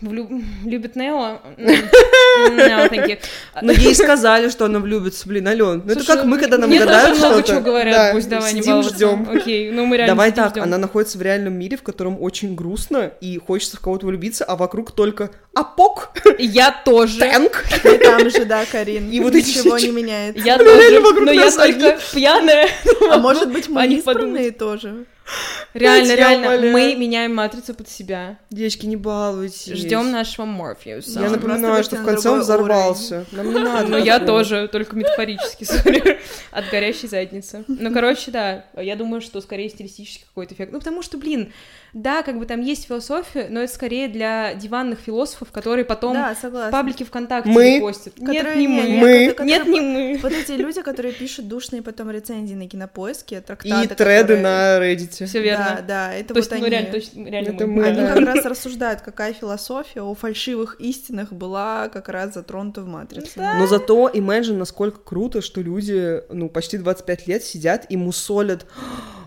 любит 0.65 0.97
Нео... 0.97 1.41
No, 1.59 2.89
thank 2.91 3.07
you. 3.09 3.19
Но 3.61 3.73
ей 3.73 3.95
сказали, 3.95 4.49
что 4.49 4.65
она 4.67 4.79
влюбится, 4.79 5.29
блин, 5.29 5.47
Ален. 5.49 5.83
Ну 5.85 5.93
это 5.93 6.05
как 6.05 6.25
мы, 6.25 6.39
когда 6.39 6.59
нам 6.59 6.71
гадают 6.71 7.09
тоже 7.11 7.21
много 7.21 7.35
что-то. 7.41 7.49
чего 7.49 7.61
говорят, 7.61 8.13
пусть 8.15 8.29
давай 8.29 8.53
не 8.55 8.63
баловаться. 8.63 8.95
ждем. 8.95 9.29
Окей, 9.31 9.71
ну 9.71 9.87
мы 9.87 9.97
реально 9.97 10.15
Давай 10.15 10.33
так, 10.33 10.57
она 10.57 10.79
находится 10.79 11.19
в 11.19 11.23
реальном 11.23 11.55
мире, 11.55 11.77
в 11.77 11.83
котором 11.83 12.21
очень 12.21 12.55
грустно, 12.55 13.13
и 13.21 13.39
хочется 13.39 13.77
в 13.77 13.81
кого-то 13.81 14.07
влюбиться, 14.07 14.45
а 14.45 14.57
вокруг 14.57 14.93
только 14.93 15.31
апок, 15.55 16.11
Я 16.39 16.71
тоже. 16.85 17.19
тэнк. 17.19 17.65
И 17.85 17.99
там 17.99 18.31
же, 18.31 18.45
да, 18.45 18.65
Карин. 18.71 19.11
И 19.11 19.21
вот 19.21 19.35
Ничего 19.35 19.79
не 19.79 19.91
меняется. 19.91 20.43
Я 20.45 20.59
тоже, 20.59 21.01
но 21.21 21.33
я 21.33 21.51
только 21.51 21.99
пьяная. 22.13 22.69
А 23.11 23.19
может 23.19 23.51
быть, 23.53 23.69
мы 23.69 23.81
Они 23.83 23.97
избранные 23.97 24.51
тоже? 24.53 25.05
Реально, 25.75 26.15
реально, 26.15 26.73
мы 26.73 26.95
меняем 26.97 27.35
матрицу 27.35 27.75
под 27.75 27.89
себя. 27.89 28.39
Девочки, 28.51 28.87
не 28.87 28.97
балуйтесь. 28.97 29.67
Ждем 29.67 30.11
нашего 30.11 30.45
Морфеуса. 30.45 31.21
Я 31.21 31.31
напоминаю, 31.31 31.85
что 31.85 31.97
в 31.97 32.05
конце 32.05 32.31
он 32.31 32.41
взорвался. 32.41 33.25
Нам 33.33 33.49
не 33.55 33.61
надо. 33.61 33.87
Ну, 33.89 33.97
я 33.99 34.19
тоже, 34.19 34.69
только 34.69 34.97
метафорически, 34.97 35.65
сори, 35.65 36.19
от 36.51 36.65
горящей 36.71 37.09
задницы. 37.09 37.65
Ну, 37.69 37.93
короче, 37.93 38.31
да, 38.31 38.65
я 38.77 38.97
думаю, 38.97 39.21
что 39.21 39.41
скорее 39.41 39.69
стилистический 39.69 40.27
какой-то 40.27 40.55
эффект. 40.55 40.73
Ну, 40.73 40.79
потому 40.81 41.03
что, 41.03 41.19
блин, 41.19 41.53
да, 41.93 42.23
как 42.23 42.39
бы 42.39 42.47
там 42.47 42.61
есть 42.61 42.87
философия, 42.87 43.47
но 43.51 43.61
это 43.61 43.73
скорее 43.73 44.09
для 44.09 44.55
диванных 44.55 44.99
философов, 44.99 45.51
которые 45.53 45.85
потом 45.85 46.15
Да, 46.15 46.35
в 46.41 46.71
паблике 46.71 47.05
ВКонтакте 47.05 47.51
Мы? 47.51 47.79
постят. 47.81 48.19
Нет, 48.19 48.37
Которые 48.39 48.57
не 48.57 48.67
не- 48.67 48.69
мы. 48.69 48.89
Мы? 49.01 49.29
которые- 49.29 49.47
Нет, 49.59 49.67
не 49.69 49.81
мы. 49.81 50.19
Вот 50.23 50.33
эти 50.33 50.53
люди, 50.53 50.83
которые 50.83 51.13
пишут 51.15 51.47
душные 51.49 51.83
потом 51.83 52.11
рецензии 52.11 52.55
на 52.55 52.69
кинопоиске, 52.69 53.41
трактаты, 53.41 53.85
И 53.85 53.89
треды 53.89 54.35
которые- 54.35 54.41
на 54.41 54.79
Reddit. 54.79 55.20
Все 55.27 55.43
верно. 55.43 55.77
Да, 55.79 55.83
да, 55.83 56.15
это 56.15 56.35
То 56.35 56.39
есть, 56.41 56.51
вот 56.51 56.59
ну, 56.59 56.65
они. 56.67 56.75
реально, 56.75 56.93
точно, 56.93 57.25
реально 57.29 57.49
Это 57.51 57.67
мы. 57.67 57.73
мы, 57.75 57.85
Они 57.87 58.01
да. 58.01 58.15
как 58.15 58.25
раз 58.27 58.45
рассуждают, 58.45 59.01
какая 59.01 59.33
философия 59.33 60.03
о 60.03 60.15
фальшивых 60.15 60.81
истинах 60.81 61.33
была 61.33 61.89
как 61.89 62.09
раз 62.09 62.35
затронута 62.35 62.83
в 62.83 62.87
«Матрице». 62.87 63.41
Но 63.59 63.67
зато 63.67 64.09
imagine, 64.13 64.57
насколько 64.57 64.99
круто, 65.01 65.41
что 65.41 65.61
люди, 65.61 66.23
ну, 66.31 66.49
почти 66.49 66.79
25 66.79 67.27
лет 67.27 67.43
сидят 67.45 67.87
и 67.89 67.97
мусолят 67.97 68.67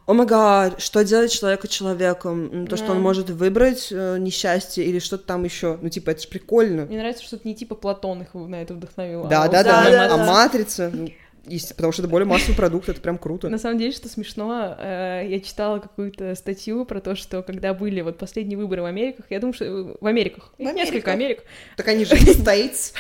о 0.06 0.14
май 0.14 0.28
гад, 0.28 0.82
что 0.82 1.02
делать 1.06 1.32
человека 1.32 1.68
человеком? 1.70 2.68
То, 2.68 2.76
что 2.76 2.92
он 2.92 2.98
Да. 2.98 3.04
может 3.04 3.30
выбрать 3.30 3.88
э, 3.90 4.18
несчастье 4.20 4.84
или 4.84 5.00
что-то 5.00 5.26
там 5.26 5.46
еще. 5.46 5.78
Ну, 5.82 5.88
типа, 5.88 6.10
это 6.10 6.22
же 6.24 6.28
прикольно. 6.28 6.86
Мне 6.86 6.98
нравится, 6.98 7.24
что 7.24 7.38
это 7.38 7.48
не 7.48 7.56
типа 7.56 7.76
Платон 7.76 8.22
их 8.22 8.34
на 8.34 8.62
это 8.62 8.74
вдохновил. 8.74 9.24
Да, 9.30 9.44
а 9.44 9.48
да, 9.48 9.64
да. 9.64 9.84
именно 9.88 10.08
да, 10.10 10.14
А 10.14 10.18
да. 10.18 10.26
матрица, 10.26 10.92
ну, 10.94 11.08
есть- 11.46 11.76
потому 11.76 11.92
что 11.94 12.02
это 12.02 12.10
более 12.10 12.28
массовый 12.28 12.56
продукт, 12.56 12.90
это 12.90 13.02
прям 13.02 13.18
круто. 13.18 13.50
На 13.50 13.58
самом 13.58 13.78
деле, 13.78 13.92
что 13.92 14.08
смешно, 14.10 14.76
э, 14.78 15.26
я 15.28 15.40
читала 15.40 15.80
какую-то 15.80 16.36
статью 16.36 16.86
про 16.86 17.00
то, 17.02 17.16
что 17.16 17.44
когда 17.44 17.74
были 17.74 18.02
вот 18.02 18.18
последние 18.18 18.58
выборы 18.58 18.82
в 18.82 18.86
Америках, 18.86 19.26
я 19.30 19.40
думаю, 19.40 19.54
что 19.54 19.98
в 20.00 20.06
Америках, 20.06 20.54
Америках. 20.58 20.76
несколько 20.76 21.12
Америк. 21.12 21.44
Так 21.78 21.88
они 21.88 22.06
же. 22.06 22.16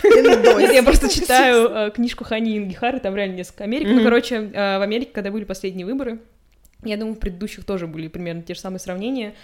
Нет, 0.03 0.73
я 0.73 0.83
просто 0.83 1.09
читаю 1.09 1.69
э, 1.69 1.91
книжку 1.91 2.23
Хани 2.23 2.57
Ингихары, 2.57 2.99
там 2.99 3.15
реально 3.15 3.35
несколько 3.37 3.63
Америк. 3.63 3.87
Ну, 3.87 4.03
короче, 4.03 4.35
э, 4.35 4.77
в 4.77 4.81
Америке, 4.81 5.11
когда 5.13 5.31
были 5.31 5.45
последние 5.45 5.85
выборы, 5.85 6.19
я 6.83 6.97
думаю, 6.97 7.15
в 7.15 7.19
предыдущих 7.19 7.63
тоже 7.65 7.87
были 7.87 8.07
примерно 8.09 8.41
те 8.41 8.53
же 8.55 8.59
самые 8.59 8.79
сравнения. 8.79 9.35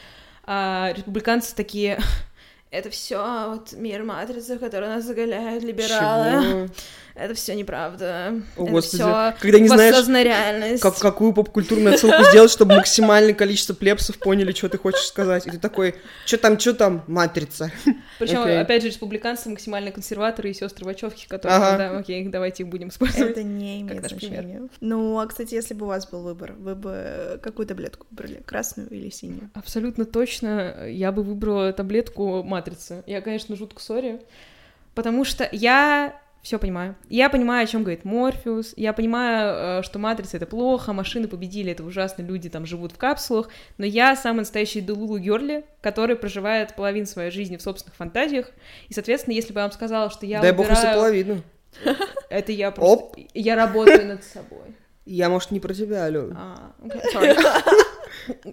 А, 0.43 0.91
республиканцы 0.95 1.56
такие... 1.56 2.00
Это 2.72 2.92
все 2.92 3.50
вот 3.50 3.74
мир 3.74 4.04
матрицы, 4.04 4.60
который 4.60 4.90
нас 4.90 5.04
заголяют 5.04 5.64
либералы. 5.64 6.44
Чего? 6.44 6.68
Это 7.16 7.34
все 7.34 7.54
неправда. 7.54 8.42
О, 8.56 8.64
это 8.64 8.72
Господи, 8.72 9.02
все 9.02 9.36
когда 9.42 9.60
не 9.60 9.68
знаешь, 9.68 10.08
реальность. 10.08 10.82
как, 10.82 10.98
какую 11.00 11.34
попкультурную 11.34 11.96
отсылку 11.96 12.24
сделать, 12.30 12.50
чтобы 12.50 12.76
максимальное 12.76 13.34
количество 13.34 13.74
плебсов 13.74 14.18
поняли, 14.20 14.54
что 14.54 14.70
ты 14.70 14.78
хочешь 14.78 15.02
сказать. 15.02 15.46
И 15.46 15.50
ты 15.52 15.58
такой, 15.58 15.96
что 16.26 16.38
там, 16.38 16.58
что 16.58 16.74
там, 16.74 17.04
матрица. 17.08 17.72
Причем, 18.20 18.44
Окей. 18.44 18.62
опять 18.62 18.84
же, 18.84 18.88
республиканцы 18.88 19.50
максимально 19.50 19.92
консерваторы 19.92 20.52
и 20.52 20.54
сестры 20.54 20.86
Вачовки, 20.86 21.28
которые, 21.28 21.58
Ага. 21.58 21.78
да, 21.78 21.98
окей, 21.98 22.26
давайте 22.30 22.64
их 22.64 22.70
будем 22.70 22.88
использовать. 22.88 23.32
Это 23.32 23.44
не 23.44 23.82
имеет 23.82 24.02
пример. 24.02 24.10
значения. 24.10 24.70
Ну, 24.80 25.20
а, 25.20 25.28
кстати, 25.28 25.56
если 25.56 25.74
бы 25.74 25.88
у 25.88 25.90
вас 25.90 26.08
был 26.10 26.22
выбор, 26.22 26.54
вы 26.54 26.76
бы 26.76 27.40
какую 27.44 27.66
таблетку 27.68 28.08
выбрали? 28.12 28.42
Красную 28.46 28.90
или 28.92 29.10
синюю? 29.10 29.50
Абсолютно 29.54 30.06
точно. 30.06 30.88
Я 30.88 31.12
бы 31.12 31.24
выбрала 31.24 31.74
таблетку 31.74 32.44
матрицы. 32.44 32.59
Я, 33.05 33.22
конечно, 33.22 33.55
жутко 33.55 33.82
сори, 33.82 34.22
потому 34.95 35.24
что 35.26 35.47
я 35.51 36.20
все 36.41 36.57
понимаю. 36.57 36.95
Я 37.10 37.30
понимаю, 37.30 37.66
о 37.66 37.68
чем 37.68 37.84
говорит 37.84 38.05
Морфеус. 38.05 38.74
Я 38.78 38.93
понимаю, 38.93 39.82
э, 39.82 39.84
что 39.84 39.99
матрица 39.99 40.38
это 40.38 40.45
плохо, 40.45 40.93
машины 40.93 41.28
победили, 41.28 41.72
это 41.72 41.84
ужасно, 41.84 42.22
люди 42.22 42.49
там 42.49 42.66
живут 42.66 42.93
в 42.93 42.97
капсулах. 42.97 43.49
Но 43.78 43.86
я 43.86 44.16
самый 44.16 44.39
настоящий 44.39 44.80
Делулу 44.80 45.18
Герли, 45.18 45.66
который 45.82 46.16
проживает 46.16 46.76
половину 46.76 47.05
своей 47.07 47.32
жизни 47.32 47.57
в 47.57 47.62
собственных 47.62 47.95
фантазиях. 47.95 48.51
И, 48.88 48.93
соответственно, 48.93 49.34
если 49.34 49.51
бы 49.51 49.60
я 49.60 49.66
вам 49.66 49.74
сказала, 49.74 50.10
что 50.10 50.26
я 50.26 50.41
Дай 50.41 50.51
выбираю... 50.51 50.70
бог, 50.70 50.84
если 50.84 50.97
половину. 50.97 51.41
Это 52.30 52.51
я 52.51 52.72
просто... 52.72 53.05
Оп. 53.05 53.18
Я 53.34 53.55
работаю 53.55 54.07
над 54.07 54.24
собой. 54.24 54.76
Я, 55.05 55.30
может, 55.30 55.51
не 55.51 55.60
про 55.60 55.74
тебя, 55.74 56.05
Алёна. 56.05 56.74
А. 57.16 57.24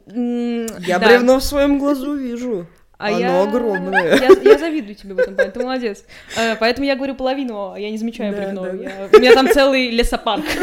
Я 0.07 0.98
бревно 0.98 1.38
в 1.38 1.44
своем 1.44 1.78
глазу 1.78 2.14
вижу. 2.14 2.66
А 2.99 3.09
Оно 3.09 3.18
я... 3.18 3.42
огромное. 3.42 4.16
Я, 4.20 4.28
я 4.53 4.59
завидую 4.59 4.94
тебе 4.94 5.14
в 5.14 5.18
этом 5.18 5.34
плане, 5.34 5.51
ты 5.51 5.61
молодец. 5.61 6.05
А, 6.36 6.57
поэтому 6.57 6.86
я 6.86 6.97
говорю 6.97 7.14
половину, 7.14 7.72
а 7.72 7.78
я 7.78 7.90
не 7.90 7.99
замечаю 7.99 8.32
да, 8.32 8.38
бревно. 8.38 8.62
Да, 8.62 8.72
я... 8.72 9.09
У 9.12 9.18
меня 9.18 9.34
там 9.34 9.49
целый 9.49 9.90
лесопарк. 9.90 10.44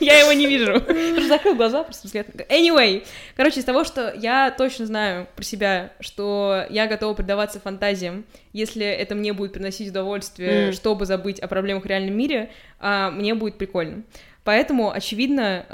Я 0.00 0.20
его 0.20 0.32
не 0.32 0.46
вижу. 0.46 0.80
Просто 0.80 1.28
закрыл 1.28 1.54
глаза, 1.56 1.82
просто 1.82 2.06
взгляд. 2.06 2.28
Anyway, 2.48 3.04
короче, 3.36 3.60
из 3.60 3.64
того, 3.64 3.82
что 3.82 4.14
я 4.14 4.50
точно 4.56 4.86
знаю 4.86 5.26
про 5.34 5.44
себя, 5.44 5.90
что 5.98 6.64
я 6.70 6.86
готова 6.86 7.14
предаваться 7.14 7.58
фантазиям, 7.58 8.24
если 8.52 8.86
это 8.86 9.16
мне 9.16 9.32
будет 9.32 9.52
приносить 9.52 9.90
удовольствие, 9.90 10.68
mm. 10.68 10.72
чтобы 10.72 11.04
забыть 11.04 11.40
о 11.40 11.48
проблемах 11.48 11.82
в 11.82 11.86
реальном 11.86 12.16
мире, 12.16 12.50
а, 12.78 13.10
мне 13.10 13.34
будет 13.34 13.58
прикольно. 13.58 14.04
Поэтому, 14.44 14.92
очевидно, 14.92 15.66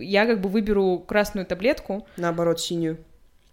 я 0.00 0.26
как 0.26 0.40
бы 0.40 0.48
выберу 0.48 0.98
красную 0.98 1.46
таблетку. 1.46 2.06
Наоборот, 2.16 2.60
синюю. 2.60 2.98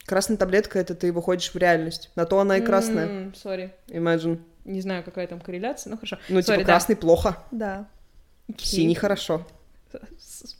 Красная 0.06 0.38
таблетка— 0.38 0.80
это 0.80 0.96
ты 0.96 1.12
выходишь 1.14 1.54
в 1.54 1.58
реальность. 1.58 2.12
На 2.16 2.26
то 2.26 2.40
она 2.40 2.58
и 2.58 2.62
красная. 2.62 3.32
Сори. 3.36 3.74
Mm, 3.88 4.02
Imagine. 4.02 4.40
Не 4.66 4.82
знаю, 4.82 5.04
какая 5.04 5.28
там 5.28 5.40
корреляция, 5.40 5.92
ну 5.92 5.98
хорошо. 5.98 6.18
Ну, 6.30 6.40
Sorry, 6.40 6.58
типа, 6.58 6.66
красный 6.66 6.96
да. 6.96 7.02
плохо. 7.02 7.38
Да. 7.52 7.88
Okay. 8.50 8.66
Синий 8.66 8.96
хорошо. 8.96 9.46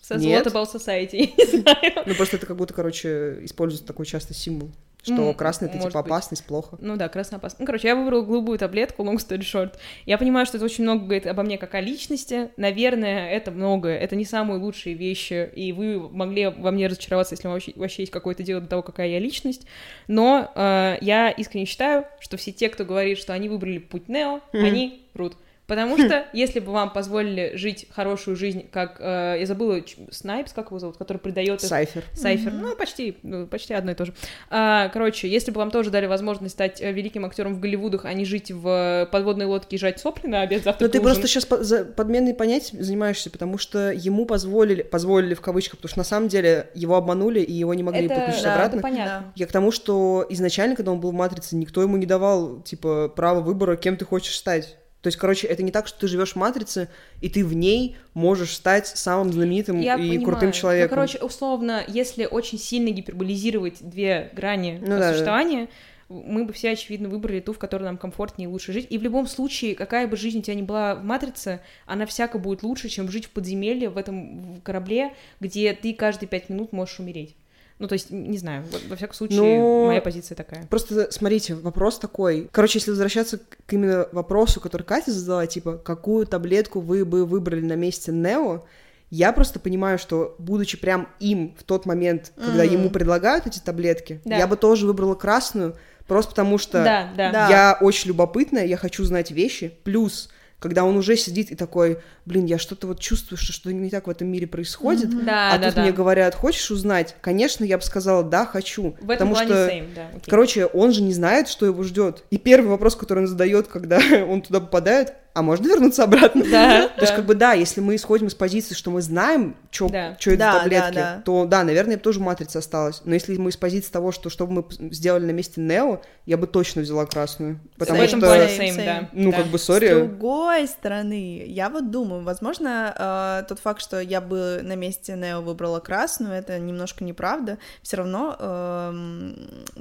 Says 0.10 0.20
Нет. 0.20 0.46
what 0.46 0.54
about 0.54 0.72
society? 0.72 1.34
не 1.38 1.62
знаю. 1.62 2.04
Ну, 2.06 2.16
просто 2.16 2.38
это 2.38 2.46
как 2.46 2.56
будто, 2.56 2.74
короче, 2.74 3.44
используют 3.44 3.86
такой 3.86 4.06
часто 4.06 4.34
символ. 4.34 4.70
Что 5.04 5.16
ну, 5.16 5.34
красный 5.34 5.68
это 5.68 5.78
типа 5.78 5.88
быть. 5.88 5.96
опасность, 5.96 6.46
плохо. 6.46 6.78
Ну 6.80 6.96
да, 6.96 7.10
красный 7.10 7.38
опасность. 7.38 7.60
Ну, 7.60 7.66
короче, 7.66 7.90
я 7.90 7.96
выбрала 7.96 8.22
голубую 8.22 8.58
таблетку, 8.58 9.04
long 9.04 9.18
story 9.18 9.42
short. 9.42 9.74
Я 10.06 10.18
понимаю, 10.18 10.46
что 10.46 10.58
это 10.58 10.66
очень 10.66 10.86
много 10.86 11.04
говорит 11.04 11.28
обо 11.28 11.44
мне 11.44 11.58
как 11.58 11.76
о 11.76 11.82
личности. 11.82 12.52
Наверное, 12.56 13.30
это 13.30 13.52
многое. 13.52 13.98
Это 13.98 14.16
не 14.16 14.24
самые 14.24 14.60
лучшие 14.60 14.96
вещи, 14.96 15.50
и 15.56 15.74
вы 15.74 16.10
могли 16.10 16.48
во 16.48 16.72
мне 16.72 16.88
разочароваться, 16.88 17.36
если 17.36 17.50
вообще, 17.50 17.74
вообще 17.76 18.04
есть 18.04 18.14
какое-то 18.14 18.44
дело 18.44 18.62
до 18.62 18.68
того, 18.68 18.82
какая 18.82 19.10
я 19.10 19.20
личность. 19.20 19.68
Но 20.08 20.50
э, 20.56 20.98
я 21.02 21.30
искренне 21.32 21.66
считаю, 21.66 22.06
что 22.22 22.38
все 22.38 22.54
те, 22.54 22.70
кто 22.70 22.86
говорит, 22.86 23.18
что 23.18 23.34
они 23.34 23.50
выбрали 23.50 23.80
путь 23.80 24.08
Нео, 24.08 24.40
mm-hmm. 24.54 24.66
они 24.66 25.08
врут. 25.14 25.36
Потому 25.66 25.96
хм. 25.96 26.06
что, 26.06 26.26
если 26.34 26.60
бы 26.60 26.74
вам 26.74 26.92
позволили 26.92 27.54
жить 27.56 27.88
хорошую 27.90 28.36
жизнь, 28.36 28.68
как 28.70 28.98
э, 29.00 29.38
я 29.40 29.46
забыла 29.46 29.82
Снайпс, 30.12 30.52
как 30.52 30.68
его 30.68 30.80
зовут, 30.80 30.98
который 30.98 31.20
придает 31.20 31.62
Сайфер. 31.62 32.04
Сайфер, 32.14 32.52
mm-hmm. 32.52 32.62
ну 32.62 32.76
почти, 32.76 33.18
ну, 33.24 33.48
почти 33.48 33.74
одно 33.74 33.92
и 33.92 33.96
то 33.96 34.06
же. 34.06 34.14
А, 34.50 34.90
короче, 34.90 35.30
если 35.30 35.52
бы 35.52 35.60
вам 35.60 35.72
тоже 35.72 35.90
дали 35.90 36.06
возможность 36.06 36.56
стать 36.56 36.82
э, 36.82 36.92
великим 36.92 37.26
актером 37.26 37.56
в 37.56 37.62
Голливудах, 37.62 38.04
а 38.04 38.14
не 38.14 38.26
жить 38.26 38.52
в 38.52 39.08
подводной 39.10 39.46
лодке 39.46 39.78
и 39.78 39.80
жать 39.80 40.00
сопли 40.00 40.28
на 40.28 40.42
обед 40.42 40.64
завтра. 40.64 40.86
Но 40.86 40.92
ты 40.92 41.00
просто 41.00 41.28
сейчас 41.28 41.46
по- 41.46 41.64
за 41.64 41.86
подменной 41.86 42.34
понятием 42.34 42.84
занимаешься, 42.84 43.30
потому 43.30 43.58
что 43.58 43.92
ему 43.92 44.26
позволили, 44.26 44.84
позволили 44.84 45.34
в 45.34 45.42
кавычках, 45.42 45.78
потому 45.78 45.90
что 45.90 46.00
на 46.00 46.04
самом 46.04 46.28
деле 46.28 46.70
его 46.74 46.98
обманули 46.98 47.40
и 47.40 47.54
его 47.54 47.74
не 47.74 47.84
могли 47.84 48.06
это, 48.06 48.16
подключить 48.16 48.44
да, 48.44 48.56
обратно. 48.56 48.76
Это 48.76 48.84
понятно. 48.84 49.34
Я 49.38 49.48
к 49.48 49.52
тому, 49.54 49.72
что 49.72 50.26
изначально, 50.30 50.76
когда 50.76 50.92
он 50.92 51.00
был 51.00 51.12
в 51.12 51.16
матрице, 51.16 51.56
никто 51.56 51.82
ему 51.82 51.96
не 51.96 52.06
давал 52.06 52.62
типа 52.62 53.08
права 53.16 53.40
выбора, 53.40 53.78
кем 53.78 53.96
ты 53.96 54.04
хочешь 54.04 54.36
стать. 54.36 54.78
То 55.04 55.08
есть, 55.08 55.18
короче, 55.18 55.48
это 55.48 55.64
не 55.64 55.72
так, 55.72 55.86
что 55.86 56.00
ты 56.00 56.08
живешь 56.08 56.32
в 56.32 56.36
матрице, 56.38 56.88
и 57.20 57.28
ты 57.28 57.44
в 57.44 57.54
ней 57.54 57.98
можешь 58.14 58.56
стать 58.56 58.88
самым 58.88 59.34
знаменитым 59.34 59.82
Я 59.82 59.96
и 59.96 59.98
понимаю. 59.98 60.24
крутым 60.24 60.52
человеком. 60.54 60.92
Ну, 60.92 60.96
короче, 60.96 61.18
условно, 61.20 61.84
если 61.90 62.26
очень 62.26 62.58
сильно 62.58 62.90
гиперболизировать 62.90 63.78
две 63.82 64.32
грани 64.34 64.80
ну, 64.80 64.88
да, 64.88 65.12
существования, 65.12 65.68
да. 66.08 66.16
мы 66.16 66.46
бы 66.46 66.54
все, 66.54 66.72
очевидно, 66.72 67.10
выбрали 67.10 67.42
ту, 67.42 67.52
в 67.52 67.60
которой 67.60 67.84
нам 67.84 67.98
комфортнее 67.98 68.48
и 68.48 68.50
лучше 68.50 68.72
жить. 68.72 68.88
И 68.90 68.98
в 68.98 69.04
любом 69.04 69.28
случае, 69.28 69.76
какая 69.76 70.08
бы 70.08 70.16
жизнь 70.16 70.40
у 70.40 70.42
тебя 70.42 70.56
ни 70.56 70.62
была 70.62 70.96
в 70.96 71.04
матрице, 71.04 71.60
она 71.86 72.06
всяко 72.06 72.38
будет 72.38 72.64
лучше, 72.64 72.88
чем 72.88 73.12
жить 73.12 73.26
в 73.26 73.32
подземелье, 73.32 73.90
в 73.90 73.98
этом 73.98 74.62
корабле, 74.64 75.14
где 75.42 75.74
ты 75.74 75.94
каждые 75.94 76.30
пять 76.30 76.48
минут 76.48 76.72
можешь 76.72 77.02
умереть. 77.02 77.36
Ну, 77.80 77.88
то 77.88 77.94
есть, 77.94 78.12
не 78.12 78.38
знаю, 78.38 78.64
во 78.88 78.96
всяком 78.96 79.16
случае, 79.16 79.60
Но... 79.60 79.88
моя 79.88 80.02
позиция 80.02 80.36
такая. 80.36 80.66
Просто 80.68 81.12
смотрите, 81.12 81.56
вопрос 81.56 82.00
такой. 82.00 82.48
Короче, 82.52 82.80
если 82.80 82.92
возвращаться 82.92 83.40
к 83.40 83.74
именно 83.74 84.08
вопросу, 84.12 84.62
который 84.62 84.84
Катя 84.84 85.12
задала, 85.12 85.48
типа, 85.48 85.78
какую 85.78 86.26
таблетку 86.26 86.80
вы 86.80 87.04
бы 87.04 87.26
выбрали 87.26 87.62
на 87.62 87.76
месте 87.76 88.12
Нео, 88.12 88.64
я 89.10 89.32
просто 89.32 89.60
понимаю, 89.60 90.00
что, 90.00 90.36
будучи 90.40 90.76
прям 90.78 91.08
им 91.20 91.56
в 91.60 91.64
тот 91.64 91.86
момент, 91.86 92.32
когда 92.36 92.66
mm-hmm. 92.66 92.74
ему 92.74 92.90
предлагают 92.90 93.46
эти 93.46 93.60
таблетки, 93.60 94.22
да. 94.26 94.38
я 94.38 94.48
бы 94.48 94.56
тоже 94.56 94.88
выбрала 94.88 95.14
красную, 95.14 95.76
просто 96.08 96.32
потому 96.32 96.58
что 96.58 96.84
да, 96.84 97.12
да. 97.16 97.48
я 97.48 97.78
очень 97.80 98.08
любопытная, 98.08 98.66
я 98.66 98.76
хочу 98.76 99.04
знать 99.04 99.30
вещи, 99.30 99.78
плюс 99.84 100.30
когда 100.64 100.86
он 100.86 100.96
уже 100.96 101.18
сидит 101.18 101.52
и 101.52 101.56
такой, 101.56 101.98
блин, 102.26 102.46
я 102.46 102.58
что-то 102.58 102.88
вот 102.88 103.02
чувствую, 103.02 103.38
что 103.38 103.52
что-то 103.52 103.74
не 103.74 103.90
так 103.90 104.08
в 104.08 104.10
этом 104.10 104.30
мире 104.30 104.48
происходит, 104.48 105.10
mm-hmm. 105.10 105.26
да, 105.26 105.52
а 105.52 105.58
да, 105.58 105.66
тут 105.68 105.76
да. 105.76 105.82
мне 105.82 105.92
говорят, 105.92 106.36
хочешь 106.36 106.72
узнать? 106.72 107.18
Конечно, 107.20 107.66
я 107.66 107.78
бы 107.78 107.84
сказала, 107.84 108.24
да, 108.24 108.46
хочу. 108.46 108.96
В 109.02 109.10
этом 109.10 109.28
потому 109.28 109.34
плане 109.34 109.50
что, 109.50 109.68
same, 109.68 109.94
да. 109.94 110.02
Okay. 110.14 110.30
короче, 110.30 110.66
он 110.68 110.94
же 110.94 111.02
не 111.02 111.12
знает, 111.12 111.50
что 111.50 111.66
его 111.66 111.84
ждет. 111.84 112.24
И 112.30 112.38
первый 112.38 112.70
вопрос, 112.70 112.96
который 112.96 113.20
он 113.20 113.28
задает, 113.28 113.68
когда 113.68 114.00
он 114.30 114.42
туда 114.42 114.62
попадает, 114.62 115.16
а 115.34 115.42
можно 115.42 115.68
вернуться 115.68 116.04
обратно? 116.04 116.44
Да. 116.50 116.90
То 116.90 117.02
есть, 117.02 117.16
как 117.16 117.26
бы, 117.26 117.34
да, 117.34 117.54
если 117.54 117.82
мы 117.82 117.96
исходим 117.96 118.28
из 118.28 118.36
позиции, 118.36 118.76
что 118.76 118.92
мы 118.92 119.02
знаем, 119.02 119.56
что 119.72 119.90
да. 119.90 120.16
это 120.20 120.38
да, 120.38 120.60
таблетки, 120.60 120.96
да, 120.96 121.16
да. 121.16 121.22
то, 121.26 121.46
да, 121.46 121.64
наверное, 121.64 121.98
тоже 121.98 122.20
матрица 122.20 122.60
осталась. 122.60 123.02
Но 123.04 123.16
если 123.16 123.36
мы 123.38 123.50
из 123.50 123.58
позиции 123.58 123.92
того, 123.92 124.12
что 124.12 124.30
что 124.30 124.46
бы 124.46 124.64
мы 124.80 124.92
сделали 124.92 125.26
на 125.26 125.32
месте 125.32 125.60
Нео, 125.60 126.02
я 126.26 126.38
бы 126.38 126.46
точно 126.46 126.84
взяла 126.84 127.08
красную. 127.08 127.60
Потому 127.78 128.04
same, 128.04 128.08
что, 128.08 128.18
same, 128.18 128.58
same, 128.58 128.86
да. 128.86 129.10
ну, 129.12 129.32
да. 129.32 129.38
как 129.38 129.48
бы, 129.48 129.58
сори. 129.58 129.88
С 129.88 129.98
другой 129.98 130.68
стороны, 130.68 131.44
я 131.48 131.70
вот 131.70 131.90
думаю, 131.90 132.24
возможно, 132.24 133.42
э, 133.42 133.48
тот 133.48 133.60
факт, 133.60 133.82
что 133.82 134.00
я 134.00 134.22
бы 134.22 134.62
на 134.64 134.76
месте 134.76 135.16
Нео 135.16 135.42
выбрала 135.42 135.80
красную, 135.80 136.34
это 136.34 136.60
немножко 136.60 137.04
неправда. 137.04 137.58
Все 137.82 137.98
равно, 137.98 138.36
э, 138.38 139.34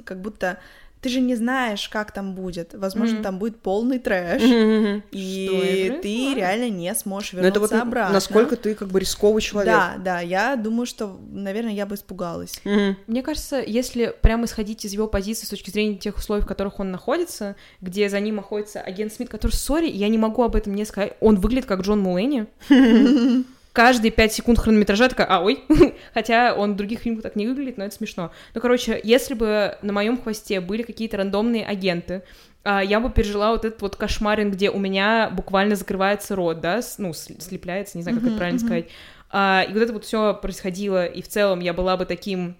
как 0.03 0.19
будто 0.19 0.57
ты 1.03 1.09
же 1.09 1.19
не 1.19 1.35
знаешь, 1.35 1.89
как 1.89 2.13
там 2.13 2.33
будет. 2.33 2.73
Возможно, 2.73 3.17
mm-hmm. 3.17 3.23
там 3.23 3.37
будет 3.37 3.59
полный 3.59 3.99
трэш, 3.99 4.41
mm-hmm. 4.41 5.03
и 5.11 5.99
ты 6.01 6.33
реально 6.33 6.69
не 6.69 6.95
сможешь 6.95 7.33
вернуться 7.33 7.59
Но 7.59 7.65
это 7.65 7.75
вот 7.75 7.81
обратно. 7.81 8.13
Насколько 8.13 8.55
ты 8.55 8.73
как 8.73 8.87
бы 8.87 9.01
рисковый 9.01 9.41
человек. 9.41 9.73
Да, 9.73 9.95
да, 9.97 10.21
я 10.21 10.55
думаю, 10.55 10.85
что, 10.85 11.19
наверное, 11.29 11.73
я 11.73 11.85
бы 11.85 11.95
испугалась. 11.95 12.61
Mm-hmm. 12.63 12.95
Мне 13.07 13.21
кажется, 13.21 13.61
если 13.61 14.15
прямо 14.21 14.45
исходить 14.45 14.85
из 14.85 14.93
его 14.93 15.07
позиции 15.07 15.45
с 15.45 15.49
точки 15.49 15.71
зрения 15.71 15.97
тех 15.97 16.17
условий, 16.17 16.41
в 16.41 16.47
которых 16.47 16.79
он 16.79 16.91
находится, 16.91 17.57
где 17.81 18.07
за 18.07 18.21
ним 18.21 18.35
находится 18.35 18.79
агент 18.79 19.11
Смит, 19.11 19.27
который, 19.27 19.51
сори, 19.51 19.89
я 19.89 20.07
не 20.07 20.17
могу 20.17 20.41
об 20.41 20.55
этом 20.55 20.73
не 20.73 20.85
сказать, 20.85 21.17
он 21.19 21.35
выглядит 21.35 21.65
как 21.65 21.81
Джон 21.81 21.99
Мулэни. 21.99 22.47
каждые 23.73 24.11
пять 24.11 24.31
секунд 24.31 24.59
хронометража 24.59 25.09
такая, 25.09 25.27
а, 25.27 25.43
ой, 25.43 25.63
хотя 26.13 26.53
он 26.53 26.73
в 26.73 26.75
других 26.75 26.99
фильмах 26.99 27.23
так 27.23 27.35
не 27.35 27.47
выглядит, 27.47 27.77
но 27.77 27.85
это 27.85 27.95
смешно. 27.95 28.31
Ну, 28.53 28.61
короче, 28.61 29.01
если 29.03 29.33
бы 29.33 29.77
на 29.81 29.91
моем 29.91 30.21
хвосте 30.21 30.61
были 30.61 30.83
какие-то 30.83 31.17
рандомные 31.17 31.65
агенты, 31.65 32.21
а, 32.63 32.81
я 32.81 32.99
бы 32.99 33.09
пережила 33.09 33.51
вот 33.51 33.65
этот 33.65 33.81
вот 33.81 33.95
кошмарин, 33.95 34.51
где 34.51 34.69
у 34.69 34.79
меня 34.79 35.29
буквально 35.33 35.75
закрывается 35.75 36.35
рот, 36.35 36.61
да, 36.61 36.79
ну, 36.99 37.13
слепляется, 37.13 37.97
не 37.97 38.03
знаю, 38.03 38.19
как 38.19 38.27
это 38.27 38.37
правильно 38.37 38.59
сказать. 38.59 38.85
А, 39.31 39.65
и 39.67 39.73
вот 39.73 39.81
это 39.81 39.93
вот 39.93 40.05
все 40.05 40.33
происходило, 40.35 41.05
и 41.05 41.21
в 41.23 41.27
целом 41.27 41.59
я 41.59 41.73
была 41.73 41.97
бы 41.97 42.05
таким 42.05 42.55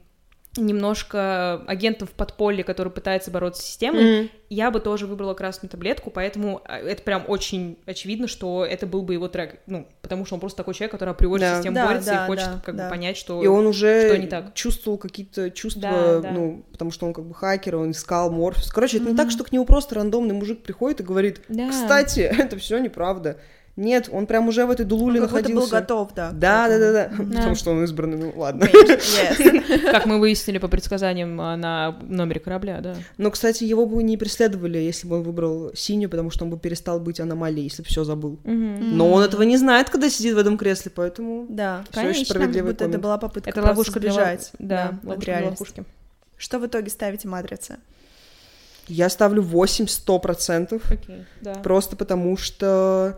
немножко 0.58 1.64
агентом 1.66 2.08
в 2.08 2.12
подполье, 2.12 2.64
который 2.64 2.92
пытается 2.92 3.32
бороться 3.32 3.62
с 3.62 3.66
системой, 3.66 4.04
mm-hmm. 4.04 4.30
я 4.50 4.70
бы 4.70 4.80
тоже 4.80 5.08
выбрала 5.08 5.34
красную 5.34 5.70
таблетку, 5.70 6.12
поэтому 6.12 6.62
а, 6.66 6.78
это 6.78 7.02
прям 7.02 7.24
очень 7.28 7.80
очевидно, 7.86 8.28
что 8.28 8.64
это 8.64 8.86
был 8.86 9.02
бы 9.02 9.14
его 9.14 9.28
трек, 9.28 9.60
ну, 9.66 9.88
потому 10.02 10.26
что 10.26 10.36
он 10.36 10.40
просто 10.40 10.58
такой 10.58 10.76
человек, 10.76 10.92
который 10.92 11.10
априори 11.10 11.40
да. 11.40 11.54
с 11.54 11.58
системой 11.58 11.76
да, 11.76 11.88
борется 11.88 12.12
да, 12.12 12.24
и 12.24 12.28
хочет 12.28 12.46
да, 12.46 12.62
как 12.64 12.76
да. 12.76 12.84
бы 12.84 12.90
понять, 12.92 13.18
что 13.18 13.42
И 13.42 13.48
он 13.48 13.66
уже 13.66 14.08
что 14.10 14.18
не 14.18 14.28
так. 14.28 14.54
чувствовал 14.54 14.98
какие-то 15.00 15.50
чувства, 15.50 15.82
да, 15.82 16.20
да. 16.20 16.32
ну, 16.32 16.64
потому 16.72 16.92
что 16.92 17.08
он 17.08 17.14
как 17.14 17.26
бы 17.26 17.34
хакер, 17.34 17.78
он 17.78 17.92
искал 17.92 18.32
Морфис. 18.32 18.72
Короче, 18.72 18.98
mm-hmm. 18.98 19.02
это 19.02 19.10
не 19.12 19.18
так, 19.18 19.32
что 19.32 19.44
к 19.44 19.52
нему 19.52 19.66
просто 19.66 19.96
рандомный 19.96 20.36
мужик 20.36 20.62
приходит 20.62 21.00
и 21.00 21.04
говорит, 21.04 21.42
да. 21.50 21.70
кстати, 21.70 22.20
это 22.38 22.58
все 22.58 22.78
неправда. 22.78 23.40
Нет, 23.76 24.08
он 24.12 24.28
прям 24.28 24.48
уже 24.48 24.68
в 24.68 24.72
этой 24.72 24.86
дулуле 24.86 25.20
он 25.20 25.26
находился. 25.26 25.62
был 25.62 25.68
готов, 25.68 26.14
да. 26.14 26.32
Да, 26.32 26.68
да, 26.68 26.78
да, 26.78 26.92
да. 26.92 27.12
Потому 27.18 27.56
что 27.56 27.72
он 27.72 27.84
избранный, 27.84 28.18
ну 28.18 28.34
ладно. 28.36 28.68
Как 29.92 30.06
мы 30.06 30.20
выяснили 30.20 30.60
по 30.60 30.68
предсказаниям 30.68 31.42
а, 31.42 31.58
на 31.58 31.98
номере 32.04 32.40
корабля, 32.40 32.82
да. 32.82 32.96
Но, 33.18 33.32
кстати, 33.32 33.64
его 33.64 33.88
бы 33.88 34.04
не 34.04 34.16
преследовали, 34.16 34.78
если 34.78 35.08
бы 35.08 35.18
он 35.18 35.24
выбрал 35.24 35.72
синюю, 35.74 36.12
потому 36.12 36.30
что 36.30 36.44
он 36.44 36.52
бы 36.52 36.60
перестал 36.60 37.00
быть 37.00 37.20
аномалией, 37.20 37.64
если 37.64 37.82
бы 37.82 37.88
все 37.88 38.04
забыл. 38.04 38.40
Но 38.44 39.12
он 39.12 39.24
этого 39.24 39.42
не 39.42 39.58
знает, 39.58 39.90
когда 39.90 40.10
сидит 40.10 40.36
в 40.36 40.38
этом 40.38 40.58
кресле, 40.58 40.92
поэтому. 40.94 41.48
Да, 41.50 41.84
конечно, 41.92 42.40
будто 42.64 42.86
это 42.86 43.00
была 43.00 43.18
попытка 43.18 43.50
Это 43.50 43.64
ловушка 43.64 44.00
сбежать. 44.00 44.52
Да, 44.60 45.00
ловушка 45.04 45.22
для 45.22 45.46
ловушки. 45.46 45.84
Что 46.38 46.60
в 46.60 46.66
итоге 46.68 46.90
ставите 46.90 47.28
матрице? 47.28 47.78
Я 48.88 49.10
ставлю 49.10 49.42
8 49.42 49.86
100%. 49.86 50.82
Окей, 50.90 51.26
да. 51.42 51.54
Просто 51.56 51.96
потому 51.96 52.36
что 52.36 53.18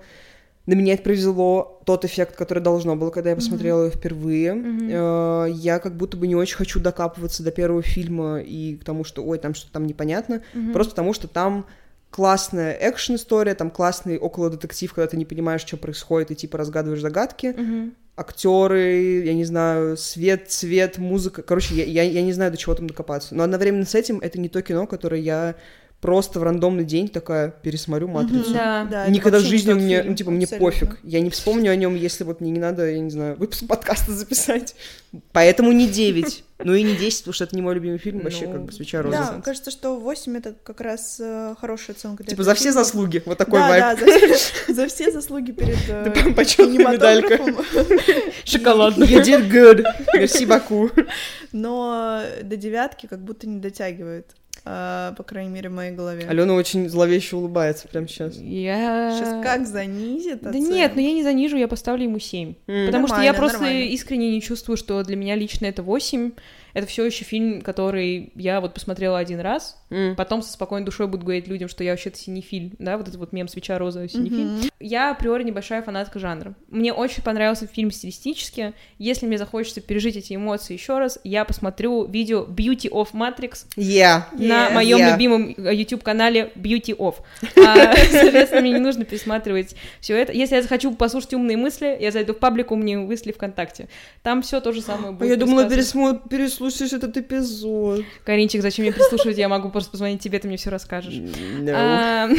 на 0.66 0.74
меня 0.74 0.93
это 0.93 1.03
произвело 1.03 1.82
тот 1.86 2.05
эффект, 2.05 2.36
который 2.36 2.59
должно 2.59 2.95
было, 2.95 3.11
когда 3.11 3.30
я 3.32 3.36
посмотрела 3.36 3.86
ее 3.86 3.91
впервые. 3.91 4.55
Э, 4.89 5.47
Я 5.51 5.80
как 5.80 5.95
будто 5.95 6.18
бы 6.18 6.28
не 6.28 6.36
очень 6.36 6.55
хочу 6.57 6.80
докапываться 6.80 7.43
до 7.43 7.51
первого 7.51 7.84
фильма 7.84 8.39
и 8.41 8.76
к 8.76 8.84
тому, 8.84 9.03
что, 9.03 9.24
ой, 9.24 9.38
там 9.38 9.53
что-то 9.53 9.74
там 9.74 9.86
непонятно. 9.86 10.41
Мгм. 10.53 10.74
Просто 10.74 10.91
потому 10.91 11.13
что 11.13 11.28
там 11.28 11.66
классная 12.09 12.74
экшн-история, 12.74 13.55
там 13.55 13.70
классный 13.70 14.18
около 14.18 14.49
детектив, 14.49 14.91
когда 14.93 15.07
ты 15.07 15.18
не 15.18 15.26
понимаешь, 15.26 15.61
что 15.61 15.78
происходит, 15.78 16.32
и 16.32 16.36
типа 16.36 16.57
разгадываешь 16.57 17.01
загадки. 17.01 17.47
Мгм. 17.47 17.93
Актеры, 18.16 19.24
я 19.26 19.34
не 19.34 19.43
знаю, 19.43 19.97
свет, 19.97 20.49
цвет, 20.49 20.97
музыка. 20.97 21.41
Короче, 21.43 21.76
я, 21.76 21.84
я, 21.84 22.03
я 22.03 22.22
не 22.22 22.32
знаю, 22.32 22.51
до 22.51 22.57
чего 22.57 22.74
там 22.74 22.88
докопаться. 22.88 23.36
Но 23.36 23.43
одновременно 23.43 23.86
с 23.86 23.93
этим 23.93 24.20
это 24.20 24.39
не 24.39 24.47
то 24.47 24.61
кино, 24.61 24.88
которое 24.88 25.20
я 25.20 25.55
просто 26.05 26.39
в 26.39 26.43
рандомный 26.43 26.83
день 26.83 27.09
такая 27.09 27.49
пересмотрю 27.49 28.07
«Матрицу». 28.07 28.53
Да. 28.53 28.87
Да, 28.89 29.07
Никогда 29.07 29.39
в 29.39 29.41
жизни 29.41 29.73
у 29.73 29.75
меня, 29.75 30.01
фильм, 30.01 30.11
ну, 30.11 30.15
типа, 30.15 30.29
мне 30.29 30.43
абсолютно. 30.43 30.67
пофиг. 30.67 30.99
Я 31.01 31.19
не 31.19 31.31
вспомню 31.31 31.71
о 31.71 31.75
нем, 31.75 31.95
если 31.95 32.23
вот 32.23 32.41
мне 32.41 32.51
не 32.51 32.59
надо, 32.59 32.87
я 32.87 32.99
не 32.99 33.09
знаю, 33.09 33.35
выпуск 33.37 33.67
подкаста 33.67 34.11
записать. 34.11 34.75
Поэтому 35.31 35.71
не 35.71 35.87
9. 35.87 36.43
Ну 36.63 36.73
и 36.73 36.83
не 36.83 36.95
10, 36.95 37.19
потому 37.19 37.33
что 37.33 37.43
это 37.45 37.55
не 37.55 37.61
мой 37.61 37.73
любимый 37.73 37.97
фильм, 37.97 38.19
вообще 38.19 38.45
Ну, 38.45 38.53
как 38.53 38.63
бы 38.65 38.71
свеча 38.71 39.01
роза. 39.01 39.17
Да, 39.17 39.41
кажется, 39.43 39.71
что 39.71 39.99
8 39.99 40.37
это 40.37 40.55
как 40.63 40.79
раз 40.79 41.17
э, 41.19 41.55
хорошая 41.59 41.95
оценка 41.95 42.23
для 42.23 42.29
Типа 42.31 42.43
за 42.43 42.53
все 42.53 42.65
фильма. 42.65 42.83
заслуги, 42.83 43.23
вот 43.25 43.37
такой 43.37 43.59
да, 43.59 43.67
вайб. 43.69 43.99
да, 43.99 44.05
за, 44.67 44.73
за 44.73 44.87
все 44.87 45.11
заслуги 45.11 45.51
перед 45.51 45.77
э, 45.89 46.05
Да 46.05 46.11
прям 46.11 46.33
почетная 46.35 46.93
медалька. 46.93 47.39
Шоколадная. 48.45 49.07
You 49.07 49.23
did 49.23 49.49
good. 49.51 49.83
Merci 50.15 50.45
beaucoup. 50.45 51.07
Но 51.51 52.21
до 52.43 52.55
девятки 52.57 53.07
как 53.07 53.23
будто 53.23 53.47
не 53.47 53.59
дотягивает, 53.59 54.35
а, 54.63 55.13
по 55.13 55.23
крайней 55.23 55.51
мере, 55.51 55.69
в 55.69 55.73
моей 55.73 55.91
голове. 55.91 56.25
Алена 56.27 56.53
очень 56.53 56.89
зловеще 56.89 57.35
улыбается 57.35 57.87
прямо 57.87 58.07
сейчас. 58.07 58.37
Я... 58.37 59.15
Сейчас 59.17 59.43
как 59.43 59.67
занизит 59.67 60.41
Да 60.41 60.51
нет, 60.51 60.93
ну 60.95 61.01
я 61.01 61.11
не 61.13 61.23
занижу, 61.23 61.57
я 61.57 61.67
поставлю 61.67 62.03
ему 62.05 62.19
7. 62.19 62.55
М. 62.67 62.85
Потому 62.85 63.07
что 63.07 63.17
я 63.17 63.31
Нормально, 63.31 63.39
просто 63.39 63.59
нормально. 63.61 63.85
искренне 63.89 64.31
не 64.31 64.41
чувствую, 64.41 64.77
что 64.77 65.03
для 65.03 65.15
меня 65.15 65.35
лично 65.35 65.65
это 65.65 65.83
8. 65.83 66.31
Это 66.76 66.86
все 66.88 67.03
еще 67.05 67.23
фильм, 67.26 67.61
который 67.61 68.32
я 68.36 68.61
вот 68.61 68.73
посмотрела 68.76 69.17
один 69.17 69.39
раз, 69.39 69.82
М. 69.89 70.15
потом 70.15 70.43
со 70.43 70.51
спокойной 70.51 70.86
душой 70.86 71.07
буду 71.07 71.23
говорить 71.23 71.47
людям, 71.47 71.67
что 71.69 71.84
я 71.84 71.91
вообще-то 71.91 72.17
синефиль, 72.19 72.73
да, 72.78 72.97
вот 72.97 73.07
этот 73.07 73.19
вот 73.19 73.32
мем 73.34 73.47
свеча 73.47 73.80
розовая 73.80 74.07
синефиль. 74.09 74.43
Мгм. 74.45 74.69
Я 74.80 75.09
априори 75.11 75.43
небольшая 75.43 75.82
фанатка 75.82 76.19
жанра. 76.19 76.53
Мне 76.69 76.93
очень 76.93 77.23
понравился 77.23 77.65
фильм 77.65 77.89
стилистически. 77.91 78.73
Если 78.99 79.26
мне 79.26 79.38
захочется 79.39 79.80
пережить 79.82 80.17
эти 80.17 80.36
эмоции 80.36 80.73
еще 80.73 80.99
раз, 80.99 81.17
я 81.23 81.45
посмотрю 81.45 82.05
видео 82.05 82.43
Beauty 82.45 82.89
of 82.91 83.13
Matrix 83.13 83.65
Yeah. 83.78 84.23
на 84.34 84.67
Yes. 84.67 84.73
моем 84.73 84.97
Yeah. 84.99 85.11
любимом 85.13 85.55
YouTube 85.57 86.03
канале 86.03 86.51
Beauty 86.55 86.95
Of. 86.95 87.15
А, 87.65 87.95
Соответственно, 87.95 88.61
мне 88.61 88.71
не 88.73 88.80
нужно 88.80 89.05
пересматривать 89.05 89.76
все 90.01 90.15
это. 90.17 90.34
Если 90.34 90.55
я 90.55 90.61
захочу 90.61 90.93
послушать 90.93 91.34
умные 91.34 91.55
мысли, 91.57 91.97
я 91.99 92.11
зайду 92.11 92.34
в 92.34 92.38
паблик 92.39 92.71
умные 92.71 92.97
мысли 92.97 93.32
ВКонтакте. 93.32 93.88
Там 94.23 94.41
все 94.41 94.59
то 94.59 94.73
же 94.73 94.82
самое 94.82 95.09
А 95.09 95.11
будет. 95.13 95.30
я 95.30 95.38
думала, 95.38 95.63
пересказано. 95.69 96.64
Переслушаешь 96.66 96.93
этот 96.93 97.18
эпизод. 97.18 98.03
Каринчик, 98.26 98.61
зачем 98.61 98.86
мне 98.86 98.93
прислушивать? 98.93 99.38
Я 99.38 99.49
могу 99.49 99.70
просто 99.70 99.91
позвонить 99.91 100.22
тебе, 100.22 100.39
ты 100.39 100.47
мне 100.47 100.57
все 100.57 100.70
расскажешь. 100.70 101.16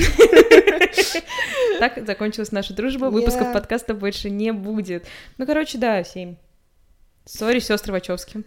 Так 1.79 2.07
закончилась 2.07 2.53
наша 2.53 2.73
дружба. 2.73 3.07
Выпусков 3.11 3.53
подкаста 3.53 3.93
больше 3.93 4.31
не 4.31 4.51
будет. 4.51 5.05
Ну, 5.37 5.45
короче, 5.45 5.77
да, 5.77 6.03
семь. 6.05 6.37
Сори, 7.27 7.59
сестры 7.59 7.93
Вачовски. 7.93 8.45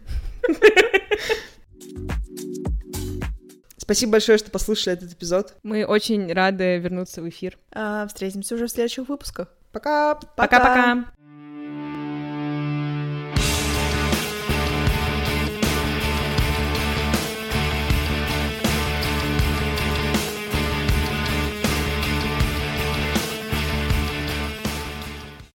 Спасибо 3.77 4.13
большое, 4.13 4.39
что 4.39 4.49
послушали 4.49 4.97
этот 4.97 5.13
эпизод. 5.13 5.53
Мы 5.61 5.85
очень 5.85 6.33
рады 6.33 6.79
вернуться 6.79 7.21
в 7.21 7.29
эфир. 7.29 7.59
А, 7.71 8.07
Встретимся 8.07 8.55
уже 8.55 8.65
в 8.65 8.71
следующих 8.71 9.07
выпусках. 9.07 9.49
Пока! 9.71 10.15
Пока-пока. 10.15 11.05